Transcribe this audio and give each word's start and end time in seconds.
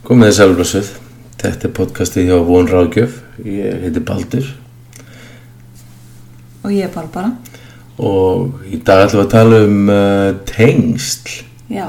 Komið 0.00 0.30
þið 0.30 0.36
sælblössuð. 0.36 0.90
Þetta 1.40 1.66
er 1.68 1.72
podcastið 1.76 2.30
hjá 2.30 2.36
Von 2.48 2.68
Ráðgjöf. 2.70 3.16
Ég 3.44 3.82
heiti 3.84 4.02
Baldur 4.04 4.46
Og 6.64 6.72
ég 6.72 6.84
er 6.84 6.92
Barbara. 6.94 7.30
og 8.00 8.62
í 8.64 8.78
dag 8.84 9.02
ætlum 9.04 9.20
við 9.20 9.26
að 9.26 9.32
tala 9.32 9.56
um 9.66 9.90
uh, 9.92 10.28
tengsl 10.48 11.42
Já, 11.68 11.86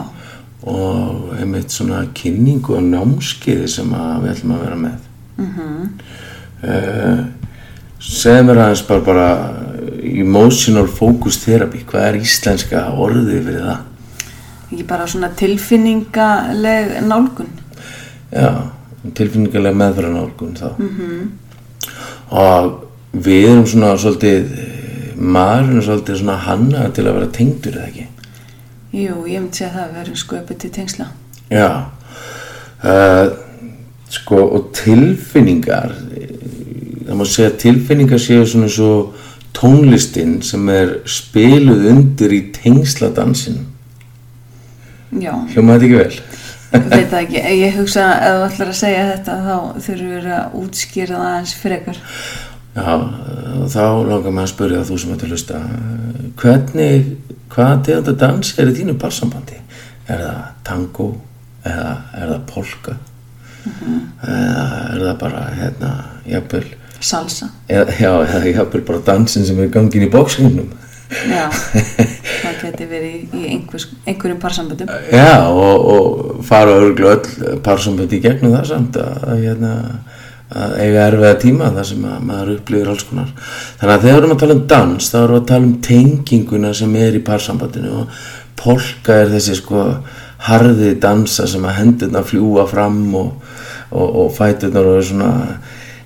og 0.67 1.29
einmitt 1.39 1.71
svona 1.71 2.01
kynningu 2.15 2.75
og 2.75 2.83
námskiði 2.83 3.69
sem 3.71 3.87
við 3.93 4.31
ætlum 4.33 4.55
að 4.57 4.65
vera 4.65 4.79
með. 4.81 5.05
Mm 5.37 5.53
uh, 6.67 7.23
segðu 8.01 8.43
mér 8.49 8.61
aðeins 8.65 8.83
bara, 8.89 9.05
bara 9.07 9.29
emotional 10.01 10.87
focus 10.87 11.39
therapy. 11.45 11.85
Hvað 11.87 12.07
er 12.09 12.19
íslenska 12.25 12.83
orðið 12.91 13.31
fyrir 13.47 13.65
það? 13.69 13.87
ekki 14.71 14.85
bara 14.87 15.07
svona 15.07 15.31
tilfinningaleg 15.35 16.93
nálgun. 17.07 17.60
Já, 18.31 18.71
tilfinningarlega 19.13 19.75
meðfæranálgun 19.75 20.55
þá. 20.55 20.69
-hmm. 20.77 21.29
Og 22.31 22.87
við 23.11 23.49
erum 23.49 23.65
svona 23.67 23.97
svolítið, 23.97 24.45
maðurinn 25.17 25.77
er 25.77 25.83
svolítið 25.83 26.17
svona 26.21 26.37
hanna 26.37 26.89
til 26.89 27.07
að 27.07 27.13
vera 27.13 27.27
tengdur 27.27 27.75
eða 27.75 27.87
ekki. 27.87 28.07
Jú, 28.91 29.25
ég 29.27 29.39
myndi 29.39 29.57
segja 29.57 29.71
að 29.71 29.77
það 29.79 29.95
verður 29.95 30.15
sköpið 30.15 30.57
til 30.57 30.71
tengsla. 30.71 31.05
Já, 31.51 31.85
uh, 32.83 33.27
sko 34.09 34.35
og 34.35 34.71
tilfinningar, 34.73 35.95
það 37.07 37.15
má 37.15 37.25
segja 37.25 37.51
tilfinningar 37.57 38.19
séu 38.19 38.45
svona 38.45 38.67
svo 38.67 39.13
tónlistin 39.53 40.41
sem 40.43 40.69
er 40.69 40.99
spiluð 41.05 41.85
undir 41.91 42.31
í 42.31 42.41
tengsladansin. 42.55 43.65
Já, 45.11 45.33
Hljómaði 45.51 45.79
þetta 45.79 45.87
ekki 45.87 45.97
vel? 45.97 46.40
Veit 46.71 47.09
það 47.11 47.19
ekki. 47.21 47.41
Ég 47.61 47.75
hugsa 47.79 48.05
að 48.11 48.21
ef 48.27 48.37
þú 48.37 48.47
ætlar 48.47 48.71
að 48.71 48.79
segja 48.79 49.03
þetta 49.11 49.37
þá 49.41 49.55
þurfum 49.87 50.13
við 50.15 50.29
að 50.37 50.55
útskýra 50.61 51.17
það 51.17 51.27
aðeins 51.31 51.55
frekar. 51.59 52.01
Já, 52.71 52.91
þá 53.73 53.83
langar 54.07 54.31
maður 54.31 54.45
að 54.45 54.51
spyrja 54.53 54.83
þú 54.87 54.99
sem 55.01 55.15
ætti 55.15 55.27
að 55.27 55.33
hlusta 55.35 55.61
hvernig, 56.39 57.09
hvaða 57.51 57.81
tegunda 57.87 58.13
dans 58.21 58.53
er 58.55 58.71
í 58.71 58.75
þínu 58.77 58.95
barsambandi? 59.01 59.57
Er 60.07 60.23
það 60.23 60.45
tango 60.67 61.07
eða 61.67 61.89
er 62.17 62.31
það 62.31 62.45
polka 62.49 62.95
eða 64.25 64.67
er 64.95 65.03
það 65.03 65.17
bara 65.21 65.41
hérna, 65.53 65.89
jafnvel 66.25 66.63
Salsa. 67.01 67.49
eða, 67.69 67.93
já, 67.99 68.11
eða 68.25 68.53
jafnvel 68.55 68.81
bara 68.87 69.03
dansin 69.11 69.45
sem 69.45 69.59
er 69.61 69.69
gangin 69.73 70.07
í 70.07 70.09
bóksingnum 70.13 70.71
Já, 71.11 71.49
það 72.41 72.59
geti 72.61 72.85
verið 72.87 73.35
í, 73.35 73.41
einhvers, 73.51 73.89
einhverjum 74.07 74.37
parsamböndum. 74.39 74.91
Já, 75.11 75.43
og, 75.51 75.87
og 75.91 76.20
fara 76.47 76.79
örglu 76.79 77.11
öll 77.11 77.59
parsambandi 77.65 78.19
í 78.19 78.23
gegnum 78.23 78.55
það 78.55 78.67
samt 78.69 78.99
að, 79.01 79.31
hérna, 79.41 79.73
að 80.51 80.75
eiga 80.81 81.05
erfiða 81.07 81.39
tíma 81.41 81.69
þar 81.75 81.87
sem 81.91 82.07
að 82.09 82.25
maður 82.29 82.53
upplýður 82.57 82.91
alls 82.93 83.07
konar. 83.09 83.31
Þannig 83.79 83.95
að 83.95 84.05
þegar 84.05 84.15
við 84.15 84.21
erum 84.21 84.35
að 84.35 84.41
tala 84.43 84.57
um 84.57 84.65
dans, 84.73 85.11
þá 85.11 85.17
erum 85.21 85.35
við 85.35 85.41
að 85.41 85.47
tala 85.51 85.67
um 85.67 85.77
tenginguna 85.87 86.73
sem 86.81 86.97
er 87.01 87.17
í 87.17 87.23
parsambandinu 87.31 87.93
og 88.01 88.19
polka 88.61 89.21
er 89.23 89.31
þessi 89.31 89.57
sko 89.57 89.85
harði 90.47 90.95
dansa 91.01 91.47
sem 91.49 91.65
að 91.65 91.77
hendurna 91.77 92.23
fljúa 92.25 92.65
fram 92.69 92.99
og, 93.17 93.31
og, 93.91 94.07
og 94.23 94.35
fæturnar 94.37 94.89
og 94.89 94.99
er 94.99 95.07
svona, 95.11 95.31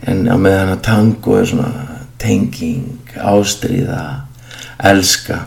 en 0.05 0.25
að 0.31 0.41
meðan 0.43 0.73
að 0.75 0.85
tango 0.89 1.37
er 1.39 1.49
svona 1.49 1.71
tenging, 2.19 3.11
ástríða, 3.15 4.01
elska 4.91 5.43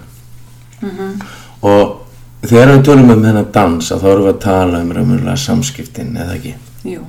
og 1.67 2.08
þegar 2.47 2.75
við 2.75 2.83
tölum 2.87 3.15
um 3.15 3.23
þennan 3.25 3.53
dans 3.55 3.93
að 3.93 4.03
þá 4.03 4.11
erum 4.13 4.27
við 4.27 4.35
að 4.35 4.43
tala 4.47 4.83
um 4.83 4.93
raunverulega 4.97 5.37
samskiptin 5.43 6.17
eða 6.17 6.37
ekki? 6.39 6.55
Jú, 6.89 7.07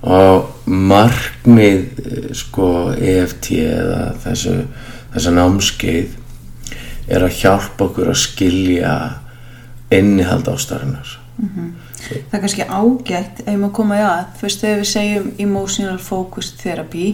og 0.00 0.68
markmið 0.70 1.82
eh, 2.00 2.30
sko 2.36 2.70
EFT 2.96 3.50
eða 3.60 4.00
þessu 4.24 4.54
þessa 5.10 5.32
námskeið 5.34 6.16
er 7.10 7.24
að 7.26 7.38
hjálpa 7.40 7.88
okkur 7.88 8.12
að 8.12 8.20
skilja 8.22 8.94
innihald 9.90 10.48
ástarinnar. 10.50 11.16
Það 11.40 12.36
er 12.36 12.42
kannski 12.42 12.66
ágætt 12.68 13.42
ef 13.42 13.56
maður 13.56 13.74
koma 13.80 13.98
í 13.98 14.04
að, 14.04 14.22
þú 14.38 14.46
veist, 14.46 14.62
þegar 14.62 14.80
við 14.80 14.90
segjum 14.90 15.28
emotional 15.42 15.98
focus 16.04 16.52
therapy, 16.60 17.08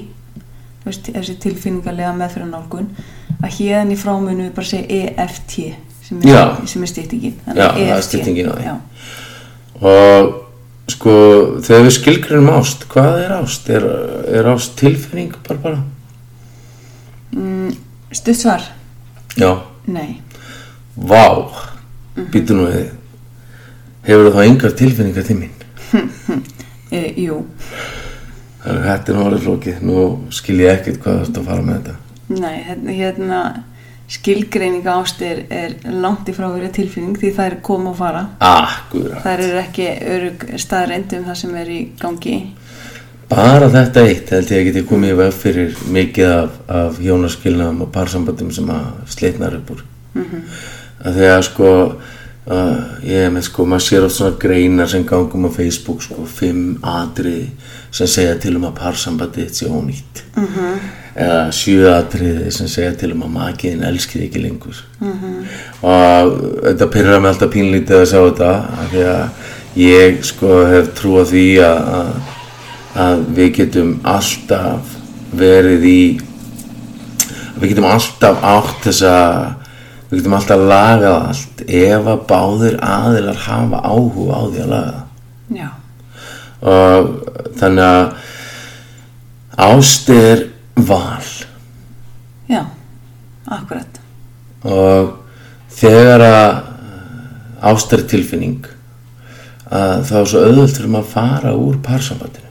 þú 0.83 0.91
veist, 0.91 1.11
þessi 1.15 1.37
tilfinningarlega 1.43 2.13
meðfyrir 2.19 2.51
nálgun, 2.51 2.91
að 3.41 3.59
hérna 3.61 3.95
í 3.95 3.99
frámunu 4.01 4.49
við 4.49 4.55
bara 4.59 4.71
segja 4.73 5.15
EFT 5.15 5.57
sem 6.07 6.23
er, 6.23 6.87
er 6.87 6.91
stýttingin. 6.93 7.37
Já, 7.51 7.69
það 7.75 7.95
er 7.97 8.05
styttingin 8.07 8.51
á 8.51 8.55
því. 8.55 8.67
Já. 8.67 8.75
og 9.93 10.35
sko 10.91 11.15
þegar 11.67 11.87
við 11.89 11.95
skilgrunum 11.97 12.53
ást 12.55 12.87
hvað 12.93 13.19
er 13.25 13.35
ást? 13.41 13.71
Er, 13.75 13.87
er 14.39 14.51
ást 14.53 14.77
tilfinning 14.79 15.35
bara 15.49 15.63
bara? 15.65 15.81
Mm, 17.35 17.73
stutt 18.15 18.39
svar? 18.39 18.63
Já, 19.37 19.51
Nei. 19.91 20.23
vá 20.97 21.27
býtu 22.33 22.57
nú 22.57 22.71
við 22.71 22.93
hefur 24.07 24.33
þá 24.33 24.43
engar 24.47 24.77
tilfinningar 24.79 25.27
til 25.27 25.41
mín 25.43 25.53
E, 26.95 27.01
jú. 27.19 27.41
Það 28.63 28.77
þetta 28.85 29.13
er 29.13 29.17
alveg 29.19 29.41
flókið, 29.43 29.79
nú 29.83 30.03
skil 30.35 30.61
ég 30.63 30.77
ekkert 30.77 31.01
hvað 31.03 31.17
þú 31.17 31.25
ert 31.25 31.41
að 31.41 31.49
fara 31.49 31.65
með 31.67 31.79
þetta. 31.81 31.95
Nei, 32.43 32.93
hérna, 32.95 33.41
hérna 34.07 34.15
skilgreining 34.17 34.87
ást 34.87 35.21
er, 35.21 35.45
er 35.51 35.75
langt 35.91 36.29
í 36.29 36.35
frá 36.35 36.47
að 36.47 36.61
vera 36.61 36.71
tilfinning 36.71 37.17
því 37.19 37.33
það 37.35 37.47
er 37.51 37.57
koma 37.63 37.91
og 37.91 37.97
fara. 37.99 38.23
Akkurat. 38.39 39.23
Það 39.23 39.43
er 39.43 39.59
ekki 39.63 39.89
örug 40.15 40.45
staðreind 40.59 41.13
um 41.13 41.25
það 41.27 41.39
sem 41.41 41.55
er 41.57 41.69
í 41.69 41.81
gangi. 41.99 42.37
Bara 43.29 43.69
þetta 43.69 44.05
eitt 44.07 44.31
held 44.31 44.51
ég 44.51 44.61
að 44.61 44.69
geti 44.69 44.85
komið 44.87 45.11
í 45.11 45.19
veg 45.19 45.33
fyrir 45.35 45.81
mikið 45.91 46.31
af, 46.31 46.61
af 46.69 47.01
hjónaskilnaðum 47.03 47.83
og 47.83 47.91
parsambandum 47.95 48.53
sem 48.55 48.71
að 48.71 48.93
slitnar 49.11 49.57
upp 49.59 49.71
úr. 49.75 49.83
Mm 50.15 50.25
-hmm. 50.25 50.45
Þegar 51.03 51.43
sko, 51.43 51.71
uh, 52.47 53.01
ég 53.07 53.31
með 53.33 53.49
sko, 53.49 53.67
maður 53.69 53.87
sér 53.87 54.07
oft 54.07 54.17
svona 54.19 54.39
greinar 54.41 54.91
sem 54.91 55.07
gangum 55.07 55.49
á 55.49 55.51
Facebook, 55.55 56.05
sko, 56.05 56.27
fimm 56.27 56.77
atriði 56.83 57.49
sem 57.91 58.11
segja 58.11 58.37
til 58.43 58.57
um 58.59 58.69
að 58.69 58.79
parsambandið 58.81 59.51
sé 59.55 59.67
ónýtt. 59.71 60.23
Mm 60.37 60.47
-hmm. 60.47 60.79
Eða 61.17 61.53
sjö 61.53 61.93
atriði 61.95 62.51
sem 62.53 62.69
segja 62.69 62.93
til 62.93 63.13
um 63.13 63.23
að 63.23 63.35
makiðin 63.39 63.83
elskið 63.83 64.23
ekki 64.23 64.43
lengur. 64.43 64.85
Mm 65.01 65.13
-hmm. 65.13 65.45
Og 65.83 66.41
þetta 66.63 66.87
pyrrar 66.87 67.21
mig 67.21 67.29
alltaf 67.31 67.51
pínlítið 67.51 68.01
að 68.01 68.11
sjá 68.11 68.21
þetta, 68.31 68.53
af 68.81 68.91
því 68.91 69.03
að 69.03 69.29
ég 69.77 70.25
sko 70.25 70.65
hef 70.67 70.95
trú 70.95 71.21
á 71.21 71.25
því 71.25 71.47
að, 71.61 71.79
að 71.99 72.35
að 72.97 73.27
við 73.37 73.53
getum 73.61 73.93
alltaf 74.09 74.97
verið 75.37 75.85
í 75.89 76.01
við 77.61 77.73
getum 77.73 77.89
alltaf 77.89 78.41
átt 78.45 78.87
þessa 78.87 79.15
við 80.11 80.21
getum 80.21 80.37
alltaf 80.39 80.63
lagað 80.71 81.17
allt 81.17 81.63
ef 81.67 82.11
að 82.13 82.23
báðir 82.31 82.79
aðilar 82.85 83.43
hafa 83.47 83.83
áhuga 83.83 84.39
á 84.39 84.43
því 84.47 84.63
að 84.63 84.73
laga 84.73 85.03
Já. 85.57 85.69
og 86.63 87.11
þannig 87.59 87.85
að 87.87 88.07
ást 89.67 90.09
er 90.15 90.47
val 90.77 91.29
Já, 92.47 92.63
akkurat. 93.51 94.01
og 94.63 95.13
þegar 95.75 96.27
að 96.29 96.49
ást 97.67 97.95
er 97.97 98.07
tilfinning 98.07 98.67
að 99.67 100.07
þá 100.07 100.17
er 100.21 100.29
svo 100.31 100.43
auðvöld 100.47 100.77
fyrir 100.77 100.91
maður 100.93 101.07
að 101.07 101.15
fara 101.17 101.55
úr 101.59 101.79
parsambandinu 101.83 102.51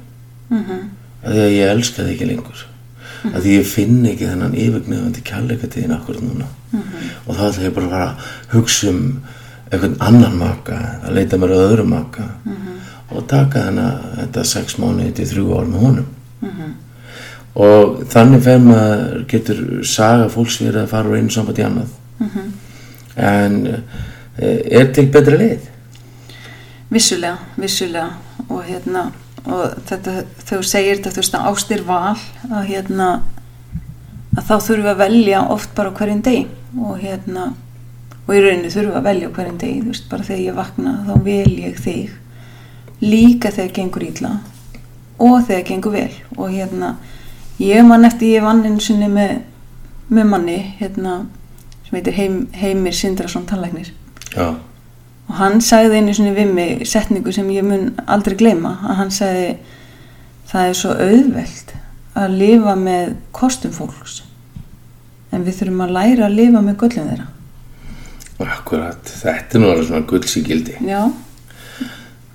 mm 0.50 0.64
-hmm. 0.64 0.82
að 1.24 1.32
því 1.32 1.44
að 1.46 1.56
ég 1.56 1.72
elska 1.72 2.04
þig 2.04 2.16
ekki 2.16 2.32
lengur 2.32 2.66
að 3.32 3.42
því 3.42 3.54
ég 3.56 3.70
finn 3.70 4.06
ekki 4.06 4.28
þennan 4.28 4.58
yfirgnefandi 4.60 5.24
kærleika 5.26 5.68
til 5.68 5.86
þín 5.86 5.96
akkurat 5.96 6.22
núna 6.26 6.50
og 7.26 7.36
þá 7.36 7.44
ætla 7.50 7.66
ég 7.66 7.76
bara 7.76 7.86
að 7.86 7.94
fara 7.96 8.08
að 8.08 8.56
hugsa 8.56 8.92
um 8.92 9.02
einhvern 9.72 9.96
annan 10.00 10.38
maka 10.40 10.80
að 11.04 11.16
leita 11.18 11.40
mér 11.42 11.56
að 11.56 11.66
öðrum 11.70 11.94
maka. 11.96 12.30
Og 13.14 13.28
taka 13.30 13.68
þennan 13.68 14.18
þetta 14.20 14.44
sex 14.50 14.80
mánuði 14.82 15.12
til 15.20 15.28
þrjú 15.30 15.60
ár 15.60 15.70
með 15.70 15.86
honum. 15.86 16.08
Og 17.56 18.02
þannig 18.12 18.44
fer 18.44 18.60
maður 18.60 19.22
getur 19.32 19.60
saga 19.88 20.28
fólks 20.32 20.58
verið 20.60 20.82
að 20.84 20.92
fara 20.92 21.12
úr 21.12 21.20
einu 21.22 21.32
samband 21.32 21.62
í 21.62 21.66
annað. 21.66 21.94
En 23.16 23.62
eh, 23.72 24.82
er 24.82 24.90
til 24.92 25.08
betri 25.14 25.38
leið? 25.40 25.70
Vissulega, 26.92 27.38
vissulega. 27.56 28.10
Og 28.50 28.66
hérna 28.68 29.06
og 29.46 29.78
þetta, 29.88 30.24
þú 30.48 30.60
segir 30.66 31.00
þetta 31.00 31.14
þú 31.14 31.22
veist 31.22 31.38
ástir 31.40 31.84
val 31.86 32.18
að 32.50 32.70
hérna 32.72 33.10
að 34.36 34.44
þá 34.44 34.56
þurfum 34.56 34.84
við 34.84 34.92
að 34.92 35.02
velja 35.04 35.44
oft 35.56 35.72
bara 35.78 35.94
hverjum 35.96 36.22
deg 36.26 36.82
og 36.82 37.00
hérna 37.02 37.46
og 38.26 38.34
í 38.36 38.44
rauninu 38.44 38.74
þurfum 38.74 38.92
við 38.92 39.00
að 39.00 39.08
velja 39.10 39.32
hverjum 39.38 39.58
deg 39.64 39.80
þú 39.80 39.94
veist 39.94 40.10
bara 40.12 40.28
þegar 40.28 40.44
ég 40.44 40.60
vakna 40.60 40.94
þá 41.08 41.14
vel 41.30 41.56
ég 41.62 41.82
þig. 41.86 42.14
Líka 43.06 43.52
þegar 43.56 43.74
gengur 43.80 44.06
ítla 44.10 44.36
og 45.20 45.36
þegar 45.48 45.66
gengur 45.72 45.96
vel. 45.96 46.12
Og 46.38 46.54
hérna 46.54 46.96
ég 47.62 47.88
man 47.88 48.06
eftir 48.08 48.36
ég 48.36 48.46
vann 48.46 48.64
einu 48.66 48.84
sinni 48.84 49.10
með, 49.12 49.42
með 50.10 50.32
manni 50.32 50.62
hérna 50.80 51.18
sem 51.88 52.00
heitir 52.00 52.18
Heim, 52.18 52.40
Heimir 52.54 52.96
Sindrason 52.98 53.46
tannlæknir. 53.48 53.94
Já, 54.36 54.56
og 55.26 55.40
hann 55.40 55.62
sagði 55.64 56.02
einu 56.02 56.14
svona 56.14 56.36
við 56.36 56.54
mig 56.54 56.86
setningu 56.90 57.34
sem 57.34 57.50
ég 57.54 57.66
mun 57.66 57.94
aldrei 58.06 58.38
gleyma 58.38 58.76
að 58.86 59.00
hann 59.00 59.14
sagði 59.14 59.48
það 60.52 60.70
er 60.70 60.78
svo 60.80 60.94
auðvelt 60.94 61.74
að 62.16 62.38
lifa 62.42 62.76
með 62.80 63.16
kostum 63.36 63.74
fólks 63.76 64.22
en 65.36 65.46
við 65.46 65.60
þurfum 65.60 65.86
að 65.86 65.96
læra 66.00 66.28
að 66.28 66.38
lifa 66.40 66.64
með 66.66 66.78
göllum 66.84 67.12
þeirra. 67.12 67.30
Akkurat, 68.46 69.14
þetta 69.24 69.56
er 69.56 69.64
nú 69.64 69.72
alveg 69.72 69.88
svona 69.88 70.08
gullsíkildi 70.10 70.74
já, 70.84 71.02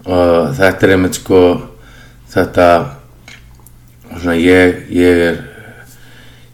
og 0.07 0.55
þetta 0.57 0.87
er 0.87 0.95
einmitt 0.95 1.19
sko 1.19 1.41
þetta 2.33 2.67
svona 4.15 4.37
ég, 4.41 4.85
ég 4.97 5.25
er 5.29 5.41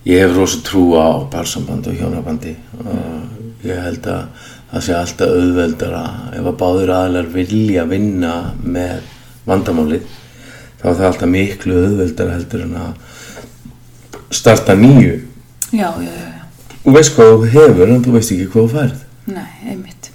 ég 0.07 0.23
hef 0.23 0.37
rosa 0.37 0.61
trú 0.63 0.95
á 0.95 1.27
parsambandi 1.31 1.91
og 1.91 1.99
hjónabandi. 1.99 2.55
Og 2.79 3.67
ég 3.67 3.81
held 3.83 4.07
að 4.07 4.45
það 4.71 4.85
sé 4.87 4.95
alltaf 4.95 5.35
auðveldara. 5.35 6.05
Ef 6.39 6.47
að 6.47 6.59
báður 6.61 6.95
aðlar 6.95 7.33
vilja 7.35 7.87
vinna 7.91 8.35
með 8.63 9.03
vandamálið 9.47 10.07
þá 10.77 10.87
er 10.87 10.97
það 11.01 11.09
alltaf 11.11 11.33
miklu 11.33 11.81
auðveldara 11.83 12.37
heldur 12.37 12.65
en 12.67 12.79
að 12.85 12.93
starta 14.37 14.77
nýju. 14.79 15.19
Já, 15.75 15.91
já, 15.99 16.13
já, 16.13 16.36
og 16.87 16.95
veist 16.95 17.15
hvað 17.17 17.33
þú 17.33 17.51
hefur 17.57 17.93
en 17.93 18.05
þú 18.05 18.15
veist 18.17 18.33
ekki 18.35 18.49
hvað 18.53 18.63
þú 18.63 18.73
færð 18.77 19.03
Nei, 19.27 19.51
einmitt. 19.67 20.11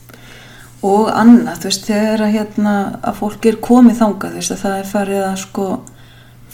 Og 0.87 1.09
annað, 1.11 1.57
þú 1.59 1.67
veist, 1.67 1.87
þegar 1.89 2.21
að, 2.23 2.29
hérna, 2.37 2.75
að 3.03 3.17
fólk 3.19 3.47
er 3.51 3.57
komið 3.61 3.97
þangað, 3.99 4.31
þú 4.31 4.39
veist, 4.39 4.53
að 4.55 4.61
það 4.61 4.77
er 4.79 4.87
farið 4.93 5.23
að 5.27 5.35
sko 5.41 5.65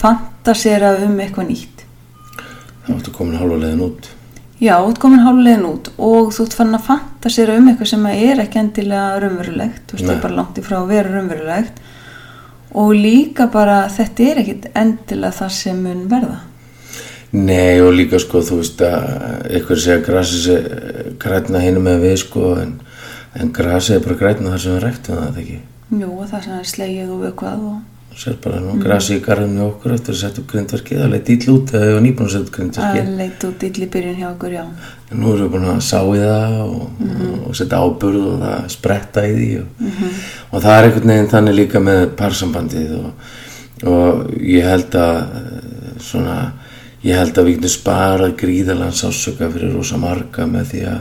fantasera 0.02 0.90
um 1.06 1.14
eitthvað 1.22 1.48
nýtt. 1.52 1.84
þá 2.86 2.90
ertu 2.96 3.14
komin 3.14 3.38
hálfa 3.38 3.60
leiðin 3.62 3.84
út 3.86 4.08
Já, 4.58 4.74
þú 4.82 4.88
ert 4.90 4.98
komin 4.98 5.22
hálflegin 5.22 5.66
út 5.68 5.88
og 6.02 6.32
þú 6.34 6.44
ert 6.48 6.54
fann 6.58 6.74
að 6.74 6.86
fantasera 6.88 7.54
um 7.60 7.68
eitthvað 7.70 7.90
sem 7.92 8.06
er 8.10 8.40
ekki 8.42 8.58
endilega 8.58 9.20
raunverulegt, 9.22 9.84
þú 9.86 9.94
veist, 9.94 10.06
það 10.08 10.14
er 10.16 10.22
bara 10.24 10.38
langt 10.40 10.58
í 10.58 10.64
frá 10.66 10.76
að 10.80 10.90
vera 10.90 11.12
raunverulegt 11.14 11.78
og 12.82 12.90
líka 12.98 13.46
bara 13.54 13.76
þetta 13.94 14.26
er 14.32 14.40
ekkit 14.42 14.66
endilega 14.74 15.36
það 15.38 15.52
sem 15.54 15.78
mun 15.86 16.02
verða. 16.10 16.40
Nei 17.36 17.80
og 17.84 17.92
líka 17.92 18.20
sko 18.22 18.40
þú 18.40 18.62
veist 18.62 18.80
að 18.86 19.50
ykkur 19.58 19.82
segja 19.82 19.98
að 19.98 20.06
grasi 20.06 20.38
sé 20.46 20.56
grætna 21.20 21.60
hinu 21.60 21.82
með 21.84 22.06
við 22.06 22.16
sko 22.22 22.54
en, 22.62 22.78
en 23.36 23.52
grasi 23.52 23.98
er 23.98 24.04
bara 24.06 24.16
grætna 24.22 24.54
þar 24.54 24.64
sem 24.64 24.76
við 24.76 24.84
ræktum 24.86 25.20
það 25.20 25.40
ekki? 25.42 25.60
Jú, 25.98 26.08
og 26.08 26.26
það 26.30 26.44
sem 26.46 26.58
er 26.58 26.68
slegið 26.72 27.12
og 27.12 27.24
vökvað 27.26 27.64
og 27.68 27.78
sér 28.18 28.38
bara 28.42 28.58
nú 28.58 28.74
grasi 28.82 29.18
í 29.18 29.22
garðinu 29.22 29.62
okkur 29.68 29.92
eftir 29.94 30.14
að 30.14 30.20
setja 30.22 30.42
upp 30.42 30.48
grindverkið 30.50 31.02
það 31.02 31.12
leitt 31.12 31.28
ítl 31.34 31.50
út 31.52 31.72
eða 31.76 31.90
varum 31.92 32.06
nýbúin 32.06 32.26
að 32.26 32.32
setja 32.32 32.46
upp 32.48 32.54
grindverkið. 32.56 33.10
Leita 33.18 33.50
út 33.52 33.66
illi 33.68 33.88
byrjun 33.94 34.16
hjá 34.18 34.28
okkur, 34.30 34.54
já. 34.56 34.64
en 35.12 35.20
nú 35.20 35.34
erum 35.34 35.44
við 35.44 35.52
búin 35.52 35.68
að 35.70 35.82
sá 35.86 36.00
í 36.02 36.22
það 36.24 36.56
og, 36.64 37.04
og 37.38 37.58
setja 37.60 37.82
áburð 37.84 38.24
og 38.24 38.40
það 38.42 38.64
spretta 38.74 39.24
í 39.28 39.36
því 39.36 39.50
og, 39.60 39.84
og 40.50 40.64
það 40.64 40.78
er 40.78 40.88
einhvern 40.88 41.12
veginn 41.12 41.30
þannig 41.34 41.58
líka 41.60 41.84
með 41.84 42.02
parsambandið 42.18 42.96
og, 42.98 43.30
og 43.92 44.34
ég 44.56 44.66
held 44.72 44.98
að 44.98 45.20
svona 46.08 46.38
ég 47.06 47.18
held 47.18 47.38
að 47.38 47.48
við 47.48 47.58
getum 47.58 47.74
sparað 47.76 48.36
gríðalan 48.40 48.96
sásöka 48.96 49.50
fyrir 49.52 49.74
rosa 49.76 50.00
marga 50.00 50.46
með 50.50 50.72
því 50.72 50.82
að 50.92 51.00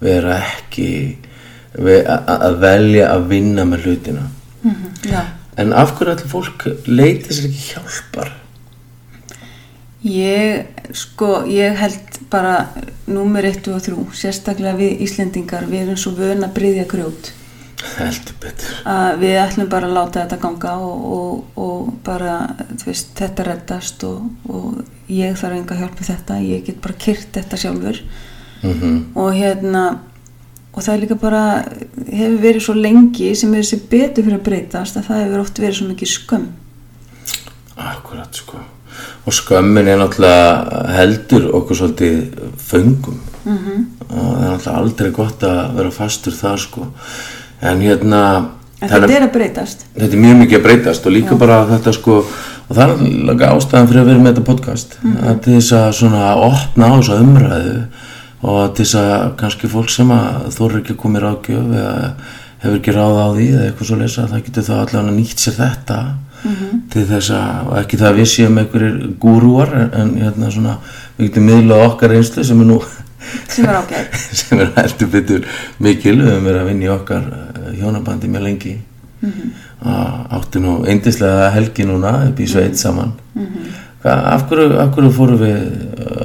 vera 0.00 0.36
ekki 0.40 0.90
að 1.80 2.60
velja 2.60 3.08
að 3.14 3.26
vinna 3.30 3.64
með 3.64 3.88
hlutina 3.88 4.28
Mm 4.60 4.90
Já. 5.08 5.22
en 5.56 5.72
af 5.72 5.94
hverju 5.96 6.12
allir 6.12 6.28
fólk 6.28 6.66
leiti 6.84 7.32
sér 7.32 7.46
ekki 7.48 7.72
hjálpar 7.72 8.34
Ég, 10.00 10.64
sko, 10.96 11.42
ég 11.44 11.76
held 11.76 12.20
bara 12.32 12.70
númer 13.04 13.44
1 13.44 13.66
og 13.68 13.82
3, 13.84 13.96
sérstaklega 14.16 14.78
við 14.78 15.02
Íslendingar, 15.04 15.66
við 15.68 15.82
erum 15.82 15.98
svo 16.00 16.14
vön 16.16 16.40
að 16.46 16.54
bryðja 16.56 16.86
grjót. 16.88 17.32
Heldur 17.98 18.36
betur. 18.42 18.74
Að 18.88 19.22
við 19.22 19.36
ætlum 19.40 19.70
bara 19.72 19.88
að 19.88 19.96
láta 19.96 20.22
þetta 20.22 20.38
ganga 20.42 20.74
og, 20.84 21.06
og, 21.16 21.60
og 21.60 21.88
bara, 22.06 22.34
veist, 22.84 23.12
þetta 23.18 23.46
reddast 23.46 24.04
og, 24.08 24.26
og 24.50 24.82
ég 25.10 25.38
þarf 25.40 25.58
enga 25.58 25.78
hjálp 25.80 25.96
með 25.98 26.12
þetta, 26.12 26.38
ég 26.44 26.66
get 26.66 26.82
bara 26.84 27.00
kyrt 27.06 27.32
þetta 27.38 27.60
sjálfur. 27.64 28.02
Mm 28.60 28.98
og 29.16 29.30
hérna, 29.32 29.84
og 30.74 30.82
það 30.84 30.94
er 30.94 31.00
líka 31.00 31.16
bara, 31.20 31.44
hefur 32.10 32.42
verið 32.42 32.64
svo 32.66 32.74
lengi 32.76 33.30
sem 33.34 33.54
er 33.54 33.64
þessi 33.64 33.80
betur 33.88 34.26
fyrir 34.26 34.36
að 34.36 34.44
breytast 34.50 34.98
að 35.00 35.08
það 35.08 35.22
hefur 35.24 35.44
oft 35.44 35.62
verið 35.62 35.78
svo 35.78 35.88
mikið 35.88 36.12
skömm. 36.12 36.46
Akkurat 37.80 38.36
sko. 38.36 38.60
Og 39.24 39.32
skömmin 39.32 39.88
er 39.88 39.96
náttúrulega 39.96 40.84
heldur 40.92 41.48
okkur 41.56 41.76
svolítið 41.76 42.16
föngum. 42.60 43.20
-hmm. 43.44 43.84
og 44.08 44.16
það 44.16 44.44
er 44.44 44.50
náttúrulega 44.50 44.78
aldrei 44.78 45.10
gott 45.10 45.44
að 45.46 45.60
vera 45.76 45.90
fastur 45.94 46.36
þar 46.36 46.58
sko 46.58 46.86
en 47.60 47.84
hérna 47.84 48.22
En 48.80 48.88
það 48.88 49.02
þetta 49.02 49.16
er 49.18 49.24
að 49.26 49.32
breytast. 49.34 49.82
þetta 49.92 50.16
er 50.16 50.22
mjög 50.24 50.38
mikið 50.40 50.58
að 50.58 50.62
breytast 50.64 51.06
og 51.06 51.12
líka 51.12 51.36
bara 51.40 51.58
þetta 51.68 51.92
sko 51.92 52.14
og 52.22 52.70
það 52.70 52.82
er 52.84 52.92
náttúrulega 53.02 53.50
ástæðan 53.56 53.90
fyrir 53.90 54.00
að 54.00 54.10
vera 54.10 54.22
með 54.22 54.30
þetta 54.30 54.46
podcast 54.46 54.94
að 55.04 55.40
til 55.44 55.56
þess 55.58 55.72
að 55.76 55.90
svona 55.98 56.30
opna 56.46 56.88
á 56.88 56.92
þessa 56.96 57.18
umræðu 57.24 57.74
og 58.40 58.60
til 58.76 58.86
þess 58.86 59.00
að 59.02 59.26
kannski 59.42 59.68
fólk 59.74 59.92
sem 59.92 60.14
að 60.16 60.48
þú 60.56 60.70
ekki 60.78 60.94
að 60.94 61.00
koma 61.02 61.20
í 61.20 61.24
ráðgjöf 61.26 61.74
eða 61.82 61.98
hefur 62.60 62.78
ekki 62.78 62.94
ráð 62.96 63.20
á 63.20 63.28
því 63.36 63.46
eða 63.50 63.66
eitthvað 63.68 63.90
svo 63.90 64.00
lesa 64.00 64.26
það 64.30 64.44
getur 64.48 64.66
þá 64.68 64.74
allavega 64.78 65.16
nýtt 65.16 65.44
sér 65.44 65.56
þetta 65.58 66.00
til 66.90 67.04
þess 67.08 67.30
að 67.36 67.70
ekki 67.82 68.00
það 68.00 68.10
að 68.10 68.18
við 68.20 68.28
séum 68.32 68.58
einhverjir 68.60 68.98
gúrúar 69.20 69.72
en, 69.92 70.14
hérna 70.20 70.50
svona 70.52 70.76
við 71.18 71.28
getum 71.28 71.48
miðlað 71.50 71.86
okkar 71.90 72.16
einslu 72.16 72.44
sem 72.48 72.62
er 72.64 72.68
nú 72.70 72.78
sem 73.52 73.66
er 73.68 73.76
ágæð. 73.76 74.20
sem 74.40 74.62
er 74.64 74.72
heldur 74.78 75.10
betur 75.12 75.48
mikil 75.84 76.16
við 76.16 76.30
höfum 76.30 76.48
verið 76.48 76.62
að 76.62 76.70
vinna 76.70 76.86
í 76.86 76.92
okkar 76.94 77.26
hjónabandi 77.78 78.30
mjög 78.30 78.46
lengi. 78.46 78.74
Og 79.84 80.36
áttu 80.38 80.62
nú 80.64 80.78
eindislega 80.88 81.50
helgi 81.54 81.84
núna 81.88 82.14
upp 82.30 82.40
í 82.40 82.48
sveit 82.48 82.78
saman. 82.80 83.12
Hva, 84.00 84.14
af, 84.34 84.46
hverju, 84.48 84.78
af 84.80 84.94
hverju 84.94 85.10
fórum 85.12 85.40
við 85.42 85.58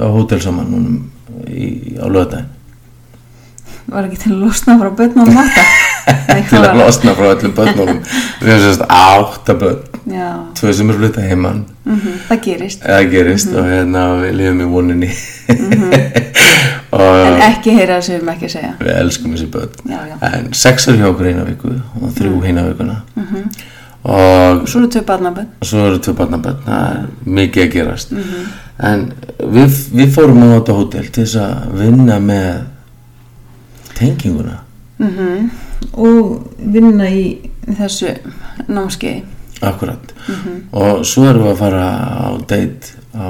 á 0.00 0.08
hótel 0.08 0.40
saman 0.40 0.70
núna 0.72 0.96
í, 1.52 1.96
á 2.00 2.08
löðdæn 2.08 2.46
Var 3.86 4.06
ekki 4.08 4.16
til 4.18 4.32
að 4.32 4.40
losna 4.46 4.78
frá 4.80 4.88
börnum 4.98 5.28
matta? 5.36 5.66
til 6.50 6.62
að 6.62 6.80
losna 6.80 7.12
frá 7.14 7.28
öllum 7.34 7.52
börnunum. 7.54 8.00
Við 8.40 8.50
höfum 8.50 8.64
sérst 8.64 8.86
átta 8.88 9.54
börn. 9.60 9.84
Já, 10.06 10.38
tvö 10.54 10.72
sem 10.72 10.90
er 10.90 10.98
fluta 11.00 11.20
heimann 11.20 11.64
mm 11.82 12.18
það 12.28 12.42
gerist. 12.44 12.82
það 12.82 13.08
gerist 13.10 13.54
og 13.54 13.64
hérna 13.66 14.02
við 14.20 14.36
lifum 14.38 14.60
í 14.62 14.66
voninni 14.70 15.08
En 17.00 17.32
og 17.36 17.40
ekki 17.46 17.70
heyra 17.76 17.96
það 17.98 18.02
sem 18.06 18.14
við 18.14 18.18
erum 18.20 18.28
ekki 18.34 18.46
að 18.48 18.52
segja. 18.56 18.72
við 18.80 18.92
elskum 19.00 19.32
þessi 19.36 19.46
börn. 19.54 19.68
Já, 19.90 19.98
já. 20.10 20.16
en 20.32 20.52
sex 20.54 20.88
er 20.88 20.96
hjá 21.00 21.06
okkur 21.10 21.26
eina 21.30 21.44
viku 21.48 21.72
og 22.00 22.12
þrjú 22.18 22.42
hina 22.44 22.64
vikuna. 22.68 22.96
Og 24.06 24.68
Svo 24.70 24.80
eru 24.80 24.88
tvö 24.88 25.02
barnabönn. 25.02 25.46
svo 25.66 25.86
eru 25.88 25.98
tvö 25.98 26.12
barnabönn 26.14 26.60
það 26.66 26.90
er 26.90 27.06
mikið 27.26 27.62
að 27.64 27.72
gerast. 27.72 28.12
En 28.78 29.12
við, 29.40 29.78
við 29.98 30.12
fórum 30.14 30.42
á 30.46 30.46
þetta 30.60 30.76
hótel 30.78 31.08
til 31.10 31.24
þess 31.24 31.36
að 31.42 31.78
vinna 31.80 32.18
með 32.20 32.60
tenginguna. 33.98 34.60
Mm 34.98 35.50
Og 35.96 36.52
vinna 36.58 37.06
í 37.08 37.50
þessu 37.78 38.10
námskeiði. 38.68 39.22
akkurat. 39.62 40.12
Og 40.72 41.04
svo 41.06 41.24
erum 41.28 41.42
við 41.46 41.52
að 41.52 41.58
fara 41.60 41.84
á 42.20 42.28
date 42.48 42.94
á 43.16 43.26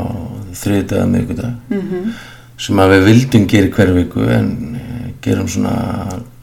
þriðdag 0.63 1.09
miðgudag 1.11 1.53
Mm 1.71 2.13
sem 2.59 2.79
að 2.81 2.93
við 2.95 3.05
vildum 3.11 3.47
gera 3.51 3.67
í 3.69 3.73
hverju 3.77 3.95
viku 4.01 4.27
en 4.33 4.51
eh, 4.81 5.13
gerum 5.25 5.49
svona 5.49 5.75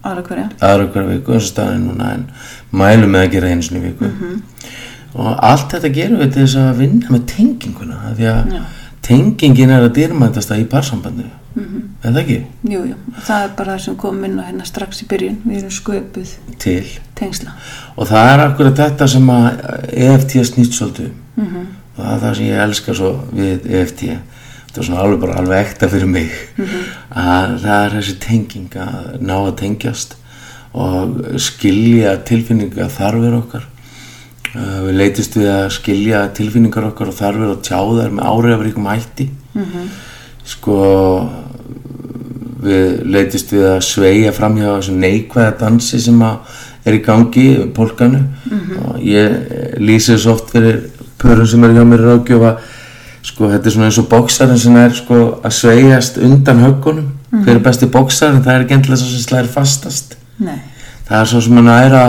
Aðra 0.03 0.23
hverja. 0.27 0.49
aðra 0.59 0.87
hverju 0.93 1.09
viku 1.17 1.33
eins 1.33 1.45
og 1.47 1.51
staðin 1.53 1.85
núna 1.87 2.09
en 2.17 2.25
mælum 2.75 3.13
með 3.15 3.27
að 3.27 3.31
gera 3.37 3.51
einu 3.53 3.63
sinni 3.65 3.79
í 3.81 3.91
viku 3.91 4.09
og 5.13 5.35
allt 5.45 5.69
þetta 5.75 5.93
gerum 5.93 6.19
við 6.23 6.33
til 6.33 6.43
þess 6.47 6.57
að 6.63 6.81
vinna 6.83 7.13
með 7.13 7.25
tenginguna 7.33 7.99
því 8.17 8.27
að 8.33 8.53
Já. 8.57 8.61
tengingin 9.05 9.69
er 9.75 9.85
að 9.87 9.95
dýrmætasta 9.99 10.57
í 10.61 10.65
parsambandi 10.69 11.29
eða 12.03 12.21
ekki 12.23 12.39
Jú, 12.65 12.79
jú. 12.89 12.95
Það 13.21 13.43
er 13.45 13.51
bara 13.57 13.73
það 13.75 13.83
sem 13.85 13.95
kom 14.01 14.23
inn 14.25 14.39
á 14.41 14.43
hérna 14.47 14.65
strax 14.65 15.03
í 15.03 15.07
byrjun. 15.11 15.35
Við 15.45 15.57
erum 15.59 15.73
sköpuð 15.75 16.31
til 16.63 16.87
tengsla. 17.19 17.51
og 17.95 18.07
það 18.09 18.29
er 18.31 18.41
akkurat 18.47 18.79
þetta 18.81 19.07
sem 19.13 19.29
að 19.29 19.59
EFT 19.93 20.33
snýst 20.49 20.77
svolítið. 20.79 21.11
Mm 21.37 21.67
og 21.93 22.01
það 22.01 22.13
er 22.15 22.21
það 22.23 22.35
sem 22.37 22.45
ég 22.47 22.61
elska 22.63 22.93
svo 22.97 23.09
við 23.37 23.67
EFT 23.69 24.01
þetta 24.73 24.81
er 24.81 24.87
svona 24.87 25.01
alveg 25.05 25.19
bara 25.21 25.33
alveg 25.37 25.59
ekta 25.67 25.87
fyrir 25.91 26.07
mig. 26.09 26.31
Að 27.13 27.51
það 27.61 27.83
er 27.83 27.91
þessi 27.93 28.13
tenging 28.23 28.77
að 28.81 29.11
ná 29.21 29.35
að 29.35 29.51
tengjast 29.59 30.15
og 30.73 31.19
skilja 31.45 32.15
tilfinninga 32.25 32.87
þarfir 32.95 33.35
okkar. 33.37 33.67
Við 34.55 34.97
leitist 34.97 35.37
við 35.37 35.51
að 35.53 35.67
skilja 35.77 36.23
tilfinningar 36.33 36.89
okkar 36.89 37.13
og 37.13 37.19
þarfir 37.19 37.53
og 37.53 37.61
tjá 37.61 37.77
þær 37.77 38.17
með 38.17 38.31
áriðafríkum 38.33 38.89
hætti. 38.89 39.29
Sko 40.55 40.81
við 42.65 42.99
leitist 43.13 43.53
við 43.53 43.69
að 43.75 43.81
sveia 43.85 44.33
fram 44.33 44.57
hjá 44.57 44.71
þessum 44.71 45.01
neikvæða 45.05 45.57
dansi 45.61 46.01
sem 46.01 46.25
að 46.25 46.61
er 46.89 46.97
í 46.97 47.05
gangi 47.05 47.49
pólkanu. 47.77 48.25
Og 48.89 49.05
ég 49.05 49.77
lýsi 49.77 50.15
þessu 50.15 50.33
oft 50.33 50.49
fyrir 50.57 50.87
pörum 51.21 51.45
sem 51.45 51.61
er 51.61 51.77
hjá 51.77 51.85
mér 51.85 52.09
ráðgjöfa 52.09 52.57
sko 53.23 53.49
þetta 53.51 53.69
er 53.69 53.75
svona 53.75 53.87
eins 53.89 53.99
og 54.01 54.09
bóksarinn 54.11 54.59
sem 54.59 54.75
er 54.79 54.93
sko 54.97 55.19
að 55.43 55.55
sveigjast 55.57 56.19
undan 56.23 56.61
höggunum. 56.63 57.09
Hver 57.33 57.55
er 57.55 57.63
besti 57.63 57.89
bóksarinn 57.89 58.43
það 58.43 58.55
er 58.55 58.65
ekki 58.65 58.77
endilega 58.77 59.01
svo 59.01 59.09
sem 59.13 59.23
slæðir 59.23 59.51
fastast. 59.53 60.17
Nei. 60.43 60.59
það 61.07 61.19
er 61.19 61.27
svo 61.29 61.39
sem 61.45 61.57
að 61.61 61.67
næra 61.67 62.03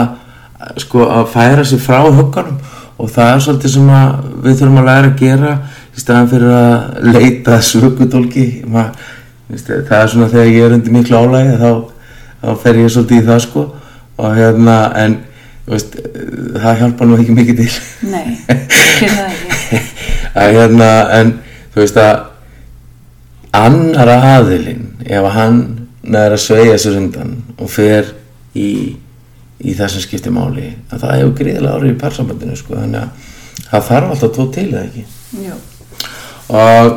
sko 0.81 1.05
að 1.05 1.27
færa 1.33 1.65
sig 1.65 1.81
frá 1.83 2.01
höggunum. 2.03 2.59
Og 2.95 3.11
það 3.11 3.31
er 3.33 3.43
svolítið 3.43 3.73
sem 3.73 3.89
að 3.91 4.27
við 4.43 4.59
þurfum 4.59 4.81
að 4.81 4.89
læra 4.89 5.09
að 5.11 5.17
gera 5.19 5.53
í 5.95 6.03
staðan 6.03 6.29
fyrir 6.31 6.53
að 6.55 7.09
leita 7.15 7.57
sökutólki 7.63 8.45
það 9.51 9.99
er 9.99 10.11
svona 10.11 10.29
þegar 10.31 10.51
ég 10.51 10.63
er 10.65 10.75
undir 10.77 10.95
miklu 10.95 11.19
álægi 11.19 11.57
þá, 11.59 11.71
þá 12.41 12.49
fer 12.63 12.79
ég 12.81 12.93
svolítið 12.93 13.21
í 13.21 13.25
það 13.27 13.41
sko. 13.45 13.65
Og 14.15 14.37
hérna 14.37 14.77
en 14.95 15.17
veist, 15.67 15.97
það 16.55 16.79
hjálpa 16.81 17.07
nú 17.09 17.19
ekki 17.19 17.35
mikið 17.35 17.61
til. 17.61 17.69
Nei, 18.13 18.37
ekki 18.55 19.11
það 19.11 19.44
að 20.35 20.57
hérna 20.59 20.91
en 21.19 21.33
þú 21.73 21.83
veist 21.83 22.01
að 22.01 22.15
annar 23.55 24.11
aðilinn 24.17 24.85
ef 25.05 25.31
hann 25.35 25.63
næður 26.03 26.35
að 26.37 26.43
sveigja 26.43 26.77
sér 26.81 26.99
undan 26.99 27.35
og 27.55 27.71
fer 27.71 28.11
í 28.55 28.69
í 29.65 29.73
það 29.75 29.93
sem 29.93 30.03
skiptir 30.03 30.33
máli 30.35 30.67
að 30.91 31.05
það 31.05 31.15
hefur 31.15 31.33
greiðilega 31.39 31.77
árið 31.77 31.93
í 31.93 31.99
parsambandinu 32.01 32.57
sko 32.59 32.75
þannig 32.75 33.01
að 33.01 33.09
það 33.69 33.87
þarf 33.89 34.11
alltaf 34.13 34.33
tvo 34.35 34.45
til 34.55 34.65
eða 34.67 34.83
ekki? 34.83 35.03
Jú, 35.45 35.55
og 36.59 36.87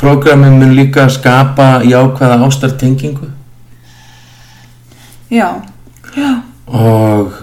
prógramin 0.00 0.58
mun 0.60 0.76
líka 0.78 1.08
skapa 1.12 1.68
jákvæða 1.84 2.38
ástartengingu? 2.46 3.28
Já, 5.30 5.48
já, 6.16 6.30
og 6.66 7.34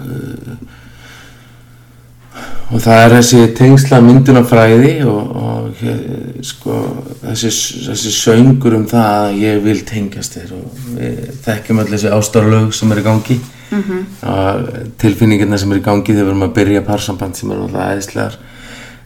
og 2.68 2.82
það 2.84 3.02
er 3.02 3.14
þessi 3.16 3.42
tengsla 3.56 4.00
myndunafræði 4.04 4.94
og, 5.08 5.36
og 5.42 5.84
eh, 5.88 6.40
sko 6.44 6.80
þessi, 7.22 7.52
þessi 7.86 8.12
söngur 8.12 8.76
um 8.76 8.84
það 8.88 9.14
að 9.22 9.38
ég 9.42 9.62
vil 9.64 9.78
tengjast 9.88 10.36
þér 10.36 10.56
og 10.58 10.82
við 10.98 11.22
þekkjum 11.46 11.80
öll 11.84 11.88
þessi 11.94 12.12
ástarlög 12.18 12.74
sem 12.76 12.92
er 12.92 13.00
í 13.00 13.06
gangi. 13.06 13.38
-hmm. 13.70 14.04
og 14.22 14.68
tilfinningina 15.00 15.58
sem 15.58 15.72
er 15.72 15.80
í 15.80 15.84
gangi 15.84 16.12
þegar 16.12 16.24
við 16.24 16.30
erum 16.32 16.46
að 16.46 16.54
byrja 16.60 16.84
parsamband 16.86 17.36
sem 17.36 17.50
er 17.50 17.64
alltaf 17.64 17.90
æðislegar. 17.92 18.38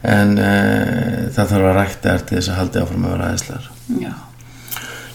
En 0.02 0.34
uh, 0.38 1.30
það 1.30 1.50
þarf 1.54 1.70
að 1.70 1.76
rækta 1.78 2.12
þér 2.12 2.26
til 2.26 2.36
þess 2.38 2.50
að 2.50 2.60
haldi 2.60 2.82
áfram 2.82 3.06
að 3.06 3.12
vera 3.14 3.32
æðislegar. 3.32 3.68
Já, 4.02 4.12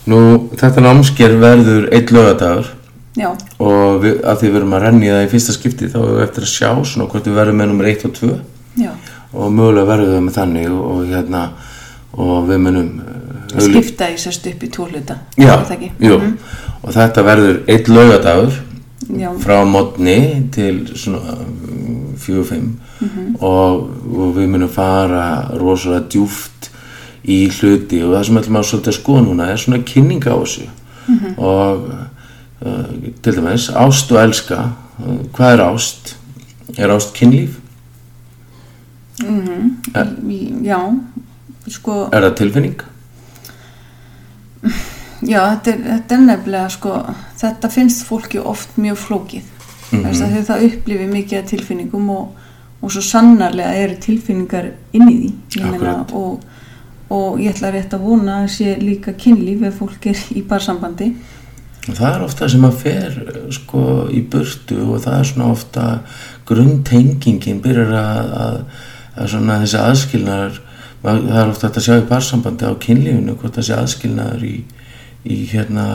Nú 0.07 0.19
þetta 0.55 0.83
námsker 0.85 1.33
verður 1.41 1.89
eitt 1.91 2.13
lögadagur 2.15 2.69
já, 3.17 3.29
og 3.59 4.01
við, 4.03 4.19
að 4.23 4.41
því 4.41 4.51
við 4.51 4.59
erum 4.61 4.75
að 4.77 4.83
renni 4.85 5.11
það 5.13 5.25
í 5.25 5.31
fyrsta 5.33 5.55
skipti 5.57 5.89
þá 5.93 5.97
erum 6.01 6.17
við 6.19 6.25
eftir 6.27 6.45
að 6.47 6.51
sjá 6.53 6.69
svona 6.91 7.07
hvort 7.11 7.29
við 7.29 7.37
verðum 7.41 7.61
með 7.61 7.71
nummer 7.73 7.89
1 7.93 8.05
og 8.09 8.15
2 8.21 8.31
já. 8.83 8.91
Og 9.37 9.51
mögulega 9.51 9.89
verðum 9.91 10.13
við 10.15 10.23
með 10.27 10.37
þannig 10.37 10.69
og, 10.71 10.83
og 10.93 11.09
hérna 11.11 11.41
og 12.17 12.47
við 12.47 12.61
munum 12.63 12.91
auglý- 13.57 13.81
Skipta 13.81 14.07
í 14.13 14.17
sérst 14.21 14.47
upp 14.51 14.63
í 14.63 14.69
ekki? 15.75 15.91
jú, 16.07 16.19
og 16.83 16.95
þetta 16.95 17.25
verður 17.27 17.59
eitt 17.67 17.91
lögadagur 17.91 18.63
Já, 19.07 19.29
frá 19.39 19.61
modni 19.63 20.49
til 20.51 20.81
svona 20.99 21.37
um, 21.39 22.15
fjögur, 22.19 22.47
fimm. 22.49 22.71
Og, 23.39 23.85
og 24.09 24.33
við 24.35 24.49
munum 24.51 24.71
fara 24.73 25.47
rosalega 25.55 26.09
djúft 26.11 26.67
í 27.23 27.45
hluti 27.53 28.01
og 28.03 28.15
það 28.17 28.25
sem 28.27 28.39
ætlum 28.41 28.59
að 28.59 28.67
skoða 28.97 29.21
núna 29.27 29.47
er 29.53 29.61
svona 29.61 29.79
kynning 29.87 30.25
á 30.27 30.35
þessu. 30.35 30.65
Og 31.37 31.87
uh, 31.87 32.01
til 33.21 33.35
dæmis 33.35 33.69
ást 33.69 34.11
og 34.11 34.21
elska 34.23 34.59
uh, 34.99 35.19
hvað 35.33 35.53
er 35.53 35.63
ást? 35.67 36.15
Er 36.77 36.91
ást 36.95 37.13
kynlíf? 37.13 37.59
í- 40.29 40.53
já, 40.65 40.79
sko 41.67 42.09
Er 42.11 42.21
það 42.21 42.35
tilfinning? 42.37 42.81
Já, 45.25 45.41
þetta 45.49 45.71
er, 45.71 45.79
þetta 45.83 46.15
er 46.15 46.25
nefnilega 46.25 46.69
sko, 46.69 46.97
þetta 47.41 47.69
finnst 47.73 48.03
fólki 48.05 48.39
oft 48.39 48.75
mjög 48.77 48.97
flókið 48.97 49.43
mm 49.91 50.03
-hmm. 50.03 50.43
það 50.45 50.65
upplifir 50.65 51.07
mikið 51.07 51.45
tilfinningum 51.45 52.09
og, 52.09 52.35
og 52.81 52.91
svo 52.91 53.01
sannarlega 53.01 53.73
eru 53.73 53.95
tilfinningar 53.95 54.71
inn 54.93 55.09
í 55.09 55.33
því 55.49 55.71
meina, 55.71 56.05
og, 56.13 56.41
og 57.09 57.39
ég 57.39 57.49
ætla 57.49 57.71
rétt 57.71 57.93
að 57.93 58.01
vona 58.05 58.43
að 58.43 58.49
sé 58.49 58.77
líka 58.79 59.13
kynlíf 59.13 59.63
ef 59.63 59.79
fólk 59.79 60.05
er 60.05 60.17
í 60.35 60.41
barsambandi 60.41 61.15
það 61.95 62.13
er 62.13 62.25
ofta 62.25 62.49
sem 62.51 62.67
að 62.67 62.77
fer 62.81 63.17
sko 63.55 63.81
í 64.11 64.21
burtu 64.31 64.79
og 64.87 65.01
það 65.05 65.17
er 65.19 65.29
svona 65.31 65.49
ofta 65.53 65.87
grunntengingin 66.49 67.61
byrjar 67.63 67.93
að, 68.01 68.31
að, 68.43 68.61
að 69.15 69.33
svona 69.33 69.59
þessi 69.63 69.81
aðskilnaður 69.83 70.61
það 71.03 71.41
er 71.41 71.51
ofta 71.51 71.71
að 71.71 71.85
sjá 71.85 71.95
í 71.95 72.07
parsambandi 72.09 72.67
á 72.67 72.73
kynlífinu 72.83 73.37
hvort 73.37 73.59
þessi 73.59 73.75
aðskilnaður 73.77 74.47
í, 74.47 74.55
í 75.27 75.43
hérna 75.51 75.87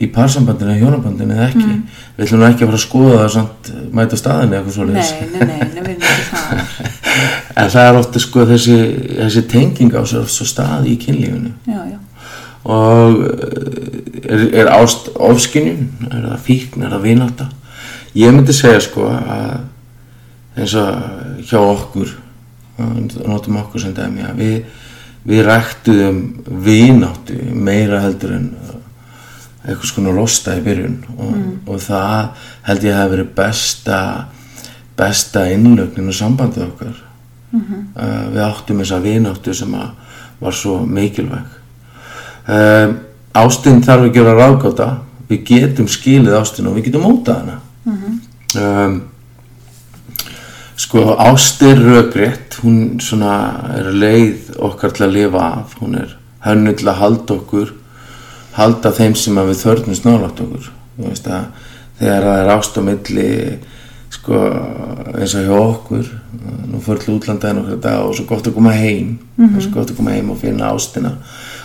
í 0.00 0.08
parsambandinu 0.12 0.72
eða 0.72 0.80
hjónabandinu 0.80 1.34
eða 1.36 1.48
ekki. 1.50 1.74
Við 2.16 2.26
ætlum 2.26 2.44
ekki 2.46 2.64
að 2.64 2.70
fara 2.70 2.78
að 2.78 2.84
skoða 2.86 3.18
það 3.18 3.32
samt 3.34 3.70
mæta 3.92 4.18
staðinu 4.18 4.56
eitthvað 4.58 4.76
svo 4.76 4.86
Nei, 4.88 4.94
nei, 4.94 5.42
nei, 5.42 5.58
nei, 5.60 5.82
við 5.82 5.82
erum 5.82 6.06
ekki 6.08 6.24
það. 6.32 6.62
En 7.60 7.68
það 7.68 7.86
er 7.90 7.98
ofta 7.98 8.20
sko 8.22 8.46
þessi, 8.48 8.76
þessi 9.18 9.42
tenging 9.52 9.92
á 9.92 10.00
sér 10.08 10.22
oft 10.22 10.32
svo 10.32 10.46
stað 10.48 10.86
í 10.88 10.94
kynlífinu. 11.00 11.52
Já, 11.68 11.82
já, 11.90 11.98
og 12.62 13.24
eh, 13.26 14.22
er, 14.22 14.46
er 14.62 14.72
ást 14.76 15.10
ofskynjun, 15.14 15.88
er 16.10 16.28
það 16.30 16.46
fíkn, 16.46 16.86
er 16.86 16.94
það 16.96 17.06
vináta 17.08 17.48
ég 18.18 18.34
myndi 18.34 18.54
segja 18.56 18.80
sko 18.84 19.08
að 19.08 20.60
eins 20.60 20.74
og 20.76 21.42
hjá 21.48 21.58
okkur 21.60 22.12
notum 23.26 23.60
okkur 23.62 23.80
sem 23.80 23.94
dæmi 23.96 24.24
að 24.26 24.40
við, 24.40 24.58
við 25.28 25.44
ræktuðum 25.46 26.20
vináttu 26.64 27.38
meira 27.54 28.02
heldur 28.04 28.36
en 28.36 28.50
eitthvað 29.62 29.88
svona 29.92 30.14
losta 30.16 30.56
í 30.58 30.62
byrjun. 30.64 30.96
Og, 31.14 31.34
og 31.70 31.80
það 31.84 32.46
held 32.66 32.86
ég 32.86 32.94
að 32.94 33.00
hafi 33.00 33.14
verið 33.14 33.32
besta 33.36 33.98
besta 34.98 35.46
innlögnin 35.48 36.10
og 36.10 36.16
sambandið 36.18 36.66
okkar. 36.66 37.00
Uh, 37.52 38.32
við 38.32 38.42
áttum 38.44 38.80
þessa 38.80 39.00
vináttu 39.04 39.54
sem 39.56 39.72
að 39.76 39.90
var 40.42 40.56
svo 40.56 40.80
mikilvæg 40.88 41.58
um, 42.48 42.96
ástinn 43.42 43.82
þarf 43.84 44.08
að 44.08 44.18
vera 44.20 44.36
ráðgáta. 44.38 44.88
Við 45.28 45.44
getum 45.48 45.88
skilið 45.88 46.36
ástin 46.36 46.68
og 46.68 46.76
við 46.76 46.90
getum 46.90 47.06
mótað 47.08 47.42
hana. 47.42 47.58
Um, 48.62 48.96
sko 50.76 51.12
ástir 51.16 51.80
rökrétt. 51.80 52.58
Hún 52.62 52.98
svona 53.02 53.36
er 53.74 53.92
leið 53.94 54.52
okkar 54.62 54.92
til 54.94 55.06
að 55.08 55.16
lifa 55.18 55.46
af. 55.60 55.78
Hún 55.80 55.96
er 55.98 56.16
hönnu 56.46 56.74
til 56.76 56.90
að 56.90 57.00
halda 57.00 57.38
okkur 57.38 57.72
halda 58.56 58.92
þeim 58.92 59.14
sem 59.16 59.38
að 59.40 59.52
við 59.52 59.60
þörnum 59.64 59.98
snálátt 59.98 60.42
okkur. 60.44 60.72
Að 61.02 61.44
þegar 62.00 62.26
það 62.26 62.40
er 62.40 62.50
ást 62.52 62.76
á 62.76 62.82
milli 62.84 63.28
sko 64.12 64.40
eins 65.16 65.34
og 65.38 65.46
hjá 65.46 65.54
okkur 65.56 66.10
nú 66.68 66.80
fyrir 66.84 67.00
til 67.04 67.14
útlanda 67.16 67.52
en 67.52 67.62
okkur 67.62 67.88
og 68.02 68.16
svo 68.18 68.26
gott 68.28 68.50
að 68.50 68.56
koma 68.58 68.74
heim. 68.76 69.16
Svo 69.56 69.72
gott 69.72 69.92
að 69.92 69.98
koma 70.00 70.16
heim 70.16 70.32
og 70.34 70.40
finna 70.42 70.72
ástina 70.72 71.16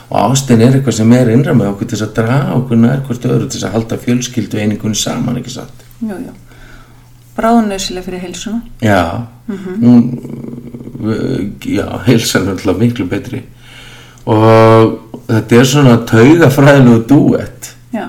og 0.08 0.18
ástin 0.32 0.64
er 0.64 0.78
eitthvað 0.78 1.00
sem 1.00 1.14
er 1.18 1.32
innra 1.34 1.56
með 1.58 1.74
okkur 1.74 1.90
til 1.90 1.98
þess 1.98 2.08
að 2.08 2.18
draga 2.22 2.58
okkur 2.58 2.80
nær 2.82 3.02
hvort 3.08 3.26
öðru 3.28 3.48
til 3.48 3.58
þess 3.58 3.68
að 3.68 3.74
halda 3.76 4.02
fjölskyldu 4.04 4.62
einingunni 4.62 5.00
saman 5.00 5.40
ekki 5.42 5.56
satt? 5.58 5.88
Já, 6.02 6.16
já 6.16 6.34
Bráðnöðsilega 7.38 8.02
fyrir 8.08 8.22
heilsuna. 8.24 8.64
Já. 8.82 9.28
Hún 9.46 10.06
uh, 11.06 11.44
já, 11.62 11.86
heilsan 12.08 12.48
er 12.48 12.56
alltaf 12.56 12.80
miklu 12.80 13.06
betri. 13.12 13.44
Og 14.26 14.96
þetta 15.28 15.60
er 15.60 15.68
svona 15.70 16.00
taugafræðilegu 16.10 17.04
dúett. 17.12 17.70
Já, 17.94 18.08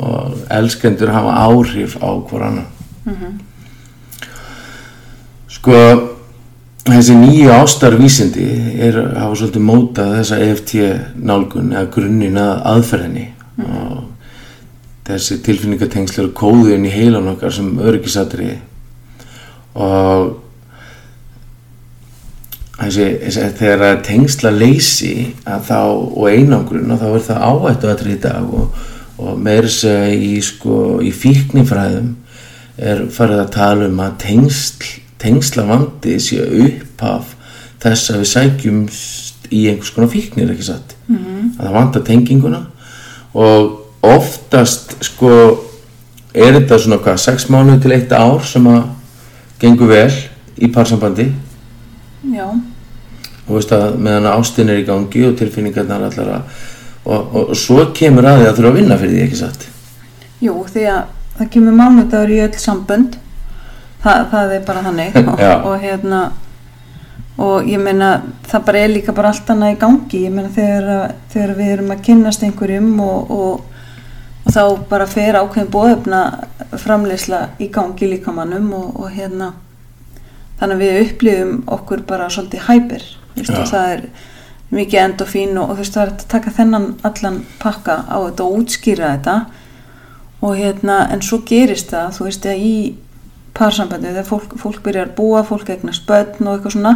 og 0.00 0.38
elskendur 0.50 1.12
hafa 1.12 1.34
áhrif 1.44 1.98
á 2.00 2.10
hver 2.16 2.46
annan. 2.48 3.36
Sko 5.52 5.76
þessi 6.86 7.14
nýju 7.18 7.52
ástarvísindi 7.54 8.46
er, 8.82 8.98
hafa 9.14 9.36
svolítið 9.38 9.66
mótað 9.66 10.16
þessa 10.18 10.38
EFT 10.48 10.72
nálgun 11.22 11.74
eða 11.74 11.90
grunnin 11.94 12.40
að 12.42 12.54
aðferðinni. 12.72 13.26
Og 13.62 13.98
þessi 15.06 15.38
tilfinningatengsl 15.46 16.22
eru 16.22 16.32
kóðin 16.36 16.86
í 16.88 16.94
heilan 16.94 17.30
okkar 17.34 17.54
sem 17.54 17.70
öryggisatri. 17.78 18.56
Og 19.78 20.32
þessi, 22.80 23.06
þessi 23.26 23.46
þegar 23.60 23.84
það 23.84 23.92
er 23.92 24.02
tengsla 24.08 24.54
leysi 24.56 25.12
að 25.46 25.68
þá, 25.68 25.78
og 25.92 26.26
einangrun 26.30 26.94
að 26.94 27.04
þá 27.04 27.08
er 27.12 27.28
það 27.28 27.46
áhættu 27.50 27.92
aðri 27.92 28.16
í 28.16 28.22
dag 28.26 28.56
og, 28.58 28.82
og 29.22 29.38
meira 29.38 29.70
segja 29.70 30.10
í, 30.16 30.34
sko, 30.44 30.80
í 31.04 31.14
fíknifræðum 31.14 32.10
er 32.82 33.06
farið 33.12 33.44
að 33.44 33.54
tala 33.54 33.88
um 33.90 34.02
að 34.02 34.18
tengsl, 34.24 34.90
tengsla 35.22 35.66
vandi 35.68 36.18
sé 36.22 36.42
upphaf 36.66 37.36
þess 37.82 38.12
að 38.12 38.22
við 38.22 38.30
sækjum 38.32 38.80
í 39.52 39.66
einhvers 39.70 39.92
konar 39.94 40.10
fíknir 40.12 40.52
ekki 40.52 40.66
satt? 40.70 40.96
-hmm. 41.06 41.52
að 41.58 41.66
það 41.66 41.76
vantar 41.76 42.02
tenginguna. 42.06 42.66
Og 43.32 43.78
oftast 44.02 44.96
sko 45.04 45.30
er 46.34 46.58
þetta 46.58 46.78
svona 46.78 46.98
hvað, 47.02 47.16
sex 47.20 47.48
mánuð 47.48 47.82
til 47.82 47.94
eitt 47.96 48.12
ár 48.12 48.44
sem 48.44 48.66
að 48.66 48.82
gengur 49.60 49.88
vel 49.88 50.12
í 50.58 50.68
parsambandi? 50.72 51.30
Já, 52.32 52.46
og 53.46 53.56
veist 53.56 53.72
að 53.74 53.98
meðan 53.98 54.30
ástin 54.30 54.70
er 54.70 54.80
í 54.82 54.86
gangi 54.86 55.26
og 55.26 55.36
tilfinningarnar 55.38 56.06
allar 56.08 56.36
að 56.36 56.42
og, 57.04 57.34
og, 57.34 57.48
og 57.50 57.56
svo 57.58 57.88
kemur 57.94 58.28
að 58.30 58.40
því 58.40 58.48
að 58.48 58.56
þurfa 58.56 58.70
að 58.70 58.78
vinna 58.78 58.98
fyrir 59.00 59.16
því 59.16 59.24
ekki 59.26 59.40
satt? 59.40 59.66
Jú, 60.42 60.54
því 60.70 60.84
að 60.92 61.00
það 61.38 61.50
kemur 61.56 61.78
mánudagur 61.78 62.30
í 62.30 62.40
öll 62.44 62.58
sambönd 62.62 63.18
það, 64.02 64.24
það 64.32 64.54
er 64.56 64.64
bara 64.68 64.86
þannig. 64.86 65.20
Og, 65.32 65.44
og 65.70 65.76
hérna 65.82 66.22
og 67.42 67.66
ég 67.66 67.80
meina 67.80 68.10
það 68.46 68.64
bara 68.66 68.80
er 68.84 68.90
líka 68.92 69.14
bara 69.16 69.30
allt 69.32 69.50
annað 69.50 69.74
í 69.74 69.78
gangi. 69.80 70.24
Ég 70.26 70.34
meina 70.34 70.52
þegar, 70.52 71.14
þegar 71.32 71.54
við 71.58 71.70
erum 71.76 71.94
að 71.94 72.02
kynnast 72.08 72.44
einhverjum 72.46 72.90
og, 73.02 73.32
og, 73.32 73.86
og 74.44 74.52
þá 74.52 74.62
bara 74.90 75.08
fer 75.10 75.38
ákveðin 75.40 75.72
bóðefna 75.72 76.22
framleysla 76.82 77.46
í 77.62 77.70
gangi 77.72 78.10
líkamannum 78.12 78.68
og, 78.76 79.00
og 79.00 79.16
hérna 79.16 79.54
þannig 80.60 80.76
að 80.76 80.84
við 80.84 81.00
upplifum 81.06 81.56
okkur 81.74 82.04
bara 82.06 82.28
svolítið 82.30 82.68
hæpir 82.68 83.08
það 83.40 83.88
er 83.96 84.04
mikið 84.72 85.00
endofín 85.02 85.58
og, 85.60 85.72
þú 85.72 85.78
veist 85.82 85.96
það 85.96 86.04
er 86.04 86.12
að 86.12 86.26
taka 86.32 86.52
þennan 86.56 86.86
allan 87.08 87.40
pakka 87.60 87.96
á 88.08 88.16
þetta 88.28 88.44
og 88.44 88.60
útskýra 88.60 89.10
þetta. 89.16 89.36
Og 90.42 90.58
hérna 90.58 90.98
en 91.14 91.22
svo 91.22 91.42
gerist 91.46 91.92
það 91.92 92.16
þú 92.16 92.28
veist 92.28 92.46
að 92.50 92.62
í 92.66 92.76
parsambandi 93.56 94.12
þegar 94.12 94.28
fólk, 94.28 94.56
fólk 94.60 94.80
byrjar 94.84 95.10
að 95.10 95.16
búa, 95.18 95.42
fólk 95.44 95.68
eignast 95.74 96.06
börn 96.08 96.46
og 96.46 96.54
eitthvað 96.56 96.76
svona 96.76 96.94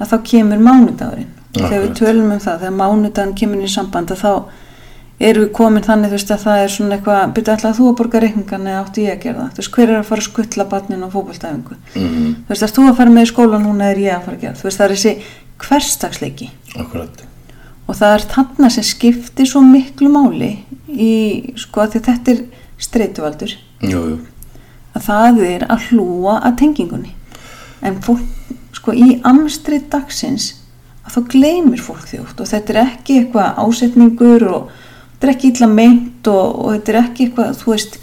að 0.00 0.10
þá 0.10 0.16
kemur 0.30 0.62
mánudagurinn. 0.66 1.32
Og 1.54 1.62
þegar 1.62 1.80
við 1.80 1.90
Akkurat. 1.90 1.98
tölum 2.02 2.32
um 2.34 2.44
það, 2.44 2.60
þegar 2.64 2.78
mánudagurinn 2.82 3.34
kemur 3.40 3.64
í 3.64 3.70
samband 3.70 4.10
að 4.14 4.22
þá 4.24 4.32
erum 5.24 5.44
við 5.44 5.52
komin 5.54 5.84
þannig 5.86 6.10
þú 6.10 6.16
veist 6.18 6.32
að 6.34 6.42
það 6.42 6.62
er 6.62 6.72
svona 6.74 6.96
eitthvað 6.96 7.34
byrja 7.36 7.54
alltaf 7.54 7.76
þú 7.78 7.84
að 7.90 7.98
borga 8.00 8.20
reikningan 8.24 8.66
eða 8.66 8.80
áttu 8.82 9.04
ég 9.04 9.14
að 9.14 9.22
gera 9.22 9.44
það? 9.44 9.52
Þú 9.54 9.62
veist 9.62 9.76
hver 9.76 9.92
er 9.92 9.98
að 10.00 10.08
fara 10.08 10.22
að 10.24 10.26
skuttla 10.26 10.66
barnin 10.72 11.06
á 11.06 11.08
fótboltæfingu 11.14 11.76
mm 11.94 12.32
þú 12.44 12.50
veist 12.50 12.66
er 12.66 12.74
þú 12.74 12.86
að 12.88 12.98
fara 12.98 13.14
með 13.14 13.26
í 13.26 13.30
skóla 13.30 13.60
núna 13.62 13.90
er 13.92 14.00
ég 14.02 14.16
að 14.16 14.24
fara 14.26 14.36
að 14.36 14.42
gera 14.42 14.58
þú 14.58 14.66
veist 14.68 14.80
það 14.80 14.86
er 14.88 14.94
þessi 14.96 15.14
hverstagsleiki 15.64 16.50
akkurat. 16.82 17.24
Og 17.86 17.98
það 18.00 18.14
er 18.16 18.26
þarna 18.34 18.70
sem 18.74 18.86
skiptir 18.88 19.46
svo 19.48 19.62
miklu 19.62 20.10
máli 20.10 20.50
í 20.88 21.14
sko 21.60 21.84
að 21.84 21.98
að 22.00 22.06
þetta 22.08 22.34
er 22.34 22.42
streituvaldur. 22.84 23.54
Jú, 23.84 24.00
jú. 24.10 24.18
Að 24.94 25.06
það 25.08 25.40
er 25.48 25.66
að 25.70 25.88
hlúa 25.90 26.38
að 26.40 26.58
tengingunni. 26.62 27.14
En 27.84 28.00
fólk 28.04 28.24
sko 28.74 28.94
í 28.96 29.18
amstrið 29.26 29.88
dagsins 29.92 30.52
að 31.04 31.16
þá 31.16 31.20
gleymir 31.34 31.82
fólk 31.84 32.08
þjótt 32.08 32.40
og 32.40 32.50
þetta 32.50 32.74
er 32.74 32.80
ekki 32.84 33.20
eitthvað 33.20 33.60
ásetningur 33.64 34.46
og 34.48 34.72
þetta 34.72 35.28
er 35.28 35.32
ekki 35.34 35.52
illa 35.52 35.68
meint 35.70 36.30
og, 36.32 36.58
og 36.64 36.74
þetta 36.74 36.92
er 36.92 37.00
ekki 37.02 37.28
eitthvað 37.28 37.58
þú 37.60 37.72
veist 37.74 37.98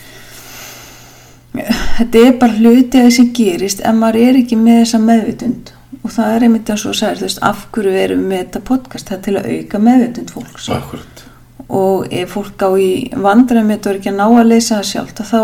þetta 1.51 2.23
er 2.25 2.37
bara 2.39 2.57
hluti 2.57 2.99
að 2.99 3.07
þessi 3.09 3.27
gerist 3.35 3.83
en 3.85 3.99
maður 3.99 4.21
er 4.25 4.41
ekki 4.41 4.59
með 4.59 4.83
þessa 4.83 5.01
meðvitund. 5.07 5.73
Og 6.01 6.13
það 6.15 6.35
er 6.35 6.45
einmitt 6.47 6.69
að 6.71 6.79
svo 6.81 6.93
sagði 6.97 7.19
þú 7.19 7.27
veist 7.27 7.41
af 7.45 7.65
hverju 7.75 7.97
erum 8.03 8.21
við 8.21 8.29
með 8.31 8.39
þetta 8.45 8.61
podcast? 8.69 9.09
Það 9.09 9.17
er 9.17 9.25
til 9.25 9.35
að 9.35 9.49
auka 9.55 9.81
meðvitund 9.87 10.33
fólks. 10.35 10.69
Akkurat. 10.77 11.25
Og 11.71 12.15
ef 12.21 12.33
fólk 12.35 12.63
á 12.65 12.69
í 12.79 12.91
vandræmi 13.11 13.75
þetta 13.75 13.91
er 13.91 13.99
ekki 13.99 14.11
að 14.11 14.17
ná 14.17 14.25
að 14.27 14.49
leysa 14.49 14.79
það 14.79 14.89
sjálft 14.91 15.21
að 15.21 15.31
þá 15.31 15.41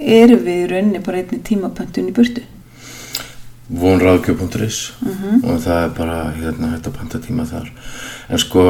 erum 0.00 0.44
við 0.46 0.64
í 0.64 0.70
rauninni 0.70 1.02
bara 1.04 1.20
einni 1.22 1.40
tímapöntun 1.44 2.08
í 2.08 2.14
burtu. 2.16 2.42
Vonráðgjöf.is 3.70 4.92
Mhm. 5.00 5.44
og 5.44 5.60
það 5.62 5.84
er 5.84 5.90
bara 5.96 6.32
hérna 6.34 6.72
þetta 6.74 6.90
pantatíma 6.96 7.44
þar. 7.46 7.70
En 8.30 8.38
sko 8.38 8.64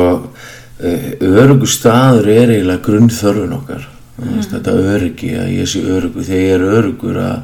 örugu 1.21 1.67
staður 1.67 2.29
er 2.29 2.49
eiginlega 2.49 2.83
grunnþörfun 2.85 3.53
okkar. 3.57 3.87
Mm. 4.21 4.35
veist, 4.37 4.51
þetta 4.51 4.73
öryggi 4.77 5.31
að 5.41 5.49
ég 5.57 5.67
sé 5.69 5.81
örugu 5.81 6.21
þegar 6.21 6.45
ég 6.45 6.55
er 6.55 6.61
örugur 6.61 7.17
að, 7.17 7.43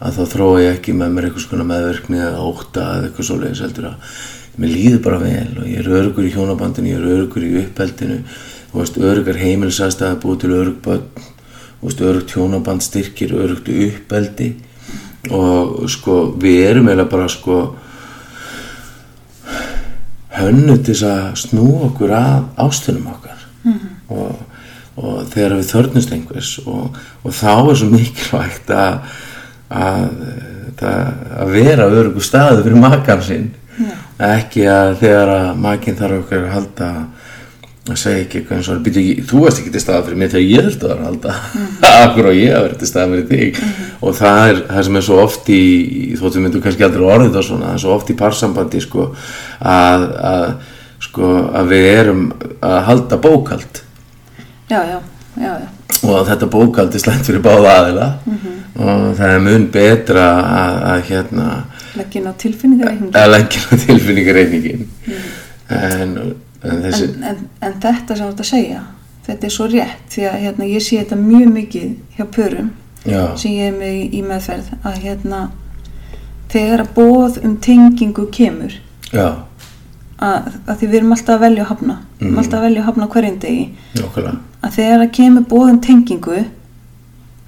að 0.00 0.16
þá 0.18 0.24
þróa 0.34 0.60
ég 0.60 0.74
ekki 0.76 0.92
með 0.92 1.12
mér 1.14 1.24
eitthvað 1.28 1.46
svona 1.46 1.64
meðverkni 1.64 2.18
eða 2.20 2.44
óta 2.44 2.84
eða 2.98 3.08
eitthvað 3.08 3.28
svoleiðis 3.30 3.62
heldur 3.64 3.86
að 3.88 3.94
mér 4.60 4.68
líður 4.74 5.02
bara 5.06 5.18
vel 5.22 5.48
og 5.56 5.66
ég 5.70 5.78
er 5.80 5.88
örugur 5.88 6.28
í 6.28 6.32
hjónabandinu, 6.34 6.92
ég 6.92 7.00
er 7.00 7.08
örugur 7.14 7.46
í 7.46 7.54
uppeldinu. 7.64 8.18
Þú 8.72 8.78
veist, 8.82 8.98
örugar 9.00 9.40
heimilsastæði 9.40 10.20
búið 10.20 10.40
til 10.40 10.52
veist, 10.60 11.00
örugt 11.82 12.34
hjónaband 12.34 12.82
styrkir 12.84 13.32
örugt 13.34 13.68
uppeldi 13.68 14.54
og 15.30 15.88
sko 15.90 16.34
við 16.40 16.60
erum 16.70 16.88
eiginlega 16.88 17.10
bara 17.10 17.28
sko 17.28 17.60
hönnu 20.40 20.76
til 20.80 20.94
þess 20.94 21.08
að 21.08 21.40
snú 21.42 21.66
okkur 21.90 22.14
að 22.16 22.44
ástunum 22.64 23.10
okkar. 23.12 23.42
Og, 24.08 24.38
og 24.96 25.18
þegar 25.32 25.56
við 25.58 25.72
þörnumst 25.74 26.14
einhvers 26.14 26.52
og, 26.64 26.96
og 27.24 27.34
þá 27.36 27.52
er 27.56 27.76
svo 27.80 27.90
mikilvægt 27.92 28.72
að 28.72 29.10
að, 29.70 30.06
að, 30.82 31.10
að 31.38 31.52
vera 31.54 31.88
örugu 31.90 32.22
staðu 32.24 32.64
fyrir 32.64 32.82
makan 32.82 33.24
sinn. 33.24 33.48
Ekki 34.20 34.66
að 34.68 34.96
þegar 35.00 35.32
að 35.36 35.50
makin 35.62 35.96
þarf 35.96 36.24
okkar 36.24 36.46
að 36.46 36.54
halda 36.56 36.90
að 37.88 37.96
segja 37.96 38.24
ekki 38.24 38.40
eitthvað 38.40 38.58
eins 38.58 38.68
og 38.70 38.80
býtu 38.84 39.02
þú 39.30 39.42
varst 39.44 39.60
ekki 39.62 39.72
til 39.74 39.82
staða 39.82 40.02
fyrir 40.06 40.20
mig 40.20 40.32
þegar 40.32 40.44
ég 40.46 40.66
þurfti 40.66 40.86
að 40.86 40.90
vera 40.92 41.06
halda. 41.08 41.36
Akkur 42.04 42.28
og 42.30 42.36
ég 42.36 42.56
vera 42.56 42.80
til 42.80 42.90
staða 42.90 43.14
fyrir 43.14 43.30
þig? 43.30 43.62
Og 44.00 44.18
það 44.18 44.40
er 44.42 44.60
það 44.68 44.84
sem 44.88 44.98
er 45.00 45.06
svo 45.06 45.20
oft 45.24 45.50
í, 45.54 45.62
þóttum 46.20 46.46
myndu 46.46 46.62
kannski 46.64 46.86
aldrei 46.86 47.06
orðið 47.06 47.38
það 47.38 47.46
svona 47.48 47.70
það 47.70 47.78
er 47.78 47.84
svo 47.84 47.96
oft 47.96 48.12
í 48.12 48.18
parsambandi 48.20 48.84
sko 48.84 49.06
að, 49.60 50.06
að 50.30 50.46
sko 51.08 51.32
að 51.56 51.72
við 51.72 51.88
erum 51.94 52.24
að 52.60 52.78
halda 52.90 53.18
bókald 53.24 53.80
já, 54.70 54.80
já, 54.84 54.98
já, 55.40 55.52
já, 55.56 55.68
og 56.04 56.14
að 56.18 56.28
þetta 56.34 56.48
bókald 56.52 56.94
er 56.94 57.02
slæmt 57.02 57.26
fyrir 57.26 57.44
báða 57.44 57.76
aðila. 57.80 58.10
Og 58.80 59.06
það 59.18 59.32
er 59.34 59.40
mun 59.44 59.64
betra 59.72 60.26
að, 60.40 60.76
að 60.92 61.00
hérna 61.10 61.48
leggja 61.98 62.20
inn 62.20 62.30
á 62.30 62.34
tilfinningareikningi 62.38 63.18
að 63.18 63.32
leggja 63.34 63.62
ná 63.64 63.82
tilfinningarreikningin 63.84 64.84
en, 65.74 66.14
en 66.64 66.82
þessi 66.84 67.04
en, 67.08 67.22
en, 67.24 67.38
en 67.62 67.74
þetta 67.80 68.16
sem 68.16 68.26
þú 68.26 68.30
ert 68.34 68.40
að 68.44 68.50
segja 68.50 68.82
þetta 69.26 69.46
er 69.46 69.50
svo 69.54 69.66
rétt 69.70 70.14
því 70.14 70.24
að 70.30 70.38
hérna, 70.44 70.64
ég 70.66 70.82
sé 70.82 70.98
þetta 71.00 71.16
mjög 71.16 71.48
mikið 71.54 71.90
hjá 72.18 72.24
pörum 72.36 72.70
já, 73.06 73.22
sem 73.36 73.52
ég 73.52 73.70
er 73.72 73.78
með 73.78 74.14
í, 74.18 74.22
meðferð 74.22 74.72
að 74.84 74.98
hérna 75.04 75.40
þegar 76.50 76.82
að 76.84 76.92
bóð 76.96 77.38
um 77.46 77.56
tengingu 77.62 78.26
kemur 78.34 78.74
já, 79.12 79.26
að, 80.20 80.48
að 80.66 80.76
því 80.80 80.86
við 80.90 80.98
erum 81.00 81.12
alltaf 81.16 81.34
að 81.36 81.44
velja 81.46 81.64
að 81.64 81.70
hafna 81.74 81.96
við 81.96 82.26
erum 82.26 82.30
Mhm. 82.34 82.38
alltaf 82.42 82.58
að 82.58 82.64
velja 82.66 82.80
að 82.82 82.86
hafna 82.90 83.06
hverjum 83.14 83.36
degi. 83.40 83.62
Nokkulega 83.96 84.32
að 84.60 84.74
þegar 84.76 85.00
að 85.06 85.12
kemur 85.16 85.44
bóð 85.48 85.70
um 85.70 85.78
tengingu 85.80 86.40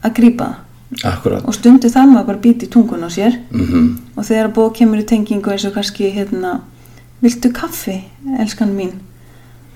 að 0.03 0.15
grípa 0.17 0.47
það. 0.47 1.09
Akkurat 1.11 1.45
og 1.49 1.55
stundu 1.57 1.89
það 1.93 2.09
maður 2.13 2.27
bara 2.31 2.39
býti 2.47 2.69
tungun 2.73 3.05
á 3.05 3.11
sér. 3.13 3.37
Mhm. 3.51 3.91
Og 4.17 4.25
þegar 4.25 4.49
að 4.49 4.55
bóð 4.57 4.71
kemur 4.79 4.99
í 5.03 5.05
tengingu 5.09 5.51
eins 5.53 5.65
og 5.69 5.75
kannski 5.75 6.09
hérna 6.15 6.61
viltu 7.23 7.53
kaffi, 7.55 7.99
elskan 8.43 8.75
mín? 8.77 8.93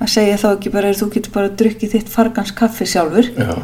Að 0.02 0.12
segja 0.12 0.36
þá 0.40 0.46
ekki 0.50 0.72
bara 0.74 0.92
þú 0.96 1.10
getur 1.14 1.32
bara 1.32 1.50
að 1.50 1.58
drukki 1.62 1.88
þitt 1.94 2.10
fargans 2.12 2.52
kaffi 2.56 2.86
sjálfur? 2.90 3.30
Já, 3.32 3.54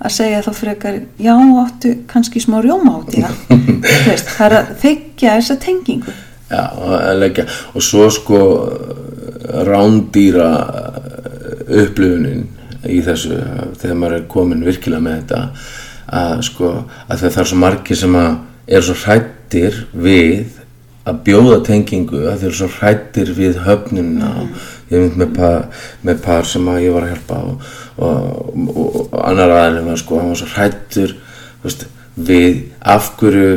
að 0.00 0.14
segja 0.14 0.42
þá 0.46 0.50
frekar 0.56 0.98
já, 1.18 1.32
áttu 1.64 1.94
kannski 2.10 2.42
smá 2.42 2.60
rjóma 2.62 3.00
átt 3.00 3.16
í 3.18 3.22
það. 3.24 4.36
Er 4.44 4.56
að 4.60 4.74
þykja 4.84 5.38
þessa 5.40 5.58
tengingu. 5.64 6.14
Já, 6.50 6.62
og 6.78 6.94
að 6.98 7.18
leggja. 7.24 7.46
Og 7.74 7.84
svo 7.84 8.06
sko 8.14 8.40
rándýra 9.66 10.50
upplifunin 11.70 12.46
í 12.88 13.00
þessu 13.04 13.36
þegar 13.80 13.98
maður 13.98 14.16
er 14.20 14.28
komin 14.30 14.64
virkilega 14.66 15.04
með 15.04 15.18
þetta 15.20 15.42
að 16.20 16.40
sko 16.48 16.70
að 17.10 17.24
það 17.26 17.42
er 17.42 17.50
svo 17.50 17.58
margir 17.60 17.98
sem 18.00 18.16
að 18.18 18.30
eru 18.70 18.86
svo 18.86 18.96
hrættir 19.04 19.76
við 19.92 20.59
að 21.10 21.22
bjóða 21.26 21.60
tengingu 21.66 22.22
að 22.24 22.44
þeir 22.44 22.50
eru 22.50 22.58
svo 22.60 22.70
hrættir 22.76 23.32
við 23.36 23.58
höfnunna 23.66 24.30
og 24.42 24.68
ég 24.90 25.04
mynd 25.04 25.18
með 25.22 25.34
par, 25.36 25.66
með 26.06 26.22
par 26.24 26.48
sem 26.48 26.70
ég 26.80 26.94
var 26.94 27.06
að 27.06 27.14
hjálpa 27.14 27.40
og, 27.50 27.66
og, 27.98 28.62
og, 28.70 28.86
og 29.02 29.18
annar 29.24 29.56
aðeins 29.56 29.90
var 29.90 30.00
sko, 30.04 30.20
hann 30.20 30.32
var 30.32 30.40
svo 30.40 30.50
hrættur 30.54 31.16
veist, 31.64 31.86
við 32.16 32.64
af 32.80 33.12
hverju 33.20 33.52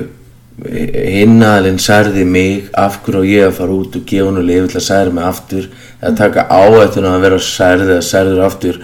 hinnaðalinn 0.62 1.80
særði 1.82 2.26
mig 2.30 2.68
af 2.78 3.00
hverju 3.06 3.24
ég 3.26 3.48
að 3.48 3.56
fara 3.58 3.74
út 3.74 3.96
og 3.98 4.06
gefa 4.06 4.28
hann 4.30 4.38
og 4.38 4.46
lifa 4.48 4.70
til 4.70 4.80
að 4.80 4.86
særa 4.86 5.14
mig 5.14 5.26
aftur 5.26 5.70
eða 6.00 6.14
taka 6.20 6.46
áhættuna 6.50 7.16
að 7.16 7.26
vera 7.26 7.40
særði 7.42 7.90
eða 7.90 8.06
særður 8.06 8.44
aftur. 8.48 8.80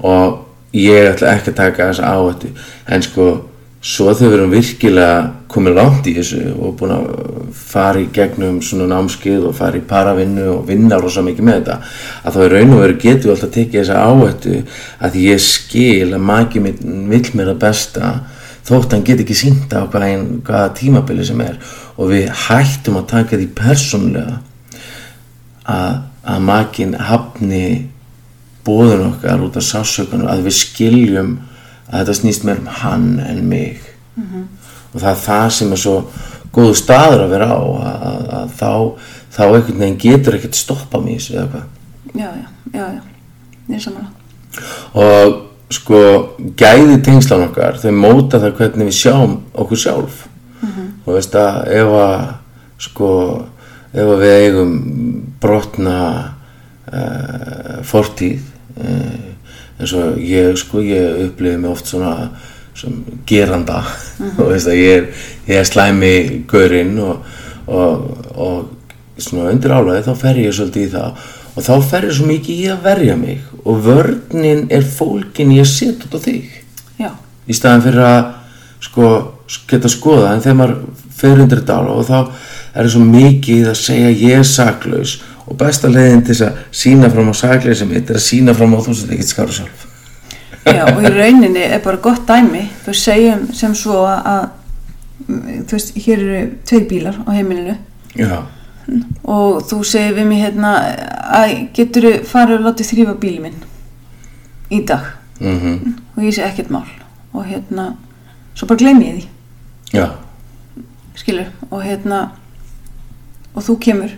Og 0.00 0.38
ég 0.76 1.10
ætla 1.10 1.34
ekki 1.34 1.52
að 1.52 1.58
taka 1.60 1.90
þessa 1.90 2.14
áhættu. 2.14 2.52
En 2.88 3.04
sko 3.04 3.26
svo 3.80 4.10
þegar 4.12 4.30
við 4.30 4.38
erum 4.38 4.50
virkilega 4.52 5.20
komin 5.50 5.76
langt 5.78 6.08
í 6.10 6.12
þessu 6.18 6.40
og 6.52 6.74
búin 6.76 6.92
að 6.94 7.06
fara 7.56 8.02
í 8.02 8.10
gegnum 8.12 8.58
svona 8.64 8.90
námskið 8.90 9.46
og 9.48 9.56
fara 9.56 9.80
í 9.80 9.86
paravinnu 9.88 10.50
og 10.52 10.66
vinna 10.68 10.98
rosa 11.00 11.24
mikið 11.24 11.46
með 11.46 11.62
þetta 11.62 11.78
að 12.28 12.36
þá 12.36 12.42
er 12.44 12.54
raun 12.56 12.74
og 12.76 12.82
veru 12.84 12.98
getum 13.00 13.30
við 13.30 13.32
alltaf 13.36 13.54
tekið 13.54 13.80
þessa 13.80 14.02
áhættu 14.04 14.58
að 15.08 15.16
ég 15.22 15.40
skil 15.46 16.10
að 16.10 16.28
maki 16.28 16.62
minn 16.66 17.08
vill 17.08 17.24
mér 17.38 17.54
að 17.54 17.64
besta 17.64 18.12
þótt 18.70 18.94
hann 18.94 19.06
get 19.06 19.22
ekki 19.24 19.36
sínt 19.36 19.72
á 19.74 19.88
hvaða, 19.88 20.10
hvaða 20.46 20.74
tímabili 20.78 21.24
sem 21.26 21.40
er. 21.42 21.58
Og 21.98 22.12
við 22.12 22.28
hættum 22.46 23.00
að 23.00 23.08
taka 23.14 23.38
því 23.38 23.48
persónlega 23.58 24.36
að, 25.64 26.02
að 26.24 26.44
makin 26.46 26.96
hafni 27.08 27.64
bóðun 28.66 29.08
okkar 29.14 29.42
út 29.44 29.56
af 29.58 29.66
sásökunum 29.66 30.30
að 30.30 30.44
við 30.48 30.58
skiljum 30.60 31.38
að 31.90 31.98
þetta 31.98 32.18
snýst 32.20 32.46
meir 32.46 32.62
um 32.62 32.70
hann 32.80 33.08
en 33.26 33.42
mig. 33.48 33.82
Og 34.94 35.00
það 35.00 35.10
er 35.10 35.20
það 35.24 35.48
sem 35.58 35.72
er 35.72 35.82
svo 35.82 35.96
góðu 36.54 36.78
staður 36.78 37.26
að 37.26 37.34
vera 37.34 37.50
á 37.50 37.60
að, 37.60 38.06
að, 38.10 38.22
að 38.38 38.56
þá, 38.58 38.72
þá 39.30 39.42
einhvern 39.48 39.84
veginn 39.84 40.00
getur 40.02 40.38
ekkert 40.38 40.58
stoppa 40.58 41.02
þessu 41.04 41.36
eða 41.36 41.50
hvað. 41.52 41.68
Já, 42.10 42.26
já, 42.26 42.48
já, 42.74 42.86
já, 42.96 43.02
ég 43.68 43.76
er 43.76 43.84
samanlega 43.84 44.16
og 44.98 45.36
sko 45.70 46.00
gæði 46.58 46.98
tengslan 47.06 47.46
okkar 47.46 47.78
þau 47.78 47.92
móta 47.94 48.40
það 48.42 48.56
hvernig 48.58 48.90
við 48.90 48.98
sjáum 48.98 49.36
okkur 49.54 49.78
sjálf. 49.78 50.26
Og 51.06 51.14
veist 51.16 51.34
að 51.38 51.60
ef 51.78 51.92
að 51.96 52.24
sko 52.80 53.10
ef 53.90 54.06
að 54.06 54.22
við 54.22 54.34
eigum 54.44 54.74
brotna 55.42 55.98
uh, 56.90 57.78
fortíð 57.86 58.42
uh, 58.82 59.29
eins 59.80 59.94
og 59.96 60.18
ég 60.22 60.56
sko 60.60 60.82
ég 60.84 61.24
upplifi 61.26 61.58
mig 61.60 61.70
oft 61.70 61.90
svona 61.90 62.30
sem 62.76 63.00
geranda. 63.26 63.82
Og 64.38 64.52
veist 64.52 64.68
að 64.70 64.78
ég 64.78 64.96
er, 64.98 65.06
ég 65.48 65.60
er 65.60 65.68
slæmi 65.68 66.14
gaurinn 66.48 66.98
og, 67.02 67.24
og, 67.66 68.04
og 68.36 69.20
svona 69.20 69.50
undir 69.50 69.74
álæði 69.74 70.06
þá 70.06 70.12
fer 70.22 70.40
ég 70.40 70.54
svolítið 70.56 70.86
í 70.86 70.92
það. 70.94 71.26
Og 71.50 71.66
þá 71.66 71.72
fer 71.90 72.06
ég 72.08 72.16
svo 72.16 72.28
mikið 72.28 72.62
í 72.62 72.68
að 72.72 72.86
verja 72.86 73.16
mig 73.18 73.42
og 73.64 73.82
vörnin 73.84 74.64
er 74.72 74.86
fólkin 74.86 75.52
ég 75.56 75.68
set 75.68 76.06
út 76.06 76.16
á 76.16 76.20
þig. 76.22 76.54
Já, 77.00 77.10
í 77.50 77.56
staðan 77.56 77.84
fyrir 77.84 78.06
að 78.06 78.22
sko 78.80 79.10
geta 79.68 79.90
skoða 79.90 80.34
en 80.34 80.44
þegar 80.44 80.58
maður 80.60 80.78
fer 81.20 81.42
undir 81.42 81.60
þetta 81.60 81.80
ála 81.80 81.96
og 81.98 82.06
þá 82.08 82.16
er 82.20 82.86
það 82.86 82.92
svo 82.94 83.02
mikið 83.08 83.68
að 83.72 83.78
segja 83.80 84.12
ég 84.14 84.40
er 84.40 84.46
saklaus 84.46 85.16
og 85.50 85.58
besta 85.58 85.90
leiðin 85.90 86.22
til 86.24 86.34
þess 86.34 86.46
að 86.46 86.58
sína 86.82 87.10
fram 87.10 87.30
á 87.30 87.34
sakleysi 87.34 87.88
mitt 87.90 88.10
er 88.10 88.18
að 88.20 88.26
sína 88.28 88.54
fram 88.54 88.76
á 88.76 88.78
þú 88.84 88.94
sem 88.94 89.10
ekkert 89.16 89.32
skára 89.32 89.56
sjálf. 89.56 89.86
Já, 90.70 90.84
og 90.86 91.02
í 91.02 91.10
rauninni 91.18 91.64
er 91.66 91.82
bara 91.82 92.00
gott 92.04 92.22
dæmi. 92.28 92.62
Þú 92.84 92.94
segjum 93.00 93.44
sem 93.56 93.74
svo 93.74 94.04
að, 94.06 94.48
þú 95.26 95.74
veist, 95.74 95.92
hér 96.06 96.22
eru 96.22 96.42
tveir 96.70 96.86
bílar 96.90 97.18
á 97.26 97.30
heimilinu. 97.34 97.76
Já, 98.18 98.36
og 99.22 99.60
þú 99.70 99.80
segir 99.86 100.16
við 100.16 100.28
mig 100.30 100.40
hérna 100.42 100.70
að 101.30 101.52
getur 101.76 102.06
þú 102.06 102.12
farið 102.30 102.56
og 102.58 102.64
látið 102.68 102.88
þrýfa 102.90 103.16
bíli 103.22 103.42
minn 103.44 103.58
í 104.70 104.80
dag? 104.86 105.12
Mhm, 105.40 105.94
og 106.16 106.24
ég 106.24 106.34
segi 106.34 106.46
ekkert 106.48 106.72
mál. 106.74 106.86
Og 107.32 107.46
hérna, 107.46 107.92
svo 108.54 108.66
bara 108.66 108.80
gleymi 108.82 109.06
ég 109.06 109.18
því. 109.18 109.28
Já. 109.94 110.06
Skilur, 111.18 111.50
og 111.70 111.82
hérna 111.84 112.30
og 113.54 113.62
þú 113.66 113.78
kemur 113.82 114.14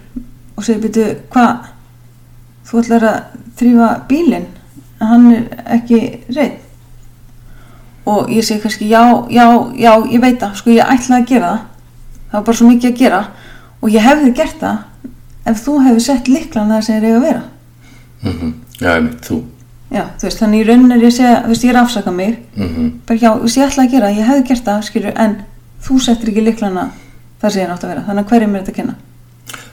og 0.57 0.65
segir 0.67 0.83
byrju, 0.85 1.07
hvað? 1.33 1.71
Þú 2.69 2.83
ætlar 2.83 3.07
að 3.09 3.39
þrýfa 3.59 3.89
bílinn? 4.09 4.47
En 5.01 5.11
hann 5.11 5.33
er 5.35 5.65
ekki 5.79 6.01
reynd 6.31 6.61
og 8.07 8.31
ég 8.35 8.43
segi 8.43 8.59
kannski 8.63 8.89
já, 8.91 9.03
já, 9.31 9.47
já, 9.79 9.93
ég 10.11 10.21
veit 10.23 10.41
það. 10.41 10.57
Sko 10.59 10.73
ég 10.75 10.89
ætlaði 10.91 11.23
að 11.23 11.29
gera 11.29 11.51
það. 11.53 11.61
Það 12.33 12.39
var 12.39 12.47
bara 12.49 12.59
svo 12.59 12.67
mikið 12.67 12.89
að 12.91 12.99
gera. 12.99 13.21
Og 13.83 13.93
ég 13.95 14.03
hefði 14.07 14.33
gert 14.41 14.57
það 14.59 15.53
ef 15.53 15.63
þú 15.63 15.75
hefði 15.85 16.03
sett 16.03 16.31
liklan 16.31 16.73
það 16.73 16.83
sem 16.87 16.97
er 16.97 17.07
eiga 17.07 17.21
að 17.21 17.27
vera. 17.29 17.43
Mhm, 18.23 18.53
já, 18.81 18.89
einmitt, 18.97 19.21
þú. 19.29 19.39
Já, 19.93 20.03
þú 20.19 20.27
veist, 20.27 20.43
þannig 20.43 20.63
í 20.63 20.67
rauninni 20.67 20.95
er 20.97 21.03
ég 21.05 21.13
að 21.13 21.17
segja 21.19 21.39
þú 21.45 21.53
veist, 21.53 21.65
ég 21.65 21.71
er 21.71 21.79
að 21.79 21.87
afsaka 21.87 22.11
mig. 22.17 22.37
Mhm, 22.57 22.91
bara 23.07 23.19
já, 23.19 23.31
þú 23.37 23.47
veist, 23.47 23.57
ég 23.57 23.67
ætlaði 23.69 23.87
að 23.87 23.95
gera 23.95 24.07
það, 24.07 24.19
ég 24.19 24.29
hefði 24.31 24.47
gert 24.49 24.65
það 24.65 24.85
skilur, 24.89 25.17
en 25.17 25.37
þú 25.83 25.99
settir 26.01 26.33
ekki 26.33 26.45
liklana 26.47 26.91
þar 27.43 27.51
sem 27.53 27.63
ég 27.63 27.69
nátt 27.69 27.85
að 27.85 27.93
vera, 27.93 28.05
þannig 28.07 28.25
að 28.25 28.31
hverjum 28.33 28.55
er 28.55 28.63
þetta 28.63 28.73
að 28.73 28.79
kenna 28.81 28.95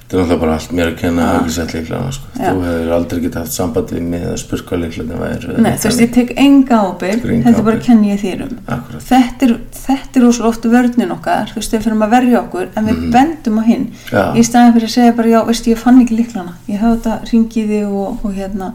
þetta 0.09 0.17
er 0.17 0.23
náttúrulega 0.23 0.41
bara 0.41 0.53
allt 0.57 0.71
mér 0.73 0.87
að 0.89 0.95
kenna 0.97 1.25
að 1.29 1.35
ekki 1.39 1.51
sett 1.53 1.73
líklana 1.75 2.13
sko. 2.15 2.29
Þú 2.33 2.61
hefur 2.65 2.93
aldrei 2.95 3.19
getað 3.21 3.43
haft 3.43 3.53
samband 3.53 3.91
við 3.93 4.05
mig 4.09 4.23
eða 4.25 4.37
spurt 4.41 4.63
hvað 4.65 4.79
líklana 4.83 5.19
væri 5.19 5.57
Nei, 5.61 5.73
þú 5.77 5.89
veist, 5.89 6.01
ég 6.01 6.13
tek 6.15 6.31
enga 6.41 6.79
ábyrg, 6.87 7.27
heldur 7.45 7.65
bara 7.67 7.81
kenni 7.85 8.09
ég 8.15 8.41
um. 8.41 8.55
Akkúrat. 8.65 9.03
Þetta 9.05 9.45
er, 9.45 9.53
þetta 9.77 10.19
er 10.19 10.25
ósvo 10.25 10.49
oft 10.49 10.65
vörnin 10.65 11.13
okkar, 11.13 11.51
þú 11.53 11.59
veist, 11.61 11.75
við 11.75 11.85
fyrir 11.85 12.01
að 12.07 12.15
verja 12.15 12.39
okkur, 12.41 12.71
en 12.73 12.89
við 12.89 13.03
bendum 13.13 13.59
á 13.61 13.63
hinn. 13.69 13.85
Já. 14.09 14.23
Í 14.33 14.45
staðin 14.49 14.73
fyrir 14.79 14.89
að 14.89 14.95
segja 14.95 15.17
bara, 15.19 15.33
já, 15.35 15.39
veist, 15.51 15.69
ég 15.69 15.83
fann 15.83 16.01
ekki 16.01 16.17
liklana. 16.17 16.55
Ég 16.65 16.81
hafði 16.81 17.03
þetta 17.03 17.29
ringið 17.29 17.75
þig 17.75 17.99
og, 18.01 18.25
og 18.25 18.33
hérna, 18.39 18.71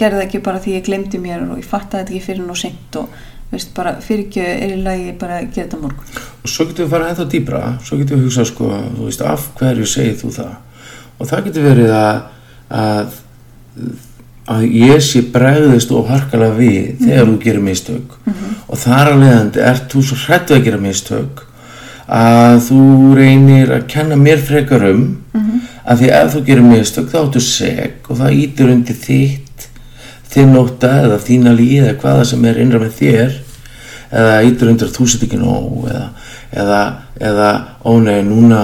gerði 0.00 0.24
ekki 0.24 0.40
bara 0.48 0.62
því 0.64 0.78
ég 0.78 0.86
glemdi 0.88 1.20
mér 1.20 1.44
og 1.44 1.60
ég 1.60 1.68
fattaði 1.68 2.06
þetta 2.06 2.16
ekki 2.16 2.24
fyrir 2.30 2.48
nú 2.48 2.56
seint 2.56 2.96
og, 2.96 3.20
veist, 3.52 3.74
bara 3.76 3.98
fyrir 4.00 4.24
ekki 4.28 4.42
er 4.46 4.74
í 4.78 4.80
lagi 4.80 5.12
bara 5.20 5.42
að 5.42 5.50
gera 5.52 5.66
þetta 5.66 5.80
morgun. 5.82 6.24
og 6.40 6.48
svo 6.48 6.66
getum 6.70 6.86
við 6.86 6.92
farað 6.94 7.12
ennþá 7.12 7.26
dýbra 7.34 7.62
svo 7.84 7.98
getum 8.00 8.20
við 8.20 8.28
hugsað 8.28 8.48
sko, 8.48 8.68
þú 8.96 9.08
veist, 9.10 9.24
af 9.26 9.48
hverju 9.58 9.88
segir 9.90 10.16
þú 10.22 10.32
það 10.38 10.52
og 11.20 11.28
það 11.28 11.44
getur 11.48 11.68
verið 11.68 11.92
að 11.94 12.22
að, 12.70 13.18
að 14.50 14.64
ég 14.78 15.04
sé 15.04 15.22
bregðist 15.34 15.92
og 15.94 16.08
harkalega 16.10 16.56
við 16.58 17.04
þegar 17.04 17.30
þú 17.30 17.36
gerir 17.44 17.64
mistök. 17.66 18.16
Og 18.70 18.78
þar 18.78 19.12
að 19.12 19.22
leiðandi 19.24 19.64
ert 19.66 19.86
þú 19.92 20.02
svo 20.06 20.18
hrættu 20.24 20.56
að 20.56 20.66
gera 20.68 20.82
mistök 20.82 21.46
að 22.10 22.56
þú 22.66 22.84
reynir 23.14 23.70
að 23.70 23.86
kenna 23.90 24.16
mér 24.18 24.40
frekar 24.42 24.82
um 24.88 25.04
að 25.86 26.00
því 26.00 26.08
ef 26.16 26.32
þú 26.32 26.40
gerir 26.48 26.66
mistök 26.66 27.12
þá 27.12 27.18
áttu 27.20 27.42
seg 27.44 28.08
og 28.10 28.18
það 28.18 28.40
ítir 28.42 28.72
undir 28.72 28.98
þitt 28.98 29.68
þinn 30.30 30.58
óta 30.58 30.90
eða 31.04 31.20
þína 31.22 31.54
líð 31.54 31.84
eða 31.84 32.00
hvaða 32.02 32.26
sem 32.32 32.44
er 32.50 32.58
innra 32.62 32.82
með 32.82 32.96
þér 32.98 33.36
eða 34.10 34.34
ítir 34.48 34.72
undir 34.72 34.90
að 34.90 34.96
þú 34.98 35.06
sett 35.06 35.24
ekki 35.26 35.38
nóg 35.38 35.86
eða, 35.90 36.04
eða, 36.50 36.80
eða 37.30 37.50
ó 37.86 37.92
nei, 38.02 38.20
núna, 38.26 38.62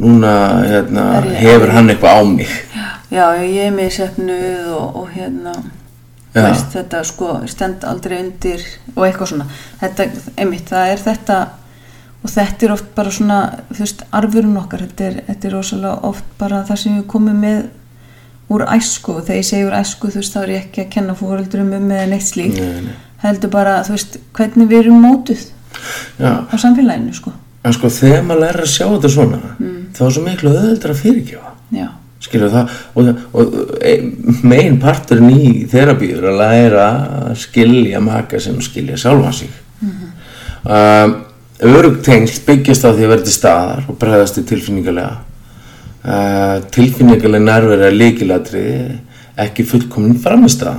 núna 0.00 0.32
hérna, 0.64 1.06
hefur 1.36 1.72
hann 1.74 1.90
eitthvað 1.92 2.18
á 2.18 2.22
mig 2.24 2.52
Já, 3.12 3.26
ég 3.44 3.66
er 3.66 3.72
með 3.76 3.90
sefnuð 3.98 4.68
og, 4.72 4.94
og 5.02 5.08
hérna, 5.12 5.52
veist, 6.32 6.70
þetta 6.72 7.02
sko 7.04 7.34
stend 7.50 7.82
aldrei 7.84 8.22
undir 8.22 8.62
og 8.94 9.02
eitthvað 9.04 9.28
svona. 9.34 9.46
Þetta, 9.82 10.06
einmitt, 10.40 10.70
það 10.70 10.92
er 10.94 11.02
þetta 11.02 11.36
og 12.22 12.32
þetta 12.32 12.66
er 12.66 12.72
oft 12.72 12.88
bara 12.96 13.12
svona, 13.12 13.38
þú 13.68 13.82
veist, 13.84 14.02
arfurinn 14.16 14.56
okkar, 14.62 14.86
þetta 14.86 15.06
er, 15.10 15.20
þetta 15.28 15.48
er 15.50 15.54
rosalega 15.58 16.08
oft 16.08 16.32
bara 16.40 16.62
það 16.68 16.80
sem 16.86 16.96
við 17.00 17.06
komum 17.12 17.44
með 17.44 17.62
úr 18.52 18.64
æsku, 18.78 19.18
þegar 19.26 19.40
ég 19.42 19.48
segi 19.50 19.66
úr 19.68 19.76
æsku, 19.82 20.08
þú 20.12 20.20
veist, 20.22 20.32
þá 20.36 20.40
er 20.46 20.54
ég 20.54 20.64
ekki 20.66 20.84
að 20.86 20.90
kenna 20.96 21.18
fóröldurum 21.18 21.72
um 21.76 21.92
eða 21.92 22.08
neitt 22.14 22.26
slíkt, 22.30 22.60
Nei, 22.60 22.88
nei. 22.88 22.96
heldur 23.26 23.52
bara, 23.52 23.78
þú 23.84 23.96
veist, 23.98 24.18
hvernig 24.38 24.72
við 24.72 24.86
erum 24.86 25.04
mótuð 25.04 25.44
Já, 26.20 26.32
á 26.48 26.54
samfélaginu, 26.60 27.12
sko. 27.16 27.32
En 27.62 27.74
sko 27.76 27.90
þegar 27.92 28.22
maður 28.26 28.44
lærir 28.44 28.64
að 28.64 28.72
sjá 28.74 28.86
þetta 28.86 29.10
svona 29.14 29.40
Mm. 29.58 29.80
þá 29.94 30.04
er 30.06 30.12
svo 30.12 30.22
miklu 30.22 30.50
öðuldra 30.50 30.94
að 30.94 31.02
Já, 31.72 31.88
skilur 32.20 32.50
það? 32.50 32.70
Og, 32.94 33.10
og 33.32 33.54
megin 34.42 34.80
parturinn 34.80 35.30
í 35.30 35.66
þerapíu 35.70 36.18
er 36.18 36.28
að 36.30 36.40
læra 36.40 36.86
að 37.26 37.36
skilja 37.38 38.00
maka 38.00 38.36
og 38.36 38.62
skilja 38.62 38.96
sjálfa 38.96 39.32
sig. 39.32 39.50
Mm 39.80 39.92
örug 41.62 42.02
tengsl 42.02 42.42
byggjast 42.46 42.84
á 42.84 42.90
því 42.90 43.04
að 43.04 43.08
vera 43.08 43.22
til 43.22 43.32
staðar 43.32 43.84
og 43.88 43.98
bregðast 43.98 44.34
til 44.34 44.44
tilfinningalega. 44.44 45.16
Uh, 46.02 46.58
tilfinningalega 46.74 47.44
nærvera 47.44 47.86
er 47.86 47.94
líkilatri 47.94 48.66
ekki 49.38 49.64
fullkomin 49.64 50.18
framistæða 50.18 50.74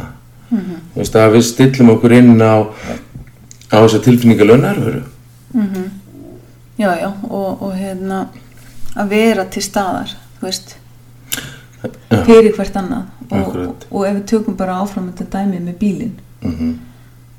mm 0.50 0.58
-hmm. 0.58 0.80
þú 0.94 0.98
veist 0.98 1.16
að 1.16 1.34
við 1.34 1.42
stillum 1.42 1.90
okkur 1.90 2.12
inn 2.12 2.42
á 2.42 2.68
á 3.72 3.78
þessa 3.82 4.04
tilfinningalega 4.04 4.58
nærveru 4.58 5.02
já, 6.78 6.90
já, 7.00 7.10
og, 7.30 7.62
og 7.62 7.76
hérna, 7.78 8.28
að 8.96 9.14
vera 9.14 9.46
til 9.50 9.64
staðar, 9.66 10.16
þú 10.40 10.48
veist, 10.48 10.76
fyrir 12.10 12.54
hvert 12.56 12.80
annað. 12.80 13.12
Og, 13.34 13.56
og, 13.56 13.86
og 13.90 14.08
ef 14.08 14.18
við 14.18 14.26
tökum 14.30 14.58
bara 14.58 14.80
áfram 14.84 15.12
þetta 15.12 15.40
dæmi 15.40 15.62
með 15.64 15.80
bílinn 15.80 16.18
mm 16.42 16.74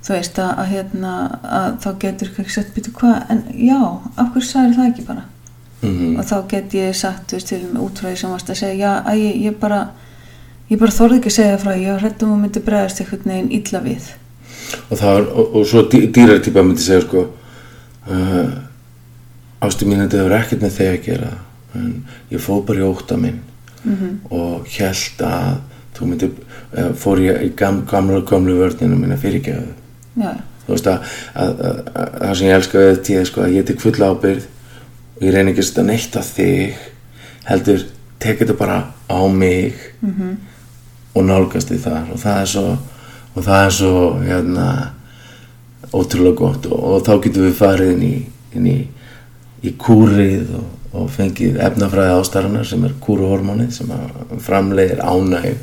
þú 0.05 0.13
veist 0.13 0.39
að, 0.39 0.51
að, 0.61 0.67
hérna, 0.69 1.13
að 1.43 1.77
þá 1.81 1.87
getur 2.03 2.29
ekki 2.29 2.53
sett 2.53 2.75
byrju 2.75 2.91
hvað, 2.99 3.15
en 3.33 3.39
já, 3.57 3.79
af 4.21 4.35
hverju 4.35 4.49
sagði 4.51 4.75
það 4.77 4.89
ekki 4.91 5.05
bara? 5.07 5.23
-hmm. 5.85 6.19
og 6.19 6.25
þá 6.25 6.37
get 6.49 6.75
ég 6.75 6.97
sagt, 6.97 7.31
þú 7.31 7.39
veist, 7.39 7.49
til 7.49 7.79
útfræði 7.87 8.17
sem 8.17 8.35
varst 8.35 8.51
að 8.51 8.61
segja, 8.61 8.75
já, 8.75 8.93
að 9.05 9.23
ég, 9.23 9.41
ég 9.45 9.57
bara 9.61 9.81
ég 10.71 10.79
bara 10.81 10.91
þorði 10.91 11.21
ekki 11.21 11.33
að 11.33 11.39
segja 11.39 11.63
frá, 11.63 11.73
ég 11.77 11.93
var 11.93 12.05
hrættum 12.05 12.35
að 12.35 12.43
myndi 12.43 12.63
bregðast 12.65 13.01
einhvern 13.01 13.33
veginn 13.33 13.51
illa 13.59 13.81
við. 13.85 14.11
Og, 14.91 14.99
er, 14.99 15.27
og, 15.29 15.57
og 15.57 15.67
svo 15.69 15.83
dý, 15.93 16.07
dýrartýpa 16.15 16.65
myndi 16.65 16.85
segja 16.85 17.05
sko 17.05 17.27
uh, 18.09 18.55
ástu 19.67 19.87
mín 19.89 20.03
þetta 20.05 20.21
hefur 20.23 20.37
ekkert 20.39 20.63
með 20.65 20.79
þegar 20.79 20.95
að 20.99 21.05
gera 21.09 21.33
en 21.75 21.91
ég 22.31 22.41
fóð 22.45 22.65
bara 22.69 22.81
í 22.85 22.89
óta 22.89 23.17
minn 23.21 23.41
Mhm. 23.85 24.21
og 24.33 24.65
held 24.79 25.19
að 25.21 25.57
þú 25.95 26.07
myndi, 26.09 26.29
uh, 26.79 26.93
fór 26.97 27.19
ég 27.21 27.43
í 27.45 27.51
gam, 27.57 27.83
gamla 27.87 28.23
gamlu 28.25 28.55
vörninu 28.57 28.97
minna 28.97 29.17
fyrirgefðu 29.21 29.75
já, 30.17 30.31
þú 30.65 30.73
veist 30.73 30.87
að, 30.89 31.11
að, 31.35 31.61
að, 31.61 31.83
að 31.95 32.15
það 32.23 32.35
sem 32.39 32.49
ég 32.49 32.57
elska 32.57 32.79
við 32.79 32.89
þetta 32.97 33.19
er 33.21 33.29
sko 33.29 33.43
að 33.45 33.53
ég 33.59 33.67
tek 33.69 33.81
full 33.85 33.93
ábyrgð 34.09 34.47
og 35.17 35.23
ég 35.27 35.35
reyni 35.37 35.53
ekki 35.53 35.61
að 35.61 35.69
á 35.93 36.23
þig 36.25 36.75
heldur, 37.45 37.85
tek 38.25 38.41
þetta 38.41 38.57
bara 38.59 38.79
á 39.13 39.21
mig 39.29 39.75
-hmm. 40.01 40.35
og 41.15 41.25
nálgast 41.29 41.69
þig 41.69 41.85
þar 41.85 42.11
og 42.13 42.19
það 42.25 42.41
er 42.41 42.47
svo 42.47 42.67
og 43.35 43.45
það 43.45 43.67
er 43.67 43.71
svo 43.71 43.95
hérna 44.25 44.69
ótrúlega 45.93 46.37
gott 46.39 46.67
og, 46.67 46.79
og 46.85 47.03
þá 47.07 47.13
getum 47.23 47.45
við 47.47 47.59
farið 47.59 47.93
inn 47.93 48.03
í, 48.03 48.17
inn 48.57 48.67
í, 48.67 48.79
í 49.65 49.75
kúrið 49.81 50.51
og, 50.59 50.67
og 50.95 51.09
fengið 51.15 51.61
efnafræði 51.65 52.19
ástarinnar 52.19 52.69
sem 52.69 52.85
er 52.85 52.99
kúruhormónið 53.05 53.73
sem 53.79 53.95
að 53.95 54.37
framleiðir 54.45 55.01
ánæg 55.03 55.57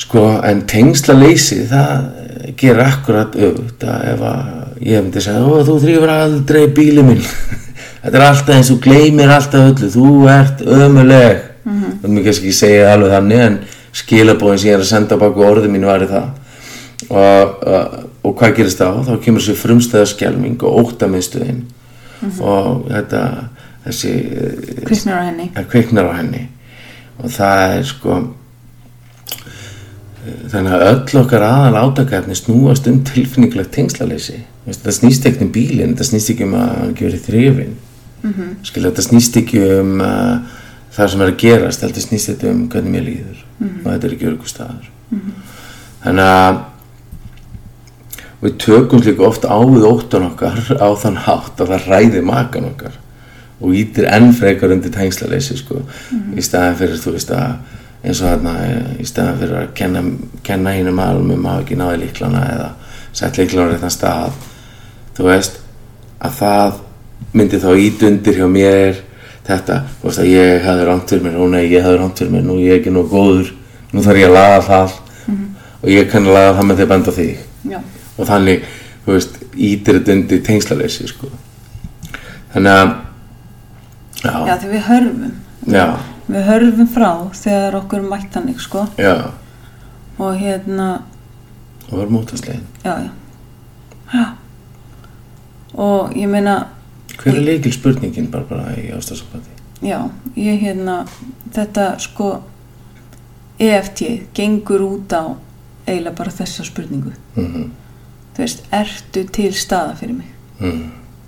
sko 0.00 0.24
en 0.48 0.64
tengsla 0.68 1.14
leysi 1.18 1.66
það 1.68 2.54
gerir 2.60 2.82
akkurat 2.86 3.34
auðvitað 3.36 3.90
að 3.94 4.06
ef 4.12 4.22
að 4.30 4.86
ég 4.86 5.02
myndi 5.04 5.22
segja 5.24 5.64
þú 5.66 5.76
þrýfur 5.82 6.12
aldrei 6.14 6.62
bíli 6.74 7.04
minn. 7.04 7.20
Þetta 8.02 8.16
er 8.16 8.24
alltaf 8.24 8.54
eins 8.56 8.70
og 8.72 8.80
gleymir 8.84 9.32
alltaf 9.34 9.66
öllu. 9.74 9.90
Þú 9.92 10.12
ert 10.32 10.62
ömuleg 10.64 11.42
mm 11.64 11.72
-hmm. 11.72 11.98
það 12.02 12.10
mér 12.10 12.24
kannski 12.24 12.46
ekki 12.46 12.60
segja 12.60 12.92
alveg 12.92 13.10
þannig 13.16 13.40
en 13.46 13.58
skilabóðin 13.92 14.58
sem 14.58 14.70
ég 14.70 14.74
er 14.74 14.80
að 14.80 14.92
senda 14.92 15.16
baku 15.16 15.44
orðið 15.44 15.70
mínu 15.70 15.86
væri 15.86 16.06
það. 16.06 16.28
Og, 17.10 17.66
og, 17.66 17.84
og 18.22 18.36
hvað 18.38 18.56
gerist 18.56 18.80
þá? 18.80 19.04
Þá 19.06 19.14
kemur 19.24 19.40
þessi 19.40 19.62
frumstæða 19.62 20.06
skjálming 20.06 20.56
og 22.20 22.28
óttamiðstöðin 22.28 22.44
og 22.50 22.84
þetta 22.90 23.22
þessi 23.84 24.12
kviknar 24.86 25.20
á 25.20 25.22
henni. 25.30 25.48
Að 25.56 25.70
kveiknar 25.72 26.10
á 26.10 26.12
henni. 26.18 26.44
Og 27.20 27.32
það 27.32 27.64
er 27.78 27.88
sko 27.88 28.20
þannig 30.20 30.74
að 30.76 30.86
öll 30.86 31.20
okkar 31.22 31.44
aðal 31.46 31.84
átakefni 31.86 32.36
snúast 32.36 32.88
um 32.90 32.98
tilfinningulegt 33.08 33.72
tengslaleysi 33.72 34.42
þetta 34.66 34.92
snýst 34.92 35.28
ekki 35.30 35.46
um 35.46 35.52
bílinn 35.54 35.94
þetta 35.94 36.08
snýst 36.10 36.32
ekki 36.34 36.44
um 36.44 36.56
að 36.60 36.72
hann 36.74 36.96
verið 36.98 37.22
þrifin 37.24 37.70
mm 37.72 38.32
-hmm. 38.32 38.50
skilja 38.68 38.90
þetta 38.90 39.06
snýst 39.06 39.38
ekki 39.40 39.62
um 39.78 39.94
uh, 40.04 40.34
það 40.92 41.10
sem 41.12 41.22
er 41.24 41.32
að 41.32 41.40
gerast 41.44 41.84
þetta 41.84 42.04
snýst 42.04 42.32
þetta 42.32 42.50
um 42.50 42.68
hvernig 42.68 42.92
mér 42.92 43.06
líður. 43.06 43.44
Og 43.60 43.86
þetta 43.92 44.06
er 44.06 44.14
ekki 44.14 44.28
örgu 44.30 44.50
staðar 44.50 44.90
þannig 46.02 46.24
að 46.24 46.60
við 48.40 48.56
tökum 48.62 49.02
líka 49.04 49.26
oft 49.26 49.44
á 49.44 49.58
við 49.60 49.86
óttan 49.88 50.30
okkar 50.30 50.60
á 50.80 50.88
þann 50.96 51.18
hátt 51.26 51.60
að 51.60 51.74
það 51.74 51.88
ræði 51.92 52.22
makan 52.24 52.70
okkar 52.72 52.96
og 53.60 53.76
ítir 53.76 54.06
enn 54.08 54.30
frekar 54.32 54.72
undir 54.72 54.92
tengslaleysi 54.94 55.58
sko, 55.60 55.82
í 56.32 56.44
staðan 56.44 56.78
fyrir 56.80 57.02
þú 57.02 57.16
veist 57.18 57.32
að 57.36 57.58
eins 58.00 58.22
og 58.22 58.30
þarna 58.30 58.54
í 58.96 59.08
staðan 59.08 59.40
fyrir 59.42 59.58
að 59.58 59.74
kenna, 59.76 60.04
kenna 60.46 60.72
alum 61.04 61.34
um 61.34 61.44
að 61.44 61.50
hafa 61.52 61.66
ekki 61.66 61.76
náði 61.76 62.00
líklana 62.06 62.46
eða 62.54 62.70
sett 63.12 63.36
líklana 63.36 63.68
á 63.68 63.72
réttan 63.74 63.92
stað 63.92 64.40
þú 65.18 65.28
veist 65.28 65.60
að 66.24 66.40
það 66.40 66.80
myndi 67.36 67.60
þá 67.60 67.70
ít 67.76 68.08
undir 68.08 68.40
hjá 68.40 68.48
mér 68.48 69.04
þetta, 69.44 69.82
þú 70.00 70.08
veist 70.08 70.22
að 70.22 70.32
ég 70.32 70.68
rámt 70.88 71.12
fyrir 71.12 71.26
mér, 71.26 71.36
ó 71.36 71.44
nei 71.52 71.64
ég 71.68 71.84
rámt 71.84 72.18
fyrir 72.20 72.32
mér 72.32 72.48
nú 72.48 72.56
ég 72.62 72.72
er 72.72 72.80
ekki 72.80 72.92
nú 72.94 73.04
góður, 73.10 73.52
nú 73.92 74.04
þarf 74.04 74.22
ég 74.22 74.30
að 74.30 74.36
laga 74.38 74.60
það 74.64 74.98
og 75.80 75.88
ég 75.88 76.10
kann 76.12 76.28
að 76.28 76.36
laga 76.36 76.56
það 76.58 76.68
með 76.68 76.78
því 76.78 76.84
að 76.84 76.92
benda 76.92 77.14
þig. 77.16 77.42
Já, 77.70 77.78
og 78.20 78.28
þannig, 78.28 78.64
þú 79.04 79.16
veist, 79.16 79.38
ítir 79.56 80.00
þetta 80.00 80.16
undir 80.18 80.42
tengslaleysi 80.46 81.08
sko. 81.10 81.30
Þannig 82.52 82.72
að 82.76 82.94
já. 84.20 84.34
Já, 84.46 84.54
því 84.60 84.72
við 84.74 84.82
hörfum. 84.90 85.36
Já, 85.70 85.86
við 86.28 86.50
hörfum 86.50 86.90
frá 86.94 87.10
þegar 87.40 87.78
okkur 87.80 88.02
er 88.02 88.10
mætt 88.12 88.34
þannig 88.36 88.60
sko. 88.60 88.84
Já. 89.00 89.14
Og 90.20 90.36
hérna, 90.36 90.90
og 91.90 91.98
var 91.98 92.06
mótaslegin 92.06 92.66
já, 92.84 93.10
já. 94.12 94.26
Og 95.74 96.14
ég 96.16 96.28
meina 96.30 96.66
hver 97.16 97.34
er 97.34 97.42
leikil 97.44 97.72
spurningin 97.74 98.30
bara 98.30 98.46
bara 98.48 98.76
í 98.78 98.90
ástafsambandi 98.94 99.58
já, 99.82 99.98
ég 100.36 100.62
hérna 100.62 101.04
þetta 101.54 101.92
sko 102.02 102.30
EFT 103.60 104.02
gengur 104.34 104.86
út 104.86 105.12
á 105.12 105.36
eiginlega 105.86 106.16
bara 106.16 106.32
þessa 106.32 106.64
spurningu. 106.64 107.12
Mm 107.36 107.70
þú 108.40 108.46
veist, 108.46 108.62
ertu 108.72 109.24
til 109.36 109.52
staða 109.54 109.96
fyrir 110.00 110.16
mig? 110.16 110.32
Mm. 110.60 110.84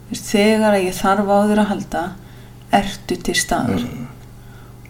Veist, 0.08 0.28
þegar 0.32 0.76
að 0.78 0.86
ég 0.86 0.96
þarf 0.96 1.28
á 1.28 1.36
þér 1.50 1.62
að 1.62 1.70
halda 1.72 2.04
ertu 2.72 3.18
til 3.28 3.34
staðar. 3.36 3.82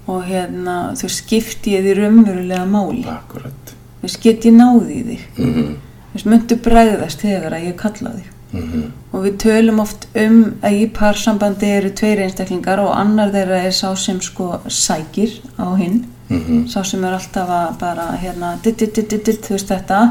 Og 0.07 0.27
hérna 0.27 0.77
þú 0.99 1.09
veist, 1.09 1.23
skipti 1.25 1.75
ég 1.75 1.87
því 1.87 1.97
raunverulega 1.99 2.67
máli. 2.71 3.03
Akkurat. 3.11 3.75
Þú 3.99 4.07
veist, 4.07 4.23
get 4.23 4.47
ég 4.47 4.55
náði 4.55 5.01
í 5.01 5.09
þig? 5.11 5.27
Mm 5.39 5.73
þú 6.13 6.19
veist, 6.19 6.27
myndu 6.29 6.57
bregðast 6.61 7.23
þegar 7.25 7.55
að 7.57 7.67
ég 7.71 7.77
kalla 7.81 8.11
þig? 8.19 8.31
-hmm. 8.53 8.89
og 9.13 9.23
við 9.25 9.37
tölum 9.41 9.79
oft 9.81 10.09
um 10.15 10.41
að 10.63 10.79
í 10.83 10.89
parsambandi 10.93 11.71
eru 11.79 11.91
tveir 11.97 12.21
einstaklingar 12.27 12.83
og 12.85 12.93
annar 12.93 13.33
þeirra 13.33 13.63
er 13.65 13.73
sá 13.73 13.95
sem 13.97 14.21
sko 14.21 14.61
sækir 14.69 15.41
á 15.57 15.73
hinn. 15.77 16.05
Mm 16.29 16.67
sá 16.69 16.85
sem 16.85 17.05
er 17.05 17.13
alltaf 17.13 17.49
að 17.49 17.79
bara 17.79 18.13
hérna 18.17 18.59
ditt, 18.63 18.79
ditt, 18.79 18.95
ditt, 18.95 19.25
ditt, 19.25 19.47
þú 19.47 19.57
veist 19.57 19.69
þetta. 19.69 20.03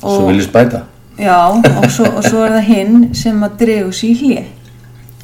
Svo 0.00 0.26
viljast 0.26 0.52
bæta 0.52 0.86
Já, 1.18 1.38
og 1.50 1.90
svo, 1.90 2.06
og 2.16 2.22
svo 2.24 2.44
er 2.46 2.54
það 2.58 2.68
hinn 2.68 3.14
sem 3.18 3.42
að 3.42 3.58
dregu 3.64 3.90
sér 3.92 4.10
í 4.12 4.18
hlje. 4.20 4.44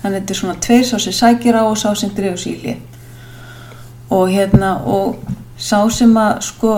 Þannig 0.01 0.19
þetta 0.21 0.35
er 0.35 0.39
svona 0.41 0.57
tveir 0.67 0.85
sá 0.89 0.97
sem 0.99 1.15
sækir 1.15 1.55
á 1.55 1.63
og 1.63 1.79
sá 1.79 1.95
sem 1.97 2.11
dregu 2.17 2.37
sér 2.41 2.53
í 2.53 2.61
hlje. 2.65 2.77
Og 4.15 4.29
hérna, 4.33 4.75
og 4.85 5.21
sá 5.59 5.79
sem 5.95 6.17
að 6.19 6.41
sko 6.49 6.73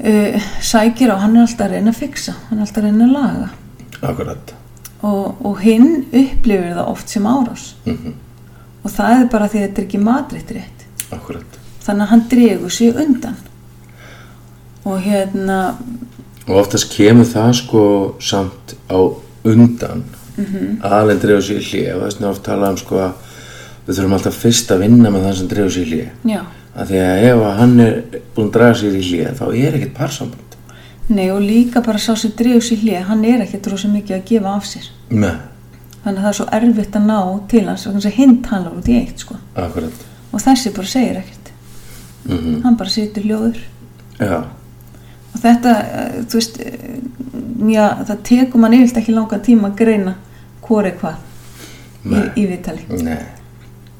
uh, 0.00 0.48
sækir 0.60 1.12
á, 1.12 1.16
hann 1.20 1.36
er 1.36 1.44
alltaf 1.44 1.66
að 1.68 1.76
reyna 1.76 1.92
að 1.92 2.00
fixa, 2.00 2.34
hann 2.48 2.58
er 2.58 2.64
alltaf 2.66 2.82
að 2.82 2.88
reyna 2.88 3.04
að 3.06 3.14
laga. 3.18 3.48
akkurat 4.00 4.54
Og, 5.00 5.46
og 5.48 5.60
hinn 5.60 6.04
upplifir 6.12 6.74
það 6.76 6.88
oft 6.88 7.08
sem 7.08 7.28
árás. 7.28 7.74
mm 7.84 8.18
Og 8.80 8.88
það 8.88 9.10
er 9.12 9.26
bara 9.28 9.48
því 9.48 9.58
að 9.58 9.64
þetta 9.66 9.80
er 9.80 9.86
ekki 9.86 9.98
matrætt 10.00 10.50
rétt. 10.56 10.84
akkurat 11.12 11.56
Þannig 11.84 12.04
að 12.04 12.10
hann 12.10 12.22
dregur 12.30 12.72
sér 12.72 13.00
undan. 13.02 13.36
Og 14.88 15.02
hérna, 15.04 15.58
og 16.46 16.60
oftast 16.62 16.92
kemur 16.94 17.28
það 17.28 17.52
sko 17.62 17.82
samt 18.20 18.76
á 18.90 18.98
undan. 19.44 20.04
Mm 20.36 20.44
-hmm. 20.44 20.68
aðalinn 20.82 21.20
dreifur 21.20 21.42
sér 21.42 21.60
í 21.60 21.66
hlje 21.70 21.94
og 21.94 22.02
þess 22.02 22.16
vegna 22.16 22.30
oft 22.30 22.42
talað 22.42 22.70
um 22.70 22.76
sko 22.76 22.96
að 22.96 23.12
við 23.86 23.96
þurfum 23.96 24.12
alltaf 24.12 24.34
fyrst 24.34 24.70
að 24.70 24.78
vinna 24.78 25.10
með 25.10 25.24
það 25.24 25.36
sem 25.36 25.48
dreifur 25.48 25.72
sér 25.72 25.86
í 25.86 26.08
já, 26.24 26.40
af 26.74 26.88
því 26.88 26.98
að 27.04 27.24
ef 27.30 27.42
að 27.42 27.58
hann 27.58 27.80
er 27.80 28.02
búinn 28.34 28.48
að 28.48 28.52
draga 28.52 28.74
sér 28.74 28.94
í 28.94 29.02
hlje 29.08 29.34
þá 29.38 29.44
er 29.54 29.74
ekkert 29.74 29.94
parsamband. 29.94 30.50
Nei 31.10 31.30
og 31.30 31.40
líka 31.42 31.82
bara 31.82 31.98
sá 31.98 32.14
sem 32.16 32.30
dregur 32.38 32.62
sér 32.62 32.76
í 32.76 32.82
hlje, 32.84 33.00
hann 33.08 33.24
er 33.24 33.46
dróð 33.62 33.80
sem 33.82 33.92
mikið 33.92 34.16
að 34.16 34.28
gefa 34.28 34.52
af 34.54 34.66
sér. 34.66 34.86
með, 35.08 35.40
þannig 36.04 36.18
að 36.18 36.22
það 36.22 36.30
er 36.30 36.38
svo 36.38 36.46
erfitt 36.58 36.96
að 36.96 37.08
ná 37.08 37.18
til 37.48 37.64
hans 37.66 37.86
þess 37.86 38.06
að 38.06 38.18
hinn 38.20 38.42
talar 38.42 38.76
út 38.78 38.88
í 38.88 38.94
eitt 39.00 39.18
sko. 39.18 39.34
akkurat. 39.54 40.06
Og 40.30 40.40
þessi 40.40 40.72
bara 40.76 40.86
segir 40.86 41.18
ekkert. 41.18 41.50
Mm 42.24 42.62
hann 42.62 42.76
bara 42.76 42.90
situr 42.90 43.22
hljóður. 43.22 43.58
Já, 44.20 44.44
og 45.32 45.42
þetta, 45.42 45.74
eh, 45.80 46.14
þú 46.24 46.40
veist 46.40 46.60
eh, 46.64 46.94
já, 47.70 47.84
það 48.08 48.22
tekur 48.30 48.62
mann 48.62 48.76
yfirlt 48.76 49.02
ekki 49.02 49.16
langan 49.16 49.44
tíma 49.44 49.70
að 49.70 49.82
greina 49.82 50.16
hvor 50.64 50.86
er 50.86 50.96
hvað 51.00 51.18
í, 52.06 52.22
í 52.42 52.46
viðtali. 52.48 52.86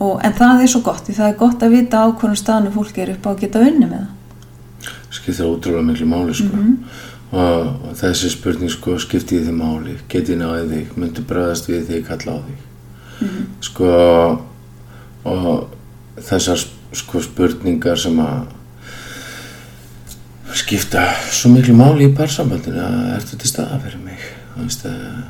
Og, 0.00 0.16
en 0.24 0.32
það 0.32 0.64
er 0.64 0.72
svo 0.72 0.80
gott, 0.84 1.04
því 1.04 1.16
það 1.18 1.28
er 1.28 1.38
gott 1.42 1.62
að 1.64 1.74
vita 1.76 2.00
á 2.00 2.06
hvernig 2.08 2.40
staðinu 2.40 2.72
fólk 2.72 2.98
er 2.98 3.12
upp 3.14 3.26
á 3.28 3.30
að 3.34 3.40
geta 3.42 3.64
unni 3.66 3.88
með 3.88 4.06
það. 4.06 4.16
Skiptir 5.10 5.48
ótrúlega 5.50 5.84
miklu 5.84 6.06
máli 6.08 6.36
sko. 6.38 6.62
og, 7.30 7.66
og 7.90 7.98
þessi 8.00 8.30
spurning 8.32 8.72
sko, 8.72 8.96
skipti 9.02 9.36
í 9.36 9.42
því 9.44 9.56
máli. 9.58 9.98
Get 10.08 10.30
ég 10.32 10.40
náði 10.40 10.64
þig, 10.70 10.94
myndi 10.96 11.26
bregðast 11.28 11.68
við 11.68 11.84
þig 11.90 12.06
kalla 12.08 12.38
á 12.38 12.38
þig? 12.46 12.64
Sko 13.66 13.90
og 15.28 15.50
þessar 16.24 16.64
sko, 16.96 17.20
spurningar 17.24 18.00
sem 18.00 18.16
að 18.24 18.48
skipta 20.58 21.04
svo 21.30 21.52
miklu 21.52 21.74
máli 21.78 22.08
í 22.08 22.14
parsambandinu 22.16 22.82
að 22.82 23.14
ertu 23.18 23.38
til 23.38 23.50
staða 23.50 23.78
fyrir 23.84 24.02
mig 24.02 24.26
eh, 24.88 25.22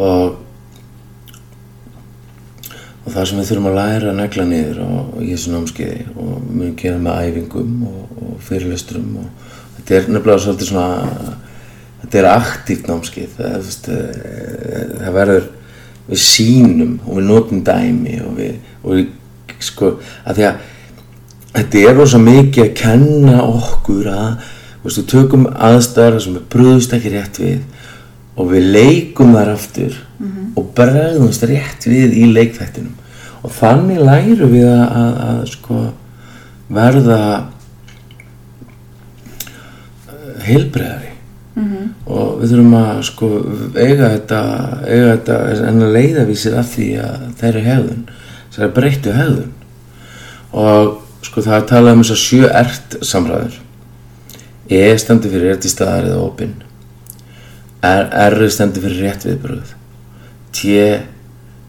og 0.00 0.40
og 3.04 3.12
það 3.12 3.26
sem 3.28 3.40
við 3.40 3.48
þurfum 3.50 3.68
að 3.68 3.78
læra 3.78 4.12
að 4.12 4.20
negla 4.22 4.44
niður 4.48 4.78
í 5.20 5.32
þessu 5.34 5.52
námskeiði 5.52 6.04
og 6.14 6.30
munum 6.48 6.76
gera 6.80 7.00
með 7.04 7.26
æfingum 7.28 7.82
og, 7.90 8.14
og 8.22 8.38
fyrirlesturum 8.46 9.18
og 9.20 9.50
þetta 9.76 9.98
er 9.98 10.08
nefnilega 10.08 10.44
svolítið 10.46 10.70
svona 10.70 11.34
þetta 12.04 12.20
er 12.20 12.30
aktíft 12.30 12.88
námskeið 12.88 13.36
það, 13.36 13.58
veist, 13.66 13.90
eh, 13.92 14.94
það 15.02 15.18
verður 15.18 15.50
við 16.08 16.22
sínum 16.24 16.96
og 17.04 17.18
við 17.18 17.28
notum 17.28 17.64
dæmi 17.64 18.16
og 18.24 18.38
við, 18.40 18.56
og 18.82 18.96
við 18.96 19.60
sko, 19.64 19.96
að 20.24 20.40
því 20.40 20.48
að 20.48 20.70
þetta 21.54 21.84
er 21.84 21.96
rosa 21.98 22.20
mikið 22.22 22.64
að 22.64 22.74
kenna 22.80 23.38
okkur 23.46 24.10
að 24.10 24.50
við 24.84 25.06
tökum 25.10 25.46
aðstæðar 25.48 26.20
sem 26.20 26.36
við 26.36 26.48
bröðust 26.52 26.92
ekki 26.96 27.14
rétt 27.14 27.40
við 27.40 27.62
og 28.34 28.50
við 28.50 28.68
leikum 28.74 29.32
þar 29.36 29.54
aftur 29.54 29.96
og 30.58 30.68
bregðumst 30.76 31.46
rétt 31.48 31.86
við 31.86 32.14
í 32.18 32.26
leikþættinum. 32.34 32.94
Og 33.44 33.52
þannig 33.52 34.00
lærum 34.00 34.52
við 34.52 34.68
að, 34.68 34.84
að, 34.98 35.18
að 35.28 35.40
sko 35.52 35.80
verða 36.74 37.20
heilbreðari 40.44 41.12
og 42.10 42.40
við 42.40 42.50
þurfum 42.50 42.76
að 42.80 43.00
sko 43.06 43.28
eiga 43.78 44.08
þetta, 44.16 44.40
eiga 44.88 45.10
þetta 45.12 45.36
en 45.68 45.84
að 45.86 45.94
leiðavísir 45.94 46.56
af 46.58 46.72
því 46.72 46.88
að 47.04 47.26
þeirra 47.40 47.64
hegðun, 47.68 48.02
þeirra 48.56 48.70
breyttu 48.74 49.14
hegðun. 49.14 49.52
Og 50.54 51.03
sko 51.24 51.44
það 51.44 51.58
er 51.58 51.66
talað 51.70 51.96
um 51.96 52.04
þess 52.04 52.14
að 52.14 52.22
sjö 52.24 52.50
ert 52.62 52.98
samræður. 53.04 53.58
E 54.68 54.84
stendur 55.00 55.32
fyrir 55.32 55.52
rétt 55.52 55.66
í 55.68 55.72
staðar 55.72 56.08
eða 56.10 56.24
opinn. 56.24 56.54
R, 57.84 58.08
R 58.30 58.48
stendur 58.52 58.84
fyrir 58.84 59.08
rétt 59.08 59.26
viðbröð 59.26 59.74
T 60.54 60.74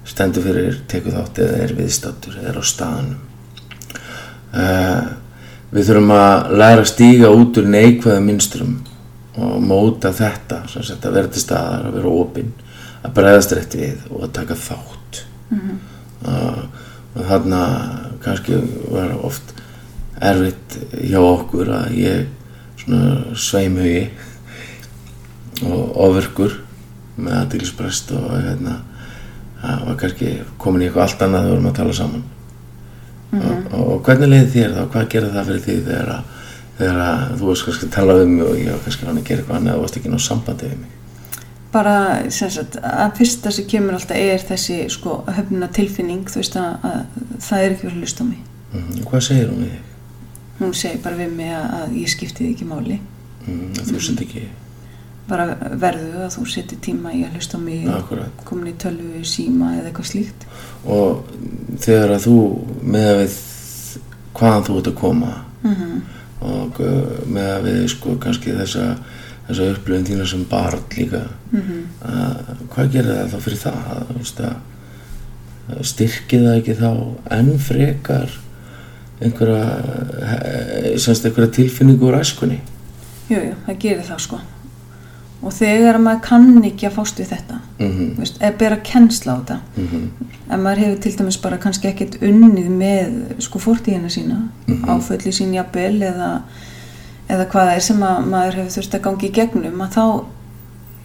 stendur 0.06 0.46
fyrir 0.46 0.82
tekur 0.90 1.16
þátt 1.16 1.42
eða 1.44 1.62
er 1.66 1.74
viðstáttur 1.76 2.38
eða 2.40 2.52
er 2.52 2.60
á 2.62 2.64
staðanum 2.70 3.22
uh, 4.54 5.08
við 5.74 5.90
þurfum 5.90 6.14
að 6.16 6.52
læra 6.62 6.84
að 6.84 6.92
stíga 6.92 7.32
út 7.34 7.58
úr 7.60 7.72
neikvæða 7.74 8.22
minstrum 8.24 8.76
og 9.36 9.56
móta 9.66 10.14
þetta 10.16 10.62
sem 10.72 10.86
sagt 10.86 11.08
að 11.10 11.18
vera 11.18 11.32
til 11.34 11.42
staðar, 11.44 11.90
að 11.90 11.98
vera 11.98 12.14
opinn 12.22 12.54
að 13.02 13.16
bregðast 13.18 13.56
rétt 13.58 13.76
við 13.76 14.06
og 14.12 14.22
að 14.28 14.36
taka 14.38 14.56
þátt. 14.58 15.20
Uh, 16.26 16.62
og 17.16 17.28
þarna 17.28 17.60
kannski 18.26 18.60
var 18.92 19.14
oft 19.26 19.54
erfitt 20.22 20.78
hjá 21.02 21.20
okkur 21.22 21.72
að 21.76 21.98
ég 22.00 22.28
sveimhugi 22.86 24.06
og 25.66 25.98
ofurkur 26.08 26.60
með 27.16 27.38
aðdýlisbrest 27.42 28.12
og 28.16 28.32
hérna 28.36 28.80
það 29.62 29.86
var 29.88 30.00
kannski 30.02 30.32
komin 30.62 30.84
í 30.84 30.88
eitthvað 30.90 31.06
allt 31.08 31.26
annað 31.26 31.46
þegar 31.46 31.52
við 31.52 31.56
vorum 31.56 31.70
að 31.70 31.78
tala 31.80 31.98
saman. 32.00 32.26
Og, 33.36 33.72
og 33.80 33.96
hvernig 34.06 34.32
leiði 34.32 34.52
þér 34.54 34.76
þá, 34.76 34.82
hvað 34.94 35.08
gerði 35.14 35.32
það 35.34 35.50
fyrir 35.50 35.64
því 35.66 35.78
þegar 35.88 36.12
að, 36.16 36.36
þegar 36.78 37.02
að 37.06 37.24
þú 37.40 37.50
varst 37.50 37.68
kannski 37.70 37.88
að 37.88 37.96
tala 37.96 38.20
um 38.22 38.36
mig 38.36 38.46
og 38.46 38.60
ég 38.60 38.70
var 38.72 38.84
kannski 38.86 39.08
að 39.08 39.24
gera 39.24 39.42
eitthvað 39.42 39.58
annað 39.60 39.80
og 39.80 39.86
varst 39.86 40.00
ekki 40.00 40.14
ná 40.14 40.22
sambandi 40.24 40.70
við 40.70 40.78
mig 40.84 40.95
bara 41.74 41.96
sagt 42.32 42.78
að 42.82 43.18
fyrsta 43.18 43.52
sem 43.52 43.66
kemur 43.72 43.98
alltaf 43.98 44.18
er 44.18 44.46
þessi 44.52 44.78
sko 44.94 45.24
höfnuna 45.28 45.68
tilfinning 45.76 46.30
þú 46.30 46.40
veist 46.42 46.56
að, 46.60 46.86
að 46.88 47.26
það 47.48 47.64
er 47.66 47.74
ekki 47.76 47.88
verið 47.88 47.98
að 47.98 48.06
hlusta 48.06 48.24
á 48.24 48.30
mig 48.30 48.40
mm, 48.72 49.02
hvað 49.10 49.28
segir 49.28 49.50
hún 49.52 49.66
við 49.66 49.74
þig? 49.74 49.92
hún 50.60 50.78
segir 50.84 51.02
bara 51.04 51.20
við 51.20 51.36
mig 51.36 51.52
að, 51.56 51.68
að 51.82 52.00
ég 52.00 52.14
skipti 52.16 52.44
því 52.46 52.54
ekki 52.54 52.70
máli 52.70 53.02
Mm, 53.46 53.76
þú 53.78 54.00
sett 54.02 54.22
ekki 54.24 54.48
bara 55.30 55.44
verðu 55.78 56.24
að 56.26 56.32
þú 56.36 56.44
setja 56.50 56.78
tíma 56.82 57.12
í 57.14 57.20
að 57.26 57.36
hlusta 57.38 57.58
á 57.58 57.62
mig 57.62 57.84
Akkúrat. 57.90 58.40
komin 58.46 58.72
í 58.72 58.76
tölvu, 58.82 59.22
síma 59.26 59.76
eða 59.78 59.92
eitthvað 59.92 60.10
slíkt 60.10 60.46
og 60.90 61.28
þegar 61.82 62.16
að 62.16 62.26
þú 62.26 62.38
með 62.82 63.10
að 63.12 63.20
við 63.22 63.36
hvaðan 64.40 64.66
þú 64.66 64.78
ert 64.80 64.90
að 64.92 65.00
koma 65.02 65.32
mm 65.62 65.96
og 66.46 66.80
uh, 66.84 67.22
með 67.32 67.48
að 67.50 67.64
við 67.66 67.78
sko 67.90 68.18
kannski 68.22 68.52
þessa 68.54 68.84
þessa 69.48 69.68
upplifin 69.76 70.06
þína 70.10 70.26
sem 70.30 70.46
barn 70.50 70.82
líka. 70.98 71.24
Mhm. 71.52 71.84
að, 72.02 72.56
hvað 72.74 72.92
gerir 72.96 73.12
það 73.20 73.30
þá 73.36 73.38
fyrir 73.46 73.62
það? 73.66 73.78
Að, 73.96 74.16
að, 74.16 74.56
að 75.76 75.84
styrki 75.92 76.40
það 76.46 76.58
ekki 76.60 76.76
þá 76.82 76.90
enn 77.40 77.54
frekar 77.60 78.34
einhverja 79.22 79.62
eh, 80.26 80.98
semst 81.00 81.26
einhverja 81.26 81.52
tilfinningu 81.62 82.10
úr 82.10 82.20
æskunni? 82.20 82.60
Jú, 83.30 83.40
jú, 83.40 83.54
það 83.66 83.80
gerir 83.80 84.04
það 84.10 84.20
sko. 84.26 84.42
Og 85.46 85.54
þegar 85.54 85.98
maður 86.02 86.22
kann 86.26 86.64
ekki 86.66 86.88
að 86.90 86.96
fást 86.96 87.20
við 87.22 87.32
þetta 87.36 87.58
mm 87.78 87.96
þú 88.16 88.22
veist, 88.24 88.38
eða 88.42 88.58
bera 88.62 88.78
kennsla 88.88 89.34
á 89.36 89.38
þetta 89.42 89.58
en 90.50 90.62
maður 90.64 90.80
hefur 90.84 91.00
til 91.04 91.12
dæmis 91.20 91.38
bara 91.44 91.58
kannski 91.62 91.90
ekkert 91.90 92.16
unnið 92.24 92.70
með 92.72 93.42
sko 93.44 93.60
fórtíðina 93.60 94.10
sína 94.10 94.38
Mhm. 94.68 94.86
áfölli 94.90 95.34
sín 95.36 95.54
jafnvel 95.54 96.02
eða, 96.02 96.30
eða 97.30 97.48
hvað 97.52 97.70
það 97.70 97.76
er 97.76 97.86
sem 97.88 98.06
að 98.06 98.30
maður 98.32 98.60
hefur 98.60 98.76
þurft 98.76 98.98
að 98.98 99.04
gangi 99.08 99.28
í 99.28 99.34
gegnum 99.40 99.84
að 99.86 99.98
þá 99.98 100.06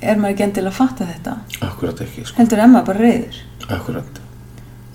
er 0.00 0.20
maður 0.20 0.34
ekki 0.34 0.46
endilega 0.46 0.72
að 0.72 0.78
fatta 0.80 1.08
þetta. 1.08 1.34
Akkurat 1.66 2.04
ekki 2.04 2.26
sko. 2.26 2.36
heldur 2.40 2.62
er 2.62 2.70
maður 2.72 2.86
bara 2.90 3.04
reyður 3.06 3.40
akkurat. 3.70 4.22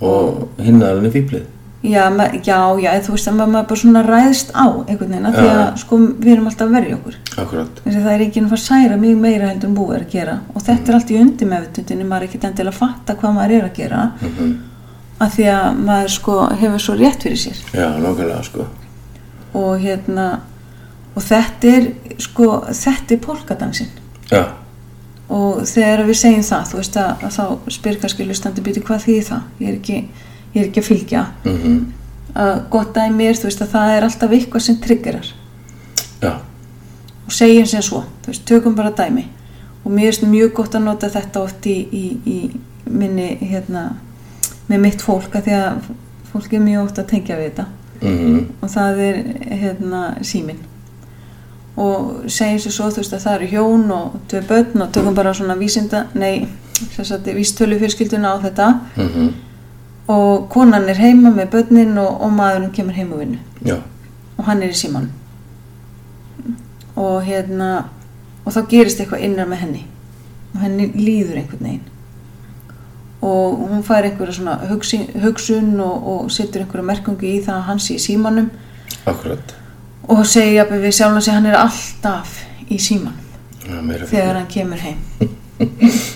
Og 0.06 0.62
hinnaðarinn 0.62 1.10
er 1.10 1.16
fýblið 1.16 1.52
já, 1.86 2.06
já, 2.42 2.58
já, 2.82 2.90
þú 3.06 3.14
veist 3.14 3.28
að 3.30 3.42
maður 3.42 3.68
bara 3.70 3.80
svona 3.82 4.02
ræðst 4.06 4.54
á 4.58 4.66
einhvern 4.66 5.12
veginn 5.12 5.28
af 5.30 5.36
því 5.36 5.50
að 5.52 5.76
sko 5.84 6.00
við 6.02 6.32
erum 6.34 6.48
alltaf 6.50 6.66
að 6.66 6.78
verja 6.80 6.96
okkur. 6.98 7.18
Akkurat. 7.44 7.82
Þessi, 7.84 8.00
það 8.06 8.14
er 8.16 8.24
ekki 8.26 8.42
að 8.42 8.56
að 8.56 8.64
særa 8.64 9.02
mjög 9.02 9.20
meira 9.22 9.50
heldur 9.52 9.70
en 9.70 9.76
búið 9.78 9.98
er 10.00 10.06
að 10.06 10.16
gera. 10.16 10.38
Og 10.56 10.66
þetta 10.66 10.92
er 10.92 10.98
allt 10.98 11.14
í 11.14 11.20
undir 11.22 11.52
meðvitundinni 11.52 12.08
maður 12.10 12.26
er 12.26 12.32
ekki 12.32 12.42
endilega 12.50 12.74
að 12.74 12.80
fatta 12.80 13.18
hvað 13.20 13.38
maður 13.38 13.56
er 13.60 13.68
að 13.68 13.78
gera. 13.78 14.08
Mm 14.26 14.56
af 15.24 15.36
því 15.36 15.46
að 15.52 15.78
maður 15.86 16.12
sko 16.16 16.34
hefur 16.60 16.84
svo 16.84 16.98
rétt 17.00 17.24
fyrir 17.24 17.40
sér. 17.40 17.62
Já, 17.72 17.88
nákvæmlega 18.04 18.42
sko. 18.44 18.68
Og 19.56 19.80
hérna 19.80 20.26
og 21.16 21.24
þetta 21.24 21.74
er 21.74 21.90
sko 22.22 22.48
þetta 22.70 23.16
er 23.16 23.22
polkadansin 23.24 23.92
já, 24.30 24.44
og 25.32 25.64
þegar 25.66 26.06
við 26.06 26.20
segjum 26.22 26.46
það 26.46 26.72
þú 26.72 26.80
veist 26.82 26.98
að, 27.02 27.26
að 27.26 27.36
þá 27.38 27.76
spyr 27.78 28.00
kannski 28.02 28.28
lustandi 28.28 28.64
býti 28.66 28.84
hvað 28.86 29.06
þýðir 29.08 29.30
það? 29.30 29.46
Ég 29.60 29.70
er 29.70 29.78
ekki, 29.80 30.02
ég 30.54 30.60
er 30.62 30.68
ekki 30.70 30.84
að 30.84 30.92
fylgja. 30.92 31.28
Mm 31.46 31.86
að 32.36 32.58
gott 32.68 32.90
dæmi 32.92 33.30
er 33.30 33.38
þú 33.40 33.48
veist 33.48 33.62
að 33.64 33.70
það 33.72 33.94
er 33.94 34.06
alltaf 34.10 34.34
eitthvað 34.36 34.64
sem 34.66 34.80
triggerar. 34.84 35.28
Já. 36.20 36.32
Og 37.26 37.34
segjum 37.34 37.70
sem 37.70 37.84
svo, 37.86 38.02
þú 38.26 38.34
veist, 38.34 38.44
tökum 38.50 38.76
bara 38.76 38.92
dæmi. 38.92 39.24
Og 39.86 39.94
mér 39.94 40.10
finnst 40.10 40.26
mjög 40.28 40.52
gott 40.58 40.76
að 40.76 40.84
nota 40.84 41.10
þetta 41.14 41.44
oft 41.46 41.68
í, 41.70 41.78
í, 41.96 42.04
í 42.28 42.90
minni 42.92 43.30
hérna, 43.40 43.86
með 44.68 44.84
mitt 44.84 45.06
fólk 45.06 45.38
að 45.38 45.48
því 45.48 45.56
að 45.62 45.90
fólk 46.34 46.58
er 46.58 46.66
mjög 46.66 46.88
oft 46.90 47.00
að 47.00 47.10
tengja 47.14 47.40
við 47.40 47.52
þetta. 47.52 47.68
Mm 48.04 48.40
og 48.60 48.70
það 48.74 48.98
er 49.06 49.20
hérna 49.62 50.02
síminn 50.28 50.60
og 51.76 52.30
segjum 52.32 52.60
sér 52.64 52.72
svo 52.72 52.90
þú 52.90 53.02
veist 53.02 53.16
að 53.16 53.24
það 53.26 53.38
eru 53.38 53.48
hjón 53.52 53.90
og 53.92 54.14
tvei 54.32 54.44
börn 54.48 54.84
og 54.86 54.92
tökum 54.96 55.16
bara 55.16 55.34
svona 55.36 55.58
vísinda 55.60 56.06
nei, 56.16 56.48
vístölu 57.36 57.80
fjölskylduna 57.80 58.36
á 58.36 58.38
þetta. 58.44 58.80
-hmm. 58.96 59.34
og 60.08 60.50
konan 60.50 60.90
er 60.90 60.96
heima 60.96 61.30
með 61.30 61.50
börnin 61.50 61.98
og, 61.98 62.22
og 62.22 62.32
maðurinn 62.32 62.72
kemur 62.72 62.94
heim 62.94 63.14
og 63.14 63.20
vinnu. 63.20 63.38
Og 64.38 64.46
hann 64.46 64.64
er 64.64 64.70
í 64.70 64.74
síman 64.74 65.10
og 66.96 67.24
hérna 67.24 67.86
og 68.46 68.54
þá 68.54 68.68
gerist 68.70 69.00
eitthvað 69.00 69.24
innar 69.24 69.48
með 69.48 69.58
henni. 69.58 69.86
Og 70.54 70.62
henni 70.62 70.92
líður 70.96 71.38
einhvern 71.38 71.64
veginn. 71.64 71.82
Og 73.22 73.70
hún 73.70 73.84
fær 73.84 74.04
einhverja 74.04 74.34
svona 74.34 74.60
hugsin, 74.70 75.08
hugsun 75.24 75.80
og, 75.80 76.08
og 76.08 76.32
setur 76.32 76.62
einhverja 76.62 76.86
merkungu 76.86 77.26
í 77.26 77.42
það 77.42 77.56
að 77.56 77.62
hann 77.62 77.80
sé 77.80 77.94
í 77.96 78.00
símanum. 78.00 78.50
Akkurat 79.06 79.65
og 80.08 80.26
segir 80.30 80.54
jafnveg 80.60 80.82
við 80.86 80.94
sjálf 81.00 81.18
að 81.22 81.32
hann 81.34 81.46
er 81.50 81.58
alltaf 81.60 82.36
í 82.70 82.78
símanum 82.82 83.22
já, 83.66 83.82
meira 83.82 84.06
þegar 84.10 84.36
hann 84.40 84.48
kemur 84.52 84.82
heim. 84.86 84.98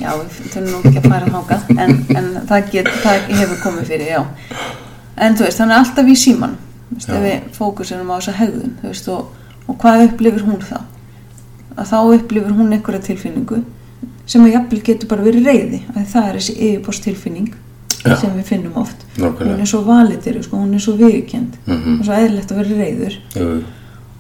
Já, 0.04 0.10
við 0.19 0.34
þurfum 0.52 0.65
nú 0.67 0.80
ekki 0.84 0.99
að 0.99 1.06
fara 1.13 1.28
þákað 1.32 1.69
en, 1.80 1.91
en 2.19 2.25
það, 2.49 2.65
get, 2.73 2.89
það 3.04 3.30
hefur 3.39 3.60
komið 3.63 3.86
fyrir, 3.93 4.10
já. 4.12 4.23
En 5.15 5.38
þú 5.39 5.45
veist, 5.45 5.62
hann 5.63 5.71
er 5.71 5.78
alltaf 5.80 6.10
í 6.12 6.15
símanum. 6.19 6.58
Þú 6.89 6.97
veist, 6.97 7.13
ef 7.15 7.23
við 7.23 7.45
fókusunum 7.56 8.12
á 8.12 8.15
þessa 8.19 8.34
hegðun 8.41 8.73
veist, 8.84 9.08
og, 9.13 9.30
og 9.71 9.78
hvað 9.80 10.04
upplifir 10.10 10.43
hún 10.43 10.60
þá? 10.67 10.82
Að 11.80 11.88
þá 11.93 11.95
upplifir 12.17 12.58
hún 12.60 12.75
einhverja 12.75 13.06
tilfinningu 13.08 13.62
sem 14.30 14.43
að 14.43 14.54
jafnvel 14.58 14.82
getur 14.91 15.10
bara 15.15 15.23
verið 15.30 15.47
reyði 15.47 15.82
að 15.95 16.06
það 16.12 16.28
er 16.34 16.39
þessi 16.41 16.58
yfirborst 16.67 17.08
tilfinning 17.08 17.49
Já. 18.04 18.15
sem 18.19 18.36
við 18.36 18.45
finnum 18.52 18.75
oft. 18.84 19.08
Nákvæmlega. 19.15 19.54
hún 19.56 19.63
er 19.63 19.71
svo 19.71 19.82
valitir, 19.88 20.43
sko, 20.43 20.60
hún 20.65 20.75
er 20.75 20.84
svo 20.84 20.97
viðkjönd 20.99 21.56
Mhm. 21.65 21.99
og 21.99 22.06
svo 22.06 22.19
eðlilegt 22.19 22.52
að 22.52 22.60
vera 22.60 22.84
reyður 22.84 23.15
jú, 23.39 23.47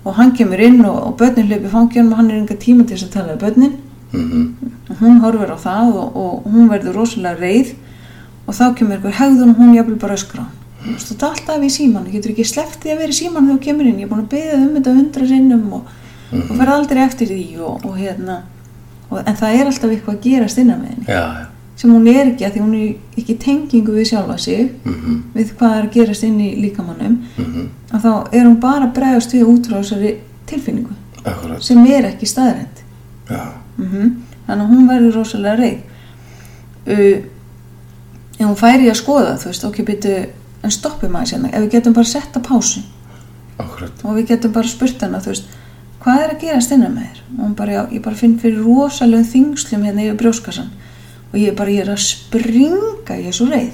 og 0.03 0.15
hann 0.15 0.31
kemur 0.37 0.61
inn 0.63 0.83
og, 0.85 0.97
og 1.07 1.17
börnin 1.19 1.49
hlaupi 1.49 1.71
fangjónum 1.73 2.13
og 2.13 2.21
hann 2.21 2.31
er 2.31 2.39
enga 2.39 2.55
tíma 2.55 2.85
til 2.87 2.97
þess 2.97 3.09
að 3.09 3.15
tala 3.17 3.35
við 3.35 3.43
börnin. 3.47 3.77
Mm 4.13 4.75
og 4.89 4.95
hún 5.03 5.19
horfir 5.21 5.51
á 5.53 5.57
það 5.61 5.89
og, 6.01 6.15
og 6.17 6.45
hún 6.49 6.69
verður 6.69 6.95
rosalega 6.97 7.37
reið. 7.37 7.75
Og 8.49 8.55
þá 8.57 8.63
kemur 8.75 8.95
einhver 8.95 9.13
hegðun 9.19 9.51
og 9.53 9.59
hún 9.61 9.75
jafnvel 9.75 9.99
bara 10.01 10.15
öskra 10.17 10.47
þú 10.79 10.95
veist, 10.95 11.11
þetta 11.11 11.27
er 11.27 11.35
alltaf 11.35 11.65
í 11.65 11.69
síman, 11.73 12.05
þú 12.07 12.15
getur 12.15 12.33
ekki 12.33 12.45
því 12.49 12.93
að 12.93 13.01
vera 13.01 13.13
í 13.13 13.17
síman 13.17 13.47
þegar 13.47 13.57
þú 13.57 13.63
kemur 13.65 13.89
inn, 13.89 13.99
ég 13.99 14.07
er 14.07 14.11
búin 14.13 14.23
að 14.23 14.31
beða 14.33 14.59
um 14.59 14.73
þetta 14.77 14.95
hundra 14.95 15.27
sinnum 15.27 15.73
og, 15.75 15.93
og 16.39 16.51
fer 16.61 16.73
aldrei 16.73 17.01
eftir 17.03 17.31
því 17.33 17.43
og, 17.59 17.85
og 17.85 17.97
hérna. 17.99 18.41
Og, 19.09 19.21
en 19.25 19.39
það 19.39 19.55
er 19.55 19.69
alltaf 19.69 19.93
eitthvað 19.93 20.15
að 20.15 20.27
gerast 20.27 20.61
innan 20.61 20.83
með 20.83 20.93
henni. 20.93 21.07
Já, 21.09 21.23
já 21.41 21.58
sem 21.79 21.91
hún 21.91 22.07
er 22.11 22.33
ekki 22.33 22.45
að 22.45 22.55
því 22.55 22.63
hún 22.63 22.77
er 22.77 23.19
ekki 23.21 23.35
tengingu 23.39 23.93
við 23.95 24.09
sjálfa 24.11 24.37
sig 24.37 24.71
mm 24.83 25.19
við 25.33 25.53
hvað 25.59 25.75
er 25.77 25.85
að 25.85 25.93
gerast 25.93 26.25
inn 26.27 26.39
í 26.43 26.49
líkamannum 26.59 27.19
-hmm. 27.37 27.67
að 27.91 28.01
þá 28.05 28.13
er 28.35 28.45
hún 28.45 28.59
bara 28.59 28.87
að 28.87 28.95
bregðast 28.97 29.33
við 29.33 29.45
út 29.47 29.67
frá 29.67 29.77
þessari 29.77 30.15
tilfinningu 30.45 30.95
akkurat. 31.23 31.63
sem 31.63 31.85
er 31.85 32.09
ekki 32.11 32.25
staðrænt 32.25 32.83
já, 33.29 33.53
mm 33.77 34.25
þannig 34.49 34.65
að 34.65 34.73
hún 34.73 34.89
verður 34.89 35.17
rosalega 35.19 35.55
reið. 35.59 35.79
Uh, 36.89 37.17
en 38.39 38.47
hún 38.47 38.57
færi 38.57 38.89
að 38.89 38.99
skoða 39.01 39.37
þú 39.39 39.51
veist, 39.51 39.65
ok, 39.67 39.81
byrju 39.85 40.19
en 40.65 40.73
stoppum 40.73 41.15
aðeins 41.15 41.35
hérna, 41.35 41.51
ef 41.53 41.65
við 41.65 41.75
getum 41.77 41.95
bara 41.95 42.09
sett 42.09 42.35
að 42.35 42.47
pásu. 42.49 42.83
Akkurat. 43.59 44.03
Og 44.03 44.17
við 44.17 44.29
getum 44.33 44.53
bara 44.55 44.71
spurt 44.71 45.01
hana, 45.03 45.21
þú 45.23 45.33
veist 45.33 45.57
hvað 45.99 46.23
er 46.23 46.33
að 46.33 46.43
gerast 46.43 46.73
innan 46.75 46.95
með 46.95 47.09
þér? 47.09 47.23
Og 47.35 47.41
hún 47.43 47.55
bara, 47.59 47.75
já, 47.75 47.81
ég 47.93 48.03
bara 48.03 48.19
finn 48.19 48.37
fyrir 48.39 48.61
rosalegum 48.63 49.27
þingslum 49.27 49.85
hérna 49.87 50.05
yfir 50.05 50.19
brjóskassan 50.23 50.69
og 51.29 51.37
ég 51.37 51.55
bara, 51.57 51.73
ég 51.73 51.85
er 51.85 51.93
að 51.93 52.01
springa 52.03 53.17
ég 53.19 53.29
er 53.29 53.35
svo 53.35 53.49
reið. 53.49 53.71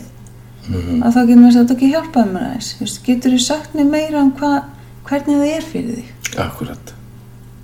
Mm 0.66 1.04
að 1.06 1.14
þá 1.14 1.20
getum 1.28 1.44
við 1.46 1.54
sagt, 1.54 1.72
ok, 1.76 1.84
hjálpaði 1.92 2.32
mér 2.34 2.46
aðeins 2.48 2.96
getur 3.06 3.36
þú 3.36 3.42
sagt 3.46 3.76
mér 3.78 3.90
meira 3.92 4.22
um 4.24 4.32
hva, 4.40 4.52
hvernig 5.06 5.38
það 5.38 5.52
er 5.54 5.68
fyrir 5.70 6.00
þig? 6.00 6.38
Akkurat, 6.42 6.94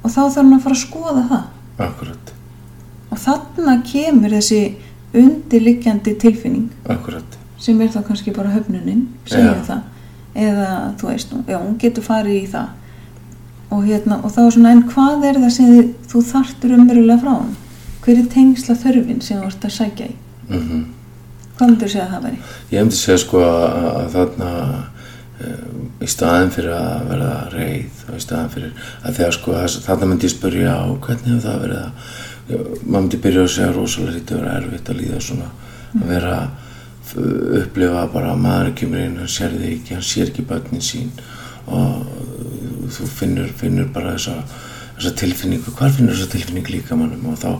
og 0.03 0.11
þá 0.11 0.19
þarf 0.19 0.35
hann 0.37 0.53
að 0.53 0.61
fara 0.65 0.75
að 0.75 0.81
skoða 0.83 1.23
það. 1.31 1.47
Akkurat. 1.87 2.33
Og 3.11 3.21
þarna 3.23 3.73
kemur 3.89 4.35
þessi 4.37 4.59
undirliggjandi 5.17 6.13
tilfinning. 6.21 6.69
Akkurat, 6.93 7.39
sem 7.59 7.81
er 7.81 7.89
þá 7.89 8.03
kannski 8.07 8.35
bara 8.35 8.53
höfnunin 8.53 9.07
segja 9.25 9.55
Já. 9.57 9.65
það. 9.71 9.81
Eða 10.35 10.69
þú 11.01 11.09
veist, 11.09 11.33
já, 11.49 11.57
hún 11.57 11.79
getur 11.81 12.05
farið 12.05 12.37
í 12.37 12.45
það. 12.53 12.69
Og 13.71 13.83
hérna, 13.87 14.21
og 14.21 14.31
þá 14.31 14.39
er 14.45 14.53
svona 14.55 14.71
en 14.75 14.85
hvað 14.87 15.25
er 15.27 15.41
það 15.41 15.51
sem 15.57 15.73
þið, 15.73 15.91
þú 16.11 16.23
þarftur 16.29 16.77
umverulega 16.77 17.19
frá 17.23 17.33
hann 17.33 17.51
hver 18.05 18.17
er 18.23 18.29
tengsla 18.33 18.75
þörfin 18.81 19.21
sem 19.21 19.37
þú 19.41 19.47
ert 19.51 19.65
að 19.69 19.77
sækja 19.77 20.09
í? 20.09 20.17
Mm 20.49 20.81
hvað 21.61 21.69
myndur 21.69 21.85
þú 21.87 21.91
segja 21.93 22.03
að 22.07 22.13
það 22.15 22.23
veri? 22.25 22.37
ég 22.71 22.79
hefndi 22.79 22.97
segja 22.97 23.17
sko 23.21 23.41
að, 23.45 23.83
að 23.91 24.05
þarna 24.15 24.47
um, 25.45 25.81
í 26.01 26.07
staðin 26.09 26.53
fyrir 26.55 26.71
að 26.73 27.03
verða 27.11 27.33
reið 27.53 27.99
og 28.07 28.15
í 28.17 28.21
staðin 28.23 28.49
fyrir 28.55 28.71
að 29.05 29.19
þegar 29.19 29.35
sko 29.37 29.57
þarna 29.85 30.07
myndi 30.09 30.25
ég 30.25 30.33
spyrja 30.33 30.71
á 30.73 30.85
hvernig 31.05 31.27
hefur 31.27 31.43
það 31.45 31.59
verið 31.65 31.83
að 31.83 31.91
maður 32.81 32.95
myndi 33.03 33.19
byrja 33.27 33.43
að 33.45 33.51
segja 33.55 33.75
rosalega 33.75 34.15
lítið 34.15 34.37
að 34.39 34.41
vera 34.47 34.55
erfitt 34.63 34.89
að 34.95 34.99
líða 35.03 35.21
svona 35.27 35.51
að 36.01 36.07
vera 36.15 36.39
f- 37.11 37.21
upplifa 37.61 38.07
bara 38.15 38.33
að 38.33 38.41
maður 38.47 38.73
kemur 38.81 39.03
inn, 39.05 39.19
hann 39.21 39.31
sér 39.37 39.53
þig 39.61 39.69
ekki 39.77 39.95
hann 39.99 40.07
sér 40.09 40.31
ekki 40.33 40.47
börnin 40.49 40.81
sín 40.89 41.13
og 41.69 42.89
þú 42.97 43.11
finnur, 43.21 43.53
finnur 43.61 43.87
bara 43.93 44.15
þessa, 44.17 44.39
þessa 44.97 45.13
tilfinningu, 45.21 45.75
hvar 45.77 45.93
finnur 45.93 46.17
þessa 46.17 46.33
tilfinningu 46.33 46.73
líka 46.79 46.97
mannum 46.97 47.29
og 47.35 47.37
þá 47.39 47.51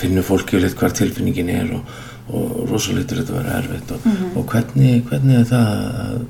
finnur 0.00 0.26
fólki 0.26 0.60
litt 0.60 0.76
hvar 0.78 0.94
tilfinningin 0.96 1.52
er 1.54 1.74
og, 1.76 1.92
og 2.34 2.64
rosalítur 2.70 3.20
þetta 3.22 3.38
vera 3.38 3.58
erfitt 3.60 3.92
og, 3.94 4.06
og 4.34 4.46
hvernig, 4.50 5.02
hvernig 5.10 5.40
er 5.40 5.50
það 5.50 5.74
að, 6.04 6.24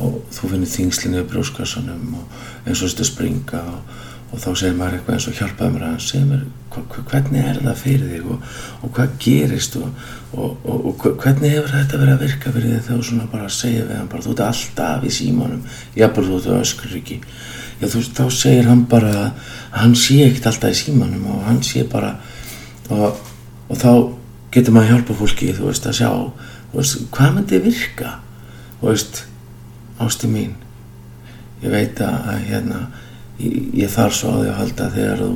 og 0.00 0.20
þú 0.36 0.52
finnur 0.54 0.74
þingslinu 0.76 1.20
í 1.24 1.28
brjóskassanum 1.32 2.14
og 2.20 2.38
eins 2.64 2.80
og 2.80 2.92
þetta 2.92 3.08
springa 3.10 3.64
og, 3.74 3.98
og 4.30 4.40
þá 4.40 4.48
segir 4.54 4.78
maður 4.78 4.98
eitthvað 4.98 5.18
eins 5.18 5.28
og 5.28 5.38
hjálpaði 5.40 5.76
mér 5.76 5.86
að 5.90 6.02
segja 6.06 6.30
mér 6.30 6.48
hvernig 7.10 7.42
er 7.42 7.58
það 7.64 7.78
fyrir 7.80 8.10
þig 8.12 8.26
og, 8.30 8.50
og 8.84 8.92
hvað 8.94 9.14
gerist 9.24 9.76
og, 9.80 10.04
og, 10.32 10.68
og 10.70 11.06
hvernig 11.18 11.56
hefur 11.56 11.72
þetta 11.74 12.00
verið 12.00 12.14
að 12.14 12.24
virka 12.26 12.52
fyrir 12.54 12.74
þig? 12.74 12.84
Þegar 12.86 13.00
þú 13.00 13.06
svona 13.08 13.30
bara 13.32 13.48
segir 13.54 13.88
við 13.88 13.98
hann 13.98 14.10
bara 14.12 14.26
þú 14.26 14.34
ert 14.34 14.44
alltaf 14.46 15.06
í 15.06 15.14
símanum. 15.14 15.64
Jafnvel 15.98 16.26
þú 16.28 16.38
ert 16.38 16.50
öskur 16.60 16.96
ekki. 17.00 17.18
Já, 17.80 17.86
þú 17.88 18.02
veist, 18.02 18.14
þá 18.20 18.36
segir 18.38 18.70
hann 18.70 18.84
bara 18.90 19.14
að 19.16 19.80
hann 19.80 19.96
sé 19.98 20.20
ekkert 20.28 20.50
alltaf 20.52 20.76
í 20.76 20.80
símanum 20.84 21.26
og 21.34 21.42
hann 21.48 21.62
sé 21.66 21.84
bara 21.90 22.14
og, 22.94 23.20
og 23.68 23.78
þá 23.80 23.92
getur 24.54 24.74
maður 24.74 24.88
að 24.88 24.94
hjálpa 24.94 25.18
fólki 25.20 25.52
þú 25.56 25.68
veist 25.68 25.86
að 25.86 25.98
sjá 26.00 26.10
veist, 26.72 26.98
hvað 27.14 27.36
myndi 27.36 27.62
virka? 27.64 28.16
Þú 28.80 28.90
veist, 28.90 29.22
ástu 30.00 30.30
mín 30.30 30.56
ég 31.60 31.72
veit 31.72 32.00
að, 32.02 32.18
að 32.32 32.44
hérna 32.48 32.82
ég, 33.40 33.56
ég 33.82 33.92
þarf 33.92 34.16
svo 34.16 34.34
á 34.34 34.38
því 34.40 34.50
að 34.50 34.60
halda 34.60 34.90
þegar 34.96 35.24
þú 35.24 35.32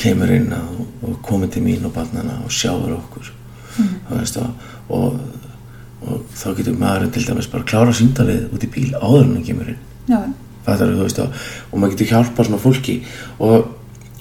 kemur 0.00 0.32
inn 0.32 0.50
að, 0.56 0.80
og 1.04 1.20
komið 1.26 1.54
til 1.56 1.64
mín 1.64 1.86
og 1.88 1.94
barnana 1.96 2.38
og 2.44 2.52
sjáur 2.54 2.94
okkur 2.96 3.32
mm. 3.76 3.94
þú 4.08 4.20
veist 4.20 4.38
og, 4.40 4.68
og, 4.88 5.18
og 6.06 6.22
þá 6.36 6.46
getur 6.60 6.78
maðurinn 6.80 7.12
til 7.14 7.26
dæmis 7.26 7.50
bara 7.52 7.66
klára 7.68 7.96
síndalið 7.96 8.54
út 8.54 8.64
í 8.64 8.70
bíl 8.72 8.92
áður 8.96 9.26
en 9.26 9.34
hann 9.36 9.46
kemur 9.46 9.72
inn. 9.74 9.82
Já, 10.10 10.20
fattar 10.66 10.94
þú 10.94 11.04
veist 11.04 11.20
og, 11.22 11.44
og 11.70 11.82
maður 11.82 11.96
getur 11.96 12.12
hjálpa 12.14 12.46
svona 12.46 12.62
fólki. 12.62 12.96
Og, 13.38 13.68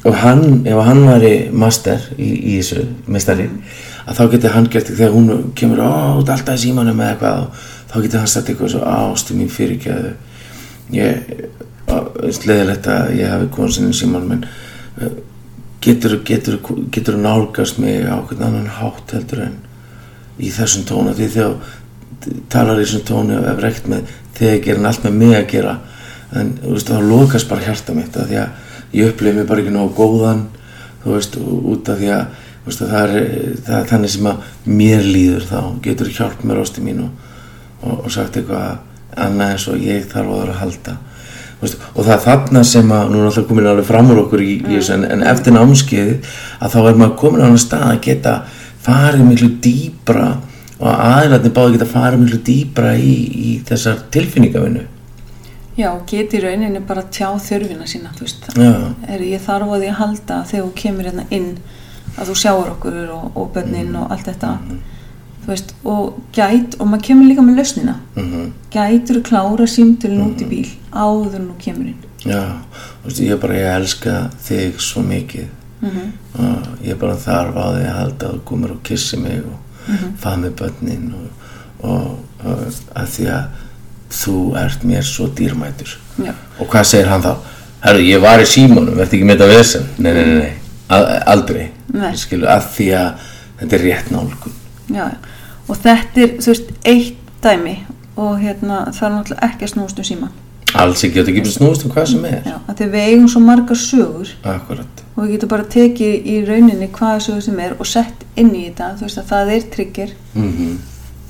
og 0.08 0.16
hann, 0.16 0.66
ef 0.68 0.80
hann 0.88 1.04
væri 1.08 1.34
master 1.52 2.04
í, 2.16 2.30
í 2.30 2.58
þessu, 2.60 2.86
mestari 3.12 3.50
að 4.06 4.20
þá 4.20 4.24
getur 4.34 4.56
hann 4.56 4.70
gert 4.72 4.92
þegar 4.94 5.16
hún 5.16 5.50
kemur 5.60 5.82
á, 5.84 6.16
út 6.20 6.30
alltaf 6.32 6.56
í 6.56 6.64
símanum 6.64 7.02
eða 7.04 7.16
eitthvað 7.16 7.42
og 7.44 7.66
þá 7.90 7.96
getur 8.06 8.24
hann 8.24 8.32
sagt 8.32 8.52
eitthvað 8.52 8.74
svo 8.76 8.84
ástu 8.94 9.36
mín 9.36 9.52
fyrirgjöðu 9.52 10.14
ég, 10.96 11.34
sleðilegt 12.38 12.88
að 12.90 13.12
ég 13.20 13.34
hafi 13.34 13.50
komið 13.56 13.76
sinni 13.76 13.98
símanum 13.98 14.38
en 14.38 14.46
uh, 14.48 15.12
getur, 15.84 16.20
getur, 16.26 16.60
getur 16.96 17.20
nálgast 17.20 17.82
mig 17.84 18.08
á 18.08 18.18
hvern 18.24 18.48
annan 18.48 18.72
hátt 18.80 19.14
heldur 19.18 19.44
en 19.50 19.60
í 20.40 20.54
þessum 20.56 20.88
tónu 20.88 21.14
því 21.18 21.30
þegar 21.36 22.40
talar 22.52 22.80
í 22.80 22.86
þessum 22.86 23.06
tónu 23.08 23.38
og 23.40 23.48
hefur 23.50 23.68
reykt 23.68 23.92
með 23.92 24.16
þegar 24.40 24.56
ég 24.56 24.66
gerir 24.66 24.90
allt 24.90 25.06
með 25.06 25.20
mig 25.20 25.38
að 25.38 25.48
gera 25.54 25.78
en 26.40 26.56
þú 26.62 26.74
veist 26.78 26.92
þá 26.92 27.00
lokast 27.10 27.52
bara 27.52 27.66
hjarta 27.68 27.96
mitt 27.98 28.16
að 28.16 28.32
því 28.32 28.42
að 28.46 28.66
ég 28.96 29.12
upplif 29.12 29.36
mig 29.36 29.48
bara 29.50 29.64
ekki 29.64 29.74
nógu 29.74 29.94
góðan 29.98 30.48
þú 31.04 31.16
veist 31.16 31.38
út 31.40 31.92
af 31.92 32.00
því 32.00 32.12
að, 32.16 32.40
veist, 32.66 32.82
að 32.84 32.94
það, 32.94 33.04
er, 33.20 33.28
það 33.66 33.76
er 33.80 33.92
þannig 33.92 34.14
sem 34.14 34.30
að 34.32 34.48
mér 34.80 35.06
líður 35.06 35.46
þá. 35.50 35.60
Getur 35.86 36.14
hjálp 36.16 36.44
mér 36.48 36.64
ástu 36.64 36.84
mín 36.86 37.04
og, 37.06 37.30
og, 37.82 37.94
og 38.04 38.12
sagt 38.14 38.40
eitthvað 38.40 39.20
annað 39.20 39.54
eins 39.54 39.70
og 39.72 39.86
ég 39.86 40.10
þarf 40.10 40.34
að 40.34 40.44
vera 40.44 40.56
að 40.56 40.62
halda. 40.64 40.98
Veist, 41.60 41.80
og 41.92 42.06
það 42.06 42.14
er 42.16 42.22
þarna 42.24 42.66
sem 42.68 42.92
að 42.96 43.10
nú 43.12 43.20
er 43.20 43.30
alltaf 43.30 43.48
komin 43.50 43.68
alveg 43.68 43.88
fram 43.88 44.12
úr 44.14 44.22
okkur 44.22 44.44
í, 44.44 44.54
í 44.62 44.78
þessu 44.78 44.94
en, 44.96 45.08
en 45.12 45.26
eftir 45.28 45.56
námskeiði 45.56 46.20
að 46.60 46.76
þá 46.76 46.78
er 46.84 47.02
maður 47.02 47.18
komin 47.20 47.44
á 47.44 47.48
hann 47.50 47.60
stað 47.60 47.88
að 47.90 48.04
geta 48.06 48.36
farið 48.86 49.26
miklu 49.28 49.50
dýbra 49.66 50.30
og 50.80 50.88
aðlætni 50.94 51.52
báði 51.58 51.76
geta 51.76 51.90
farið 51.90 52.24
miklu 52.24 52.40
dýbra 52.48 52.94
í, 52.96 53.12
í 53.28 53.52
þessar 53.68 54.06
tilfinningavinnu 54.16 54.86
Já, 55.80 55.90
geti 56.12 56.40
rauninni 56.44 56.80
bara 56.84 57.04
tjá 57.08 57.30
þörfina 57.40 57.86
sína, 57.88 58.10
þú 58.18 58.26
veist. 58.26 58.48
Er 59.08 59.22
ég 59.24 59.42
þarf 59.46 59.70
á 59.72 59.76
því 59.80 59.90
að 59.94 60.00
halda 60.02 60.40
þegar 60.50 60.66
þú 60.66 60.72
kemur 60.82 61.08
hérna 61.10 61.26
inn 61.32 61.50
að 62.20 62.32
þú 62.32 62.36
sjáur 62.42 62.72
okkur 62.74 62.98
og, 63.16 63.28
og 63.40 63.52
börnin 63.56 63.96
og 63.96 64.12
allt 64.12 64.26
þetta. 64.28 64.50
Þú 65.46 65.48
veist, 65.54 65.72
og 65.88 66.18
gæt, 66.36 66.76
og 66.80 66.90
maður 66.92 67.06
kemur 67.08 67.30
líka 67.30 67.46
með 67.48 67.62
lausnina. 67.62 67.96
mm 68.16 68.50
Gætur 68.74 69.18
þú 69.18 69.24
klára 69.30 69.66
símtölun 69.72 70.26
út 70.28 70.42
í 70.44 70.50
bíl 70.52 70.68
áður 70.94 71.40
en 71.40 71.48
þú 71.54 71.56
kemur 71.64 71.88
inn. 71.94 72.04
Já, 72.28 72.42
þú 73.02 73.08
veist, 73.08 73.22
ég 73.24 73.40
bara, 73.42 73.54
ég 73.56 73.72
elska 73.80 74.18
þig 74.50 74.80
svo 74.84 75.02
mikið 75.08 75.48
Mm 75.80 76.12
og 76.36 76.84
ég 76.84 76.98
bara 77.00 77.16
þarf 77.16 77.56
á 77.56 77.66
því 77.72 77.84
að 77.88 77.96
halda 77.96 78.28
og 78.36 78.42
komur 78.46 78.72
og 78.76 78.82
kissi 78.84 79.18
mig 79.18 79.40
og 79.48 79.56
Mhm. 79.90 80.10
faði 80.22 80.42
með 80.44 80.52
börnin 80.60 81.14
og, 81.16 81.30
og, 81.90 82.20
og 82.46 82.60
að 82.96 83.08
því 83.16 83.26
að 83.32 83.46
þú 84.10 84.36
ert 84.58 84.84
mér 84.88 85.04
svo 85.06 85.28
dýrmætur. 85.38 85.96
Já, 86.24 86.34
og 86.60 86.68
hvað 86.72 86.88
segir 86.90 87.08
hann 87.12 87.22
þá? 87.24 87.36
Herru, 87.84 88.02
ég 88.04 88.20
var 88.24 88.42
í 88.44 88.48
símónum, 88.50 88.96
verði 88.98 89.20
ekki 89.20 89.28
með 89.30 89.38
þetta 89.40 89.58
vesen? 89.58 89.86
Nei, 89.98 90.12
nei, 90.14 90.24
nei, 90.26 90.40
nei, 90.40 90.54
Al- 90.90 91.08
aldrei. 91.36 91.70
Nei. 91.94 92.12
skilu, 92.18 92.48
að 92.50 92.66
því 92.76 92.88
að 92.98 93.24
þetta 93.62 93.76
er 93.78 93.84
rétt 93.86 94.12
nálgun. 94.12 94.56
Já. 94.94 95.06
Og 95.70 95.78
þetta 95.78 96.22
er, 96.26 96.34
þú 96.42 96.52
veist, 96.54 96.70
eitt 96.90 97.34
dæmi 97.44 97.76
og 98.20 98.40
hérna, 98.42 98.82
það 98.92 99.06
er 99.08 99.14
náttúrulega 99.16 99.48
ekki 99.50 99.68
að 99.68 99.74
snúast 99.76 100.00
um 100.02 100.08
síman. 100.10 100.32
alls 100.76 101.04
ekki, 101.04 101.18
þetta 101.22 101.34
getur 101.38 101.52
snúist 101.56 101.86
um 101.86 101.92
hvað 101.94 102.06
sem 102.12 102.26
er. 102.30 102.42
Já, 102.46 102.58
þegar 102.76 102.92
við 102.94 103.08
eigum 103.08 103.28
svo 103.32 103.40
margar 103.42 103.80
sögur. 103.80 104.34
Akkurat, 104.44 105.04
og 105.16 105.24
við 105.24 105.32
getum 105.38 105.50
bara 105.50 105.64
tekið 105.64 106.28
í 106.30 106.36
rauninni 106.46 106.90
hvaða 106.94 107.24
sögur 107.26 107.42
sem 107.48 107.60
er 107.64 107.74
og 107.80 107.88
sett 107.90 108.26
inn 108.36 108.52
í 108.54 108.66
þetta, 108.68 108.92
þú 109.00 109.08
veist 109.08 109.22
að 109.24 109.30
það 109.32 109.54
er 109.56 109.70
tryggir 109.76 110.12
mhm 110.36 110.78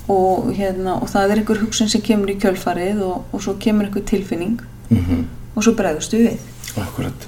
og, 0.10 0.52
hérna, 0.58 1.00
og 1.00 1.10
það 1.12 1.34
er 1.34 1.42
einhver 1.42 1.64
hugsun 1.64 1.90
sem 1.92 2.04
kemur 2.06 2.32
í 2.34 2.40
kjölfarið 2.42 3.04
og, 3.06 3.26
og 3.34 3.44
svo 3.44 3.58
kemur 3.62 3.88
einhver 3.88 4.06
tilfinning. 4.10 4.62
Mhm. 4.90 5.28
Og 5.56 5.66
svo 5.66 5.76
bregðustu 5.78 6.22
við. 6.22 6.40
Akkurat 6.80 7.28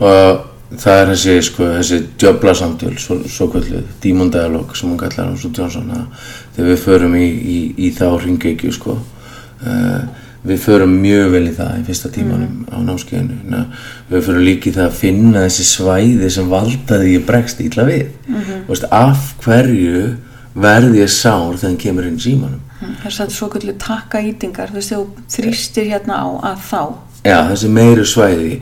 og 0.00 0.78
það 0.78 1.00
er 1.00 1.12
þessi 1.12 1.36
sko, 1.48 1.68
þessi 1.78 1.98
djöbla 2.20 2.54
samtöl 2.54 2.94
svo, 3.00 3.18
svo 3.28 3.48
kvöldu, 3.50 3.82
Demon 4.02 4.30
Dialogue 4.30 4.76
sem 4.78 4.90
hún 4.90 5.00
kallar 5.00 5.32
Ásson 5.32 5.54
Jónsson 5.56 5.90
að 5.96 6.26
þegar 6.54 6.70
við 6.70 6.82
förum 6.84 7.16
í, 7.18 7.26
í, 7.26 7.58
í 7.76 7.90
þá 7.96 8.06
ringekju 8.22 8.72
sko 8.76 8.96
uh, 8.96 10.02
við 10.46 10.62
förum 10.62 10.94
mjög 11.02 11.34
vel 11.34 11.42
í 11.50 11.54
það 11.56 11.80
í 11.80 11.84
fyrsta 11.90 12.08
tímanum 12.14 12.62
á 12.72 12.80
námskeiðinu. 12.80 13.42
Ná, 13.52 13.66
við 14.08 14.22
förum 14.24 14.46
líka 14.46 14.70
í 14.70 14.72
það 14.72 14.86
að 14.86 14.94
finna 15.02 15.42
þessi 15.44 15.66
svæði 15.68 16.30
sem 16.32 16.48
valdaði 16.48 17.10
ég 17.12 17.26
bregst 17.28 17.60
ítla 17.60 17.84
við. 17.90 18.06
Mm 18.30 18.62
Veist, 18.70 18.86
af 18.88 19.34
hverju 19.42 20.14
verði 20.54 21.04
ég 21.04 21.12
sár 21.12 21.54
þegar 21.54 21.68
hann 21.68 21.80
kemur 21.84 22.08
inn 22.08 22.20
símanum 22.20 22.60
Það 22.80 23.06
er 23.06 23.12
svo 23.12 23.26
svo 23.34 23.48
kvöldu 23.52 23.74
taka 23.80 24.22
ítingar, 24.24 24.70
þú 24.72 24.78
veist, 24.78 24.92
þú 24.94 25.24
þrýstir 25.34 25.88
hérna 25.90 26.16
á 26.16 26.28
að 26.48 26.62
þá. 26.64 26.82
Já, 27.28 27.36
þessi 27.50 27.68
meiri 27.76 28.04
svæði 28.08 28.54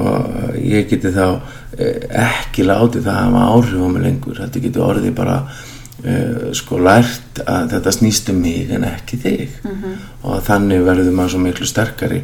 og 0.00 0.54
ég 0.56 0.86
geti 0.88 1.12
þá 1.12 1.26
eh, 1.76 2.06
ekki 2.22 2.64
látið 2.64 3.04
það 3.04 3.18
að 3.18 3.26
hafa 3.26 3.42
áhrif 3.52 3.82
á 3.84 3.88
mig 3.92 4.06
lengur. 4.06 4.38
Þetta 4.40 4.62
geti 4.64 4.82
orðið 4.86 5.12
bara 5.18 5.36
uh, 5.44 6.46
sko 6.56 6.80
lært 6.80 7.42
að 7.44 7.74
þetta 7.74 7.94
snýst 7.98 8.32
um 8.32 8.40
mig 8.40 8.72
en 8.72 8.88
ekki 8.88 9.20
þig 9.20 9.60
og 10.24 10.40
þannig 10.48 10.86
verður 10.88 11.12
maður 11.12 11.34
svo 11.34 11.42
miklu 11.44 11.68
sterkari 11.68 12.22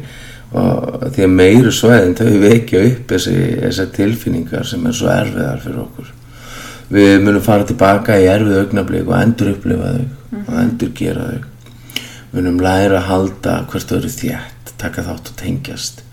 og 0.53 1.05
því 1.13 1.27
að 1.27 1.37
meiri 1.37 1.71
svæðin 1.73 2.17
þau 2.17 2.33
vekja 2.41 2.81
upp 2.89 3.13
þessi, 3.13 3.37
þessar 3.61 3.93
tilfinningar 3.93 4.65
sem 4.69 4.89
er 4.89 4.97
svo 4.97 5.13
erfiðar 5.13 5.61
fyrir 5.61 5.85
okkur. 5.85 6.11
Við 6.91 7.21
munum 7.23 7.43
fara 7.43 7.65
tilbaka 7.67 8.17
í 8.19 8.27
erfið 8.27 8.59
augnablík 8.59 9.07
og 9.07 9.19
endur 9.19 9.53
upplifa 9.53 9.91
þau 9.95 10.23
og 10.43 10.55
endur 10.59 10.91
gera 10.97 11.27
þau. 11.29 11.43
Við 12.31 12.39
munum 12.39 12.63
læra 12.65 12.97
að 12.99 13.07
halda 13.11 13.53
hvert 13.71 13.93
öðru 13.95 14.09
þétt, 14.11 14.73
taka 14.81 15.05
þátt 15.05 15.31
og 15.31 15.37
tengjast. 15.39 16.03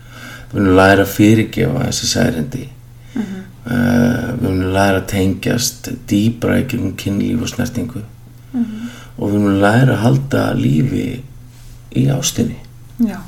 Við 0.51 0.59
munum 0.59 0.77
læra 0.77 1.05
að 1.05 1.15
fyrirgefa 1.15 1.87
þessi 1.87 2.11
særindi. 2.11 2.69
uh, 3.17 4.31
við 4.37 4.47
munum 4.47 4.71
læra 4.75 5.01
að 5.01 5.09
tengjast 5.11 5.91
dýbra 6.07 6.61
í 6.61 6.67
gegnum 6.69 6.95
kynlíf 6.95 7.41
og 7.41 7.51
snertingu. 7.51 8.05
Og 9.17 9.27
við 9.27 9.37
munum 9.37 9.59
læra 9.61 9.97
að 9.97 10.03
halda 10.05 10.45
lífi 10.55 11.21
í 11.97 12.07
ástinni. 12.13 12.57
Já. 13.01 13.19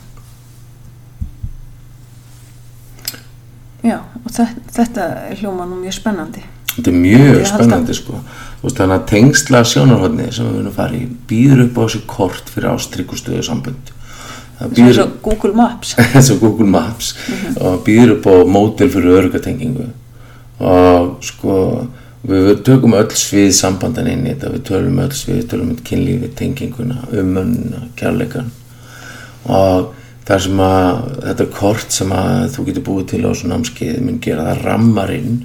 Já, 3.83 3.97
og 3.99 4.31
þetta, 4.31 4.69
þetta 4.71 5.05
hljóma 5.41 5.65
nú 5.67 5.81
mjög 5.81 5.97
spennandi. 5.97 6.43
Þetta 6.73 6.89
er 6.89 6.99
mjög 6.99 7.43
spennandi 7.49 7.97
sko. 7.97 8.21
Veist 8.63 8.79
þannig 8.79 8.95
að 8.95 9.09
tengsla 9.11 9.63
sjónarhóðni 9.67 10.29
sem 10.33 10.47
við 10.47 10.59
munum 10.59 10.75
fara 10.75 10.95
í 10.97 11.03
býður 11.29 11.65
upp 11.67 11.77
á 11.77 11.81
þessu 11.83 12.05
kort 12.09 12.53
fyrir 12.53 12.69
Svo 14.63 14.69
býður 14.71 14.91
eins 14.91 15.01
og 15.03 15.17
Google 15.25 15.53
Maps. 15.57 15.95
eins 16.13 16.29
og 16.31 16.39
Google 16.43 16.69
Maps. 16.69 17.11
Og 17.57 17.81
býður 17.85 18.15
upp 18.17 18.29
á 18.29 18.35
mótel 18.47 18.89
fyrir 18.93 19.19
örgatengingu 19.19 19.89
og 20.63 21.17
sko 21.25 21.55
við, 22.23 22.61
tökum 22.63 22.95
öll 22.95 23.09
svið 23.17 23.49
sambandan 23.57 24.07
inn 24.11 24.27
í 24.27 24.31
þetta, 24.31 24.51
við 24.53 24.63
tölum 24.69 25.01
öll 25.03 25.15
svið, 25.17 25.39
við 25.41 25.47
tölum 25.51 25.73
um 25.73 25.79
kynlífi, 25.89 26.29
tenginguna, 26.39 27.01
umönnuna, 27.11 27.87
kærleikan 27.99 28.51
og 29.49 29.91
það 30.27 30.41
sem 30.45 30.61
að 30.63 31.01
þetta 31.25 31.47
kort 31.57 31.95
sem 31.95 32.13
að 32.15 32.45
þú 32.53 32.65
getur 32.69 32.85
búið 32.87 33.07
til 33.11 33.21
á 33.27 33.31
svona 33.35 33.57
námskeið 33.57 33.99
mun 34.05 34.21
gera 34.23 34.47
það 34.49 34.63
rammar 34.67 35.11
inn 35.15 35.41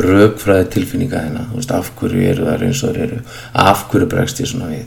rökfræði 0.00 0.70
tilfinninga 0.74 1.22
þeina, 1.26 1.44
þú 1.50 1.60
veist 1.60 1.74
af 1.74 1.90
hverju 1.98 2.24
eru 2.30 2.48
það 2.48 2.64
eins 2.68 2.82
og 2.82 2.94
þeir 2.94 3.04
eru, 3.04 3.20
af 3.64 3.84
hverju 3.92 4.10
bregst 4.10 4.40
ég 4.42 4.50
svona 4.50 4.70
við? 4.72 4.86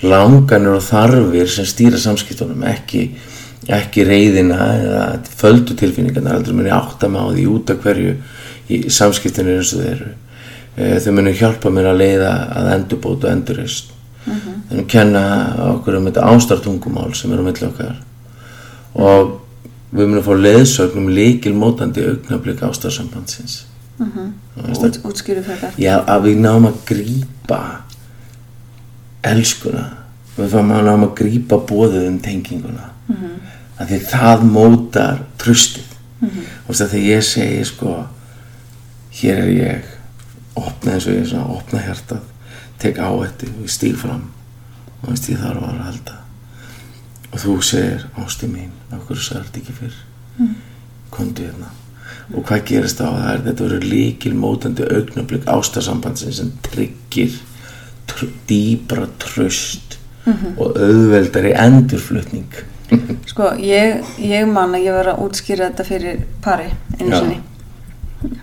Langanir 0.00 0.78
og 0.78 0.86
þarfir 0.86 1.50
sem 1.52 1.68
stýra 1.68 2.00
samskiptunum 2.00 2.64
ekki, 2.70 3.02
ekki 3.68 4.06
reyðina 4.08 4.58
eða 4.78 5.04
földu 5.42 5.76
tilfinningarnar 5.76 6.38
heldur 6.38 6.56
muni 6.56 6.72
átta 6.72 7.10
mig 7.10 7.20
á 7.20 7.28
því 7.34 7.46
út 7.52 7.74
af 7.74 7.84
hverju 7.84 8.14
í 8.70 8.82
samskiptinu 8.88 9.58
eins 9.58 9.74
og 9.74 9.82
þeir 9.82 9.92
eru. 9.98 10.12
Eh, 10.78 10.96
þau 11.02 11.12
muni 11.18 11.34
hjálpa 11.36 11.72
mér 11.74 11.90
að 11.90 12.00
leiða 12.00 12.34
að 12.56 12.70
endurbót 12.78 13.26
og 13.26 13.32
endurist 13.34 13.90
þau 14.24 14.36
muni 14.70 14.86
kenna 14.88 15.24
okkur 15.74 15.98
um 15.98 16.06
þetta 16.08 16.28
ástartungumál 16.30 17.12
sem 17.18 17.32
er 17.34 17.42
á 17.42 17.44
milli 17.44 17.66
okkar 17.66 17.98
og 18.94 19.36
við 19.90 20.06
munum 20.06 20.24
fá 20.24 20.34
leiðsögnum 20.34 21.10
líkil 21.14 21.54
mótandi 21.58 22.04
augnablík 22.06 22.62
ástarsambandsins 22.62 23.64
Út, 24.00 25.00
útskýru 25.04 25.42
fyrir 25.44 25.60
það 25.60 25.80
Já, 25.80 25.94
að 26.08 26.28
við 26.28 26.38
náum 26.40 26.68
að 26.70 26.78
grípa 26.88 27.60
elskuna. 29.26 29.84
Við 30.38 30.54
fáum 30.54 30.72
að 30.72 30.86
náum 30.88 31.04
að 31.04 31.14
grípa 31.20 31.58
bóðið 31.68 32.06
um 32.08 32.18
tenginguna. 32.24 32.86
-hmm. 33.16 33.36
að 33.78 33.90
því 33.90 33.98
það 34.08 34.44
mótar 34.44 35.22
tröstið 35.38 35.90
mm 36.20 36.28
-hmm. 36.28 36.44
og 36.66 36.74
að 36.74 36.90
þegar 36.90 37.06
ég 37.06 37.24
segi 37.24 37.64
sko 37.64 38.06
hér 39.12 39.38
er 39.38 39.48
ég. 39.48 39.84
Opna 40.54 40.92
eins 40.92 41.06
og 41.06 41.12
ég 41.12 41.20
er 41.20 41.28
svona 41.28 41.44
opna 41.44 41.80
hjartað. 41.80 42.24
Tek 42.78 42.98
á 42.98 43.10
þetta 43.12 43.46
og 43.46 43.62
ég 43.62 43.70
stíg 43.70 43.96
fram. 43.96 44.30
Og 45.02 45.12
ég 45.12 45.38
þarf 45.38 45.62
að 45.62 45.84
halda 45.84 46.20
og 47.30 47.42
þú 47.42 47.56
segir 47.64 48.06
ástu 48.18 48.48
mín 48.50 48.70
hverju 49.10 49.26
sagði 49.26 49.46
þetta 49.46 49.60
ekki 49.60 49.76
fyrr? 49.78 50.00
Mm. 50.40 50.56
komdu 51.10 51.46
hérna. 51.46 51.70
Og 52.30 52.44
hvað 52.46 52.60
gerist 52.68 53.00
þá? 53.00 53.06
Það 53.10 53.30
er 53.30 53.40
þetta 53.46 53.64
verður 53.64 53.86
líkil 53.90 54.34
mótandi 54.38 54.86
augnablík 54.86 55.48
ástarsambansin 55.50 56.36
sem 56.36 56.52
tryggir 56.62 57.34
tr 58.10 58.30
dýbra 58.46 59.08
tröst 59.22 59.98
og 60.30 60.78
auðveldari 60.78 61.52
endurflutning. 61.58 62.54
Sko, 63.30 63.50
ég, 63.58 64.06
ég 64.22 64.46
man 64.50 64.76
að 64.78 64.86
ég 64.86 64.94
var 64.94 65.12
að 65.12 65.24
útskýra 65.26 65.70
þetta 65.70 65.86
fyrir 65.88 66.24
pari 66.44 66.70
einu 67.00 67.10
Já. 67.10 67.18
sinni. 67.18 68.38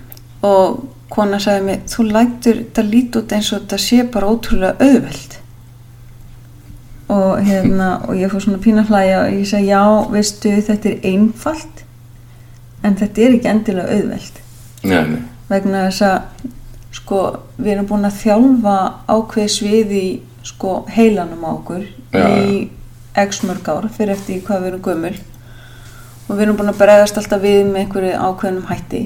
Og 0.47 0.83
kona 1.11 1.39
sagði 1.43 1.65
mig, 1.69 1.83
þú 1.87 2.07
lætur 2.11 2.61
þetta 2.61 2.87
lít 2.87 3.19
út 3.19 3.35
eins 3.35 3.51
og 3.53 3.63
þetta 3.63 3.79
sé 3.83 4.03
bara 4.11 4.31
ótrúlega 4.31 4.75
auðveld 4.83 5.37
og 7.13 7.41
hérna 7.47 7.89
og 8.07 8.19
ég 8.19 8.31
fór 8.31 8.43
svona 8.43 8.61
pína 8.63 8.85
hlæja 8.87 9.23
og 9.23 9.33
ég 9.37 9.47
sagði, 9.47 9.71
já, 9.71 9.83
veistu, 10.11 10.53
þetta 10.67 10.91
er 10.91 11.09
einfalt 11.11 11.83
en 12.83 12.97
þetta 12.99 13.23
er 13.23 13.37
ekki 13.37 13.51
endilega 13.51 13.97
auðveld 13.97 14.41
Nei, 14.87 15.19
vegna 15.49 15.87
þess 15.87 16.05
að 16.07 16.47
sko, 16.97 17.21
við 17.57 17.73
erum 17.75 17.87
búin 17.89 18.07
að 18.07 18.19
þjálfa 18.21 18.79
ákveð 19.07 19.53
svið 19.55 19.93
í 19.97 20.07
sko, 20.47 20.81
heilanum 20.91 21.45
á 21.47 21.51
okkur 21.53 21.87
Já, 22.13 22.27
í 22.27 22.67
x 23.17 23.41
mörg 23.43 23.65
ár 23.71 23.87
fyrir 23.93 24.13
eftir 24.13 24.43
hvað 24.45 24.63
við 24.63 24.71
erum 24.71 24.83
gömul. 24.85 25.15
Og 26.27 26.35
við 26.35 26.43
erum 26.45 26.57
búin 26.59 26.71
að 26.71 26.81
bregðast 26.81 27.17
alltaf 27.19 27.41
við 27.41 27.61
með 27.65 27.83
einhverju 27.83 28.13
ákveðnum 28.27 28.67
hætti. 28.69 29.03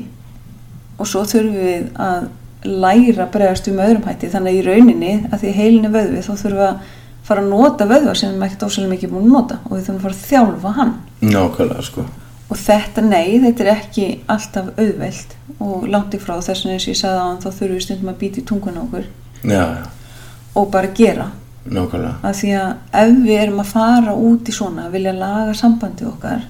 Og 0.98 1.10
svo 1.10 1.24
þurfum 1.30 1.60
við 1.62 1.86
að 2.02 2.28
læra 2.68 3.28
bregðast 3.32 3.70
við 3.70 3.78
með 3.78 3.92
öðrum 3.92 4.10
hætti. 4.10 4.32
Þannig 4.34 4.52
að 4.52 4.60
í 4.60 4.66
rauninni 4.68 5.14
að 5.30 5.44
því 5.44 5.54
heilin 5.60 5.88
er 5.88 5.96
vöðvi 5.96 6.26
þá 6.26 6.32
þurfum 6.34 6.58
við 6.58 6.68
að 6.68 6.90
fara 7.32 7.44
að 7.44 7.52
nota 7.52 7.88
vöðva 7.90 8.16
sem 8.16 8.30
við 8.30 8.34
erum 8.34 8.46
ekkert 8.48 8.66
ósæðlega 8.68 8.94
mikið 8.94 9.12
búin 9.14 9.26
að 9.26 9.34
nota 9.36 9.58
og 9.64 9.72
við 9.74 9.86
þurfum 9.86 9.98
að 9.98 10.06
fara 10.06 10.18
að 10.18 10.24
þjálfa 10.30 10.74
hann. 10.78 10.94
Nákvæmlega 11.22 11.86
sko. 11.88 12.06
Og 12.52 12.60
þetta 12.60 13.04
nei, 13.06 13.28
þetta 13.44 13.64
er 13.66 13.72
ekki 13.74 14.08
alltaf 14.36 14.72
auðvelt 14.76 15.36
og 15.58 15.86
langt 15.92 16.16
í 16.16 16.22
frá. 16.22 16.34
Þess 16.38 16.66
að 16.66 16.74
eins 16.74 16.88
og 16.88 16.92
ég 16.92 17.00
sagði 17.02 17.22
á 17.22 17.26
hann 17.26 17.44
þá 17.44 17.50
þurfum 17.50 17.76
við 17.78 17.86
stundum 17.86 18.12
að 18.12 18.18
býta 18.24 18.42
í 18.42 18.48
tungun 18.50 18.82
okkur 18.82 19.06
Já, 19.42 19.62
já, 19.80 19.86
og 20.60 20.72
bara 20.74 20.96
gera. 20.98 21.30
Nákvæmlega. 21.66 22.16
Af 22.26 22.42
því 22.42 22.56
að 22.58 22.98
ef 23.04 23.14
við 23.28 23.38
erum 23.44 23.62
að 23.62 23.72
fara 23.72 24.18
út 24.18 24.50
í 24.50 24.56
svona 24.56 24.88
að 24.88 24.98
vilja 24.98 25.14
laga 25.18 25.54
sambandi 25.58 26.10
okkar 26.10 26.44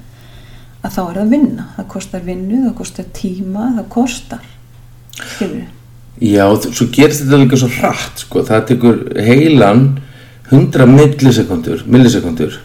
að 0.81 0.95
þá 0.95 1.03
er 1.03 1.19
það 1.21 1.35
vinna. 1.35 1.67
Það 1.75 1.91
kostar 1.93 2.25
vinnu, 2.25 2.63
það 2.65 2.73
kostar 2.81 3.13
tíma 3.15 3.67
það 3.77 3.87
kostar. 3.93 4.49
Skilur 5.21 5.55
við 5.59 5.69
Já, 6.21 6.43
svo 6.53 6.85
gerist 6.93 7.23
þetta 7.23 7.37
líka 7.41 7.57
svo 7.57 7.67
hratt 7.79 8.21
sko, 8.21 8.43
það 8.45 8.65
tekur 8.69 8.97
heilan 9.25 9.85
100 10.51 10.87
millisekundur 10.91 11.83
millisekundur 11.87 12.57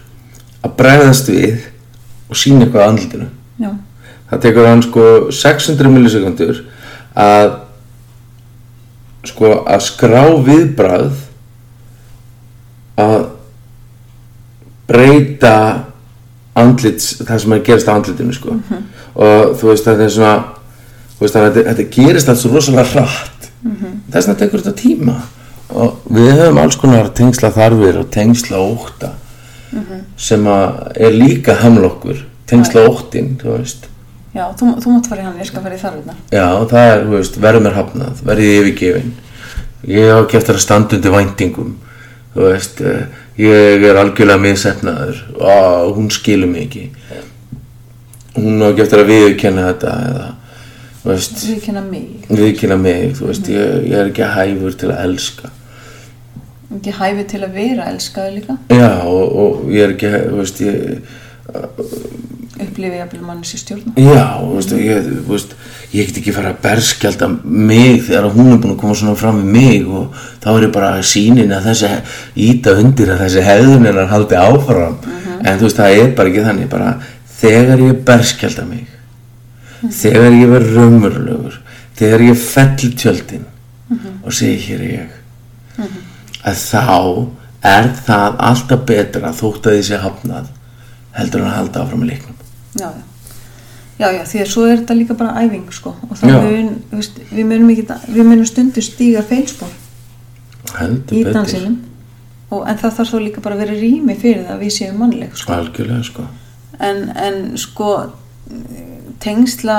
að 0.67 0.77
bregðast 0.81 1.31
við 1.31 1.69
og 2.27 2.41
sína 2.41 2.67
eitthvað 2.67 2.83
á 2.83 2.91
andlutinu 2.91 3.29
já, 3.63 3.71
það 4.33 4.43
tekur 4.47 4.69
hann 4.71 4.85
sko 4.87 5.07
600 5.31 5.95
millisekundur 5.95 6.65
að 7.17 7.55
sko 9.27 9.53
að 9.67 9.87
skrá 9.87 10.23
viðbrað 10.47 11.09
að 12.97 13.25
breyta 14.87 15.57
andlits, 16.57 17.17
það 17.21 17.41
sem 17.43 17.55
er 17.55 17.61
að 17.61 17.67
gerast 17.69 17.91
á 17.91 17.97
andlitinu 17.97 18.37
sko. 18.37 18.59
Og 19.17 19.57
þú 19.59 19.73
veist 19.73 19.89
þetta 19.89 20.07
er 20.07 20.13
svona 20.15 20.37
veist 21.21 21.39
að 21.39 21.49
þetta, 21.49 21.65
þetta 21.71 21.97
gerist 21.97 22.31
alls 22.33 22.45
rosalega 22.53 22.87
hratt. 22.93 23.51
Þess 24.13 24.29
vegna 24.29 24.39
tekur 24.43 24.63
þetta 24.63 24.81
tíma 24.81 25.17
og 25.75 26.07
við 26.13 26.33
höfum 26.37 26.63
alls 26.63 26.79
konar 26.81 27.11
tengsla 27.17 27.51
þarfir 27.55 28.01
og 28.03 28.11
tengsla 28.15 28.61
óta 28.63 29.13
sem 30.17 30.47
að 30.49 30.97
er 30.97 31.13
líka 31.13 31.57
hamla 31.61 31.91
okkur. 31.91 32.23
Tengsla 32.47 32.87
óttin, 32.89 33.35
þú 33.41 33.57
veist. 33.57 33.89
Já 34.37 34.51
þú, 34.53 34.75
þú 34.85 34.93
mátt 34.93 35.09
fara 35.11 35.23
í 35.23 35.27
hann, 35.27 35.39
ég 35.41 35.49
skal 35.49 35.63
fara 35.65 35.77
í 35.77 35.81
þarfirna 35.81 36.15
Já, 36.29 36.47
það 36.69 36.91
er, 36.91 37.05
þú 37.07 37.13
veist, 37.15 37.39
verður 37.41 37.63
mér 37.65 37.77
hafnað, 37.79 38.19
verður 38.29 38.47
ég 38.47 38.59
yfirgefin. 38.61 39.15
Ég 39.89 40.13
á 40.13 40.17
ekki 40.19 40.39
eftir 40.41 40.59
að 40.59 40.65
standa 40.65 40.99
undir 40.99 41.15
væntingum, 41.15 41.71
þú 42.35 42.45
veist, 42.45 42.83
eh, 42.85 43.23
ég 43.41 43.87
er 43.89 44.01
algjörlega 44.01 44.43
miðsefnaður 44.45 45.23
og 45.41 45.97
hún 45.97 46.11
skilur 46.13 46.51
mig 46.53 46.67
ekki. 46.67 46.85
Hún 48.37 48.61
á 48.61 48.69
ekki 48.69 48.85
eftir 48.85 49.03
að 49.03 49.13
viðurkenna 49.15 49.69
þetta 49.71 49.95
eða, 50.11 50.29
þú 51.01 51.13
veist, 51.15 51.45
við 51.47 51.63
kynna 51.65 51.85
mig, 51.87 52.09
viðurkenna 52.29 52.81
mig, 52.83 53.07
þú 53.17 53.31
veist, 53.31 53.53
ég, 53.57 53.77
ég 53.89 54.03
er 54.03 54.13
ekki 54.13 54.33
hæfur 54.37 54.77
til 54.77 54.93
að 54.93 55.05
elska. 55.09 55.56
Ekki 56.81 56.97
hæfi 56.97 57.27
til 57.33 57.43
að 57.45 57.57
vera 57.57 57.89
elskaði 57.93 58.41
líka? 58.41 58.59
Já, 58.73 58.91
og, 59.05 59.25
og 59.43 59.71
ég 59.75 59.87
er 59.87 59.95
ekki, 59.97 60.13
veist, 60.37 60.63
ég, 60.65 61.15
upplifi 62.57 63.01
jafnvel 63.01 63.23
manni 63.27 63.47
sér 63.47 63.63
stjórna 63.63 63.93
Já, 64.01 64.25
þú 64.41 64.55
veist, 64.55 64.75
ég, 64.81 65.11
veist, 65.29 65.55
ég 65.93 66.09
get 66.09 66.21
ekki 66.23 66.35
fara 66.37 66.55
að 66.55 66.63
berskjálta 66.65 67.29
mig 67.45 68.03
þegar 68.09 68.31
hún 68.35 68.53
er 68.55 68.63
búin 68.63 68.75
að 68.75 68.81
koma 68.83 68.97
svona 68.99 69.19
fram 69.19 69.43
við 69.43 69.53
mig 69.59 69.87
og 69.87 70.17
þá 70.45 70.49
er 70.55 70.67
ég 70.69 70.75
bara 70.75 70.91
sínin 71.07 71.55
að 71.55 71.71
þessi 71.71 71.93
íta 72.49 72.75
undir 72.81 73.13
að 73.15 73.23
þessi 73.27 73.47
hefðun 73.47 73.91
að 73.93 74.03
haldi 74.15 74.41
áfram. 74.41 74.99
En 75.37 75.61
þú 75.61 75.69
veist, 75.69 75.79
það 75.79 76.01
er 76.01 76.13
bara 76.17 76.33
ekki 76.33 76.47
þannig 76.47 76.71
bara 76.73 76.93
þegar 77.37 77.85
ég 77.85 78.05
berskjálta 78.07 78.65
mig 78.69 78.87
þegar 79.93 80.35
ég 80.35 80.51
verð 80.51 80.73
raumurlegur 80.77 81.61
þegar 81.99 82.25
ég 82.31 82.41
fell 82.41 82.93
tjöldin 82.97 83.47
og 84.25 84.35
segi 84.35 84.59
hér 84.71 84.85
er 84.87 84.93
ég 84.97 85.97
að 86.47 86.63
þá 86.63 86.97
er 87.67 87.91
það 88.07 88.41
alltaf 88.51 88.87
betra 88.87 89.35
þótt 89.35 89.67
að 89.67 89.77
því 89.77 89.85
sé 89.89 90.01
hafnað 90.03 90.49
heldur 91.17 91.43
en 91.43 91.51
að 91.51 91.59
halda 91.61 91.83
áfram 91.83 92.05
í 92.05 92.11
leiknum. 92.13 92.41
Já, 92.77 92.89
já. 92.93 93.05
Já, 93.97 94.11
því 94.29 94.41
að 94.43 94.51
svo 94.53 94.63
er 94.69 94.81
þetta 94.83 94.95
líka 94.99 95.15
bara 95.17 95.41
æfing, 95.41 95.69
sko, 95.73 95.95
og 96.05 96.19
þá 96.21 96.27
mun, 96.29 96.67
veist, 96.91 97.17
við 97.31 97.47
munum 97.49 97.71
ekki, 97.73 97.85
við 98.13 98.27
munum 98.29 98.49
stundu 98.49 98.83
stíga 98.85 99.23
feilspor 99.25 99.71
heldur 100.77 101.17
í 101.17 101.23
dansinum, 101.33 101.79
og, 102.51 102.67
en 102.69 102.77
það 102.83 102.99
þarf 102.99 103.15
þá 103.15 103.23
líka 103.23 103.45
bara 103.47 103.57
að 103.57 103.63
vera 103.65 103.79
rými 103.79 104.19
fyrir 104.21 104.43
það 104.43 104.53
að 104.53 104.67
við 104.67 104.75
séum 104.77 105.01
mannleg, 105.01 105.33
sko, 105.41 105.55
algjörlega 105.57 106.05
sko. 106.11 106.27
En, 106.91 107.01
en 107.17 107.41
sko, 107.63 107.89
tengsla, 109.25 109.79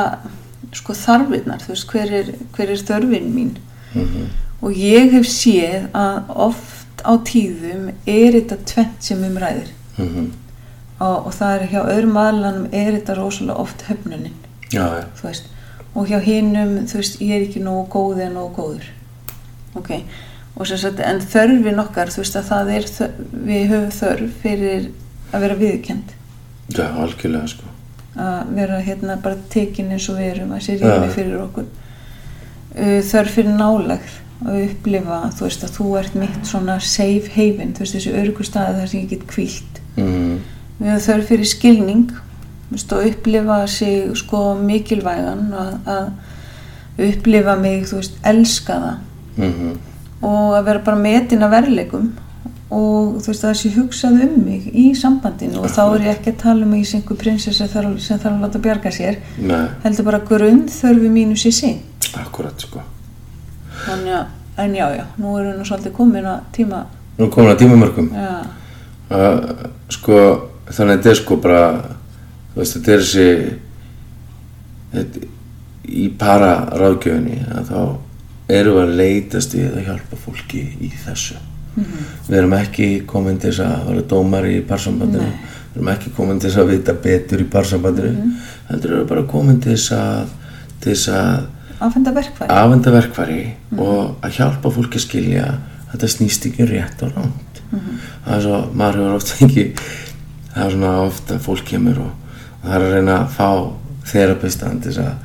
sko, 0.82 0.98
þarfinnar, 0.98 1.62
þú 1.62 1.76
veist, 1.76 1.94
hver 1.94 2.18
er, 2.24 2.34
hver 2.58 2.74
er 2.74 2.86
þörfin 2.90 3.30
mín, 3.36 3.54
og 4.62 4.74
ég 4.74 5.12
hef 5.14 5.28
séð 5.30 5.88
að 5.98 6.34
oft 6.48 7.04
á 7.06 7.14
tíðum 7.28 7.92
er 8.10 8.36
þetta 8.40 8.58
tvent 8.66 9.10
sem 9.10 9.24
um 9.24 9.40
ræðir, 9.42 9.72
mm 9.98 10.28
og, 10.98 11.28
og 11.28 11.34
það 11.36 11.56
er 11.56 11.68
hjá 11.72 11.82
öðrum 11.84 12.16
aðlanum 12.18 12.70
er 12.74 12.96
þetta 12.96 13.18
rosalega 13.20 13.62
oft 13.62 13.84
höfnunin, 13.86 14.38
þú 14.72 15.28
veist. 15.28 15.52
Og 15.94 16.10
hjá 16.10 16.18
hinnum, 16.26 16.72
þú 16.90 17.02
veist, 17.02 17.20
ég 17.22 17.36
er 17.36 17.46
ekki 17.46 17.62
nógu 17.62 17.84
góð 17.94 18.24
eða 18.24 18.34
nógu 18.34 18.50
góður. 18.56 18.88
Ok, 19.78 19.92
og 20.56 20.70
sem 20.70 20.82
sagt, 20.82 21.02
en 21.06 21.22
þörfin 21.22 21.82
okkar 21.84 22.10
þú 22.14 22.24
veist 22.24 22.38
að 22.40 22.50
það 22.50 22.72
er, 22.74 22.90
við 23.52 23.66
höfum 23.72 23.92
þörf 24.00 24.40
fyrir 24.42 24.88
að 25.30 25.44
vera 25.46 25.60
viðkend 25.60 26.14
já, 26.74 26.88
algjörlega 26.88 27.48
sko. 27.52 27.74
Að 28.18 28.54
vera 28.58 28.80
hérna 28.82 29.18
bara 29.22 29.38
tekin 29.54 29.92
eins 29.94 30.08
og 30.10 30.18
við 30.18 30.32
erum 30.32 30.56
að 30.56 30.64
sé 30.66 30.78
Já. 30.80 30.88
rými 30.88 31.12
fyrir 31.14 31.42
okkur. 31.44 31.68
Uh, 32.78 32.98
þörf 33.06 33.36
fyrir 33.38 33.54
nálægð 33.58 34.16
að 34.46 34.62
upplifa, 34.68 35.24
veist, 35.40 35.66
að 35.66 35.74
þú 35.80 35.90
ert 36.02 36.16
mitt 36.20 36.46
svona 36.46 36.78
safe 36.84 37.34
haven, 37.34 37.74
veist, 37.80 37.98
þessi 37.98 38.14
örgur 38.22 38.48
staði 38.48 38.80
þar 38.80 38.92
sem 38.92 39.02
ég 39.02 39.12
get 39.16 39.28
kvílt 39.30 39.82
mm. 39.98 40.38
við 40.78 40.92
höfum 40.92 41.06
þörf 41.08 41.32
fyrir 41.32 41.52
skilning 41.52 42.16
veist, 42.70 42.94
og 42.94 43.10
upplifa 43.10 43.60
sig 43.72 44.14
sko 44.22 44.44
mikilvægan 44.62 45.48
að, 45.58 45.76
að 45.98 47.06
upplifa 47.08 47.54
mig, 47.62 47.86
elska 48.26 48.82
það. 48.84 49.06
Mm 49.38 49.78
og 50.22 50.56
að 50.58 50.70
vera 50.72 50.84
bara 50.86 51.00
metin 51.02 51.46
að 51.46 51.54
verleikum 51.54 52.08
og 52.74 53.20
þú 53.24 53.32
veist 53.32 53.44
það 53.46 53.54
sé 53.60 53.70
hugsað 53.78 54.22
um 54.26 54.34
mig 54.44 54.66
í 54.76 54.88
sambandinu. 54.98 55.62
Og 55.62 55.72
þá 55.72 55.84
er 55.86 56.08
ég 56.08 56.18
ekki 56.18 56.34
að 56.34 56.42
tala 56.42 56.66
um 56.66 56.74
að 56.74 56.82
ég 56.82 56.90
sé 56.90 56.98
einhver 57.00 57.20
prinsess 57.22 57.62
sem 57.62 57.70
þarf, 57.72 57.94
sem 58.04 58.20
að 58.20 58.42
láta 58.44 58.62
bjarga 58.64 58.92
sér. 58.92 59.22
Nei, 59.40 59.70
heldur 59.86 60.08
bara 60.10 60.24
grunn 60.28 60.66
þörfi 60.72 61.12
mínu 61.14 61.38
sér 61.40 61.56
sín 61.56 61.80
akkurat 62.18 62.62
sko 62.64 62.77
þannig 63.88 64.18
að, 64.18 64.36
en 64.64 64.76
já 64.78 64.86
já, 64.98 65.06
nú 65.18 65.34
erum 65.38 65.52
við 65.52 65.58
nú 65.58 65.68
svolítið 65.70 65.96
komin 65.98 66.30
að 66.30 66.40
tíma. 66.58 66.84
Nú 67.18 67.30
komin 67.34 67.54
að 67.54 67.62
tímamörkum 67.64 68.12
já, 68.14 68.34
uh, 69.10 69.38
Sko, 69.94 70.20
þannig 70.68 70.92
að 70.92 70.98
þetta 70.98 71.14
er 71.14 71.20
sko 71.22 71.40
bara 71.42 71.62
Þú 72.52 72.62
veist, 72.62 72.76
þetta 72.78 72.94
er 72.94 73.04
þessi 73.04 73.28
þetta, 74.94 75.28
Í 75.88 76.08
para 76.20 76.52
ráðgjöfinni 76.76 77.38
að 77.48 77.70
þá 77.70 77.82
erum 78.52 78.76
við 78.76 78.82
að 78.82 78.98
leitast 79.00 79.54
við 79.56 79.70
að 79.70 79.86
hjálpa 79.86 80.18
fólki 80.20 80.64
í 80.84 80.90
þessu. 81.04 81.38
Við 82.28 82.38
erum 82.40 82.56
ekki 82.58 82.88
komin 83.08 83.38
til 83.40 83.52
þess 83.52 83.64
að 83.64 83.86
vera 83.92 84.04
dómar 84.12 84.48
í 84.50 84.58
parsambandinu. 84.68 85.30
Við 85.74 85.78
erum 85.78 85.92
ekki 85.94 86.12
komin 86.18 86.42
til 86.42 86.50
þess 86.50 86.62
að 86.64 86.72
vita 86.74 86.96
betur 87.06 87.44
í 87.44 87.48
parsambandinu. 87.54 88.32
Heldur 88.72 88.94
erum 88.94 89.04
við 89.04 89.12
bara 89.14 89.26
komin 89.32 89.62
til 89.64 89.76
þess 89.76 89.94
að 89.96 90.34
til 90.84 90.92
þess 90.94 91.14
að 91.14 91.48
afhenda 91.80 92.14
verkfæri 92.16 92.50
afhenda 92.54 92.94
verkfæri 92.96 93.42
og 93.78 94.16
að 94.26 94.40
hjálpa 94.40 94.72
fólki 94.74 95.00
að 95.00 95.06
skilja 95.06 95.46
að 95.48 95.92
þetta 95.94 96.12
snýst 96.14 96.48
ekki 96.50 96.66
um 96.66 96.72
rétt 96.72 97.04
og 97.06 97.16
ránt 97.16 97.62
það 97.72 98.36
er 98.38 98.44
svo, 98.46 98.62
maður 98.74 99.00
hefur 99.02 99.20
oft 99.20 99.34
ekki 99.38 99.66
það 100.54 100.64
er 100.66 100.76
svona 100.76 100.94
ofta 101.04 101.40
fólk 101.44 101.66
kemur 101.68 102.02
og, 102.06 102.12
og 102.62 102.68
það 102.68 102.76
er 102.78 102.86
að 102.88 102.96
reyna 102.98 103.18
að 103.22 103.34
fá 103.38 103.50
þess 104.08 105.02
að 105.04 105.16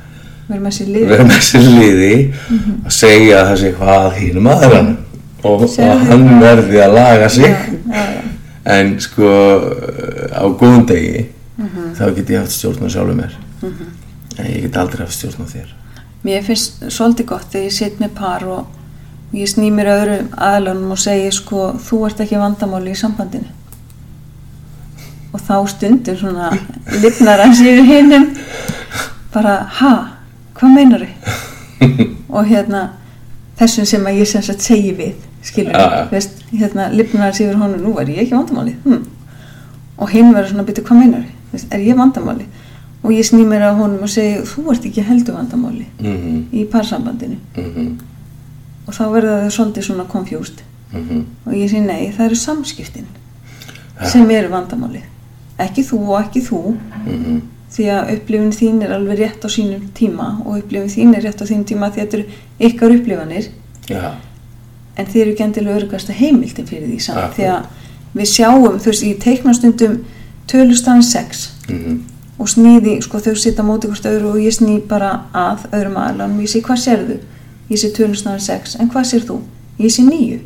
við 0.43 0.55
erum 0.57 0.67
þessi 0.67 0.85
lið 0.91 1.07
vera 1.09 1.25
með 1.27 1.43
sér 1.47 1.67
liði 1.71 2.15
og 2.83 2.91
segja 2.93 3.43
það 3.47 3.59
sé 3.61 3.71
hvað 3.77 4.07
hínum 4.19 4.49
aðra 4.51 4.81
og, 5.43 5.63
og 5.67 6.03
hann 6.09 6.25
verði 6.41 6.81
að 6.83 6.95
laga 6.97 7.29
sig. 7.31 7.47
Já, 7.91 8.03
já, 8.13 8.21
en 8.73 8.93
sko 9.03 9.29
á 10.31 10.43
góðum 10.47 10.85
degi 10.87 11.25
þá 11.97 12.05
get 12.17 12.33
ég 12.35 12.43
haft 12.43 12.55
stjórn 12.55 12.87
á 12.87 12.89
sjálfur 12.91 13.17
mér. 13.17 13.37
En 13.63 14.47
ég 14.49 14.67
get 14.67 14.79
aldrei 14.79 15.05
haft 15.05 15.17
stjórn 15.17 15.43
á 15.43 15.47
þér 15.47 15.71
Mér 16.23 16.45
finnst 16.45 16.85
svolítið 16.87 17.29
gott 17.33 17.49
þegar 17.51 17.67
ég 17.67 17.75
sitt 17.75 17.99
með 17.99 18.15
par 18.15 18.45
og 18.47 19.35
ég 19.35 19.49
sný 19.49 19.71
mér 19.73 19.91
öðru 19.91 20.17
aðlunum 20.37 20.95
og 20.95 21.01
segi 21.03 21.31
sko 21.35 21.73
þú 21.83 22.05
ert 22.07 22.23
ekki 22.23 22.39
vandamáli 22.39 22.93
í 22.93 22.99
sambandinu. 22.99 23.49
Og 25.33 25.41
þá 25.41 25.55
stundum 25.71 26.17
svona 26.19 26.51
lifnar 27.01 27.41
hans 27.43 27.61
yfir 27.63 27.83
hinnum 27.89 28.29
bara 29.33 29.63
ha, 29.79 29.93
hvað 30.53 30.75
meinar 30.75 31.07
og 32.29 32.47
hérna 32.47 32.83
þessum 33.59 33.87
sem 33.89 34.05
að 34.07 34.19
ég 34.21 34.29
sem 34.29 34.43
sagt 34.45 34.65
segi 34.65 34.93
við 34.97 35.15
skilur 35.43 35.73
Já, 35.75 35.83
já. 35.83 36.03
veist, 36.11 36.43
hérna 36.53 36.89
lifnar 36.93 37.29
hans 37.29 37.41
yfir 37.43 37.57
honum 37.59 37.83
nú 37.83 37.95
er 38.01 38.11
ég 38.13 38.23
ekki 38.23 38.35
vandamáli 38.37 38.75
hm. 38.85 39.01
og 39.97 40.13
hinn 40.13 40.31
verður 40.33 40.53
svona 40.53 40.67
byrju 40.67 40.85
hvað 40.87 41.01
meinar 41.01 41.25
veist, 41.51 41.67
er 41.73 41.83
ég 41.83 41.99
vandamáli 41.99 42.47
og 43.03 43.11
ég 43.11 43.25
sný 43.27 43.43
mér 43.47 43.65
að 43.67 43.79
honum 43.81 44.03
og 44.05 44.11
segi 44.11 44.43
þú 44.47 44.65
ert 44.71 44.85
ekki 44.87 45.03
heldur 45.03 45.35
vandamáli 45.35 45.85
mhm, 45.99 46.43
í 46.55 46.63
parsambandinu. 46.71 47.37
Mhm, 47.57 47.89
og 48.87 48.93
þá 48.95 49.03
verða 49.11 49.39
þau 49.43 49.55
svolítið 49.57 49.87
svona 49.87 50.05
confused. 50.11 50.61
Mhm. 50.93 51.25
Og 51.47 51.53
ég 51.53 51.69
segi 51.69 51.81
nei, 51.85 52.11
það 52.15 52.25
eru 52.25 52.35
samskiptin 52.35 53.09
Ja. 53.99 54.09
sem 54.09 54.29
eru 54.31 54.49
vandamáli 54.49 55.01
ekki 55.59 55.83
þú 55.83 55.99
og 56.07 56.23
ekki 56.23 56.41
þú. 56.47 56.77
Mhm. 57.05 57.41
Því 57.73 57.85
að 57.89 58.09
upplifun 58.13 58.51
þín 58.53 58.83
er 58.83 58.91
alveg 58.93 59.17
rétt 59.19 59.45
á 59.45 59.49
sínum 59.49 59.87
tíma 59.93 60.45
og 60.45 60.57
upplifun 60.61 60.89
þín 60.89 61.15
er 61.17 61.23
rétt 61.23 61.41
á 61.41 61.45
þínum 61.45 61.65
tíma 61.65 61.89
því 61.91 62.01
að 62.01 62.07
þetta 62.07 62.17
eru 62.17 62.25
ykkar 62.59 62.95
upplifanir. 62.99 63.47
Já, 63.89 64.11
en 64.97 65.05
þið 65.05 65.21
eru 65.21 65.31
ekki 65.31 65.43
endilega 65.43 65.79
örgasta 65.81 66.13
heimildin 66.13 66.67
fyrir 66.67 66.87
því 66.87 66.99
samt. 67.01 67.17
Akkurat. 67.17 67.35
því 67.35 67.43
að 67.49 67.65
við 68.15 68.27
sjáum, 68.29 68.79
þú 68.79 68.85
veist, 68.85 69.03
ég 69.03 69.19
teikna 69.19 69.53
stundum 69.53 70.05
tölustan 70.47 71.01
6 71.03 71.49
mhm 71.69 72.12
og 72.39 72.49
snýði, 72.49 72.97
sko 73.05 73.19
þau 73.21 73.35
sita 73.37 73.63
móti 73.63 73.87
hvort 73.87 74.07
öðru 74.09 74.33
og 74.33 74.41
ég 74.41 74.55
sný 74.55 74.79
bara 74.87 75.25
að 75.33 75.67
öðrum 75.71 75.99
aðlanum 76.01 76.41
ég 76.41 76.49
sé 76.49 76.61
hvað 76.65 76.81
sérðu, 76.81 77.19
ég 77.69 77.79
sé 77.79 77.91
tölustan 77.93 78.39
6 78.41 78.79
en 78.79 78.89
hvað 78.89 79.09
sér 79.11 79.27
þú, 79.27 79.39
ég 79.79 79.93
sé 79.93 80.05
9 80.07 80.41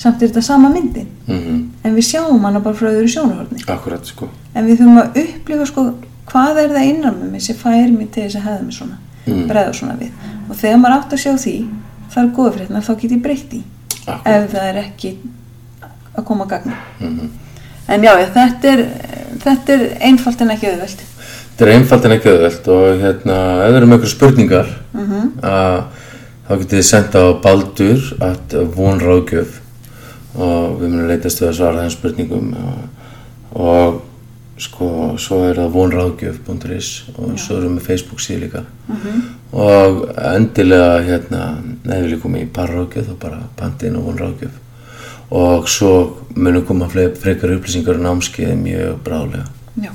samt 0.00 0.22
er 0.22 0.30
þetta 0.30 0.42
sama 0.42 0.70
myndin. 0.72 1.08
Mhm. 1.26 1.56
En 1.84 1.96
við 1.96 2.06
sjáum 2.08 2.40
hana 2.44 2.60
bara 2.60 2.74
frá 2.76 2.88
öðru 2.88 3.08
sjónarhorni. 3.08 3.60
Akkurat 3.68 4.06
sko. 4.06 4.28
En 4.54 4.66
við 4.66 4.80
þurfum 4.80 5.02
að 5.02 5.18
upplifa 5.24 5.66
sko 5.66 5.94
hvað 6.30 6.60
er 6.64 6.68
það 6.70 6.88
innan 6.88 7.14
með 7.20 7.30
mig 7.30 7.42
sem 7.42 7.56
fær 7.56 7.92
mig 7.92 8.10
til 8.10 8.22
þess 8.22 8.36
að 8.36 8.46
hefða 8.48 8.64
mig 8.64 8.74
svona 8.74 8.98
Mm. 9.26 9.46
bregða 9.48 9.72
svona 9.74 9.96
við. 10.00 10.10
Og 10.48 10.56
þegar 10.56 10.78
maður 10.80 10.96
átt 10.96 11.12
að 11.12 11.20
sjá 11.20 11.32
því 11.36 11.68
það 12.10 12.22
er 12.22 12.30
góða 12.36 12.52
fréttina, 12.54 12.80
þá 12.80 13.00
get 13.00 13.10
ég 13.10 13.22
breytt 13.22 13.52
í 13.52 13.62
akkurat. 14.06 14.26
Ef 14.26 14.50
það 14.52 14.64
er 14.70 14.76
ekki 14.80 15.16
að 16.16 16.24
koma 16.24 16.44
að 16.44 16.48
gagna 16.48 16.76
mhm. 17.00 17.30
En 17.88 18.02
já, 18.02 18.12
já, 18.20 18.26
þetta 18.34 18.72
er 18.72 18.82
þetta 19.44 19.72
er 19.74 19.96
einfalt 20.00 20.40
en 20.40 20.50
ekki 20.54 20.68
auðvelt 20.70 21.04
Þetta 21.60 21.74
er 21.74 21.76
einfalt 21.76 22.06
en 22.08 22.12
ekki 22.14 22.30
auðvelt 22.30 22.68
og 22.72 23.02
hérna, 23.02 23.34
ef 23.60 23.66
það 23.66 23.74
eru 23.76 23.88
með 23.88 23.96
einhverjum 23.98 24.12
spurningar 24.14 24.70
mm 24.96 25.26
að 25.44 25.74
þá 26.46 26.54
getið 26.62 26.72
þið 26.78 26.86
senda 26.88 27.20
á 27.20 27.28
baldur 27.44 28.06
at 28.24 28.56
vonráðgjöf 28.78 29.58
og 30.40 30.80
við 30.80 30.86
munum 30.86 31.10
leitast 31.10 31.42
við 31.42 31.50
að 31.50 31.54
svara 31.58 31.84
þeim 31.84 31.92
spurningum 31.98 32.48
og, 32.62 32.80
og 33.66 34.00
sko, 34.64 34.90
svo 35.20 35.44
er 35.50 35.60
það 35.60 35.76
vonráðgjöf.is 35.76 36.90
og 37.12 37.38
svo 37.44 37.60
erum 37.60 37.76
við 37.76 37.88
Facebook 37.92 38.24
síðu 38.24 38.46
líka. 38.46 38.66
Og 39.52 40.02
endilega 40.32 40.98
hérna, 41.12 41.46
ef 41.84 42.04
við 42.06 42.12
líkum 42.16 42.40
í 42.40 42.48
parráðgjöf 42.48 43.12
þá 43.12 43.16
bara 43.28 43.46
pantin 43.60 44.00
og 44.00 44.08
vonráðgjöf. 44.08 44.60
Og 45.44 45.68
svo 45.68 45.96
munum 46.40 46.64
koma 46.64 46.88
frekar 46.88 47.52
upplýsingar 47.52 48.00
og 48.00 48.06
námskeið 48.08 48.56
mjög 48.64 49.02
bráðlega. 49.04 49.50
já, 49.76 49.92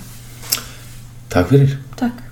Takk 1.30 1.50
fyrir. 1.50 1.78
takk 1.96 2.25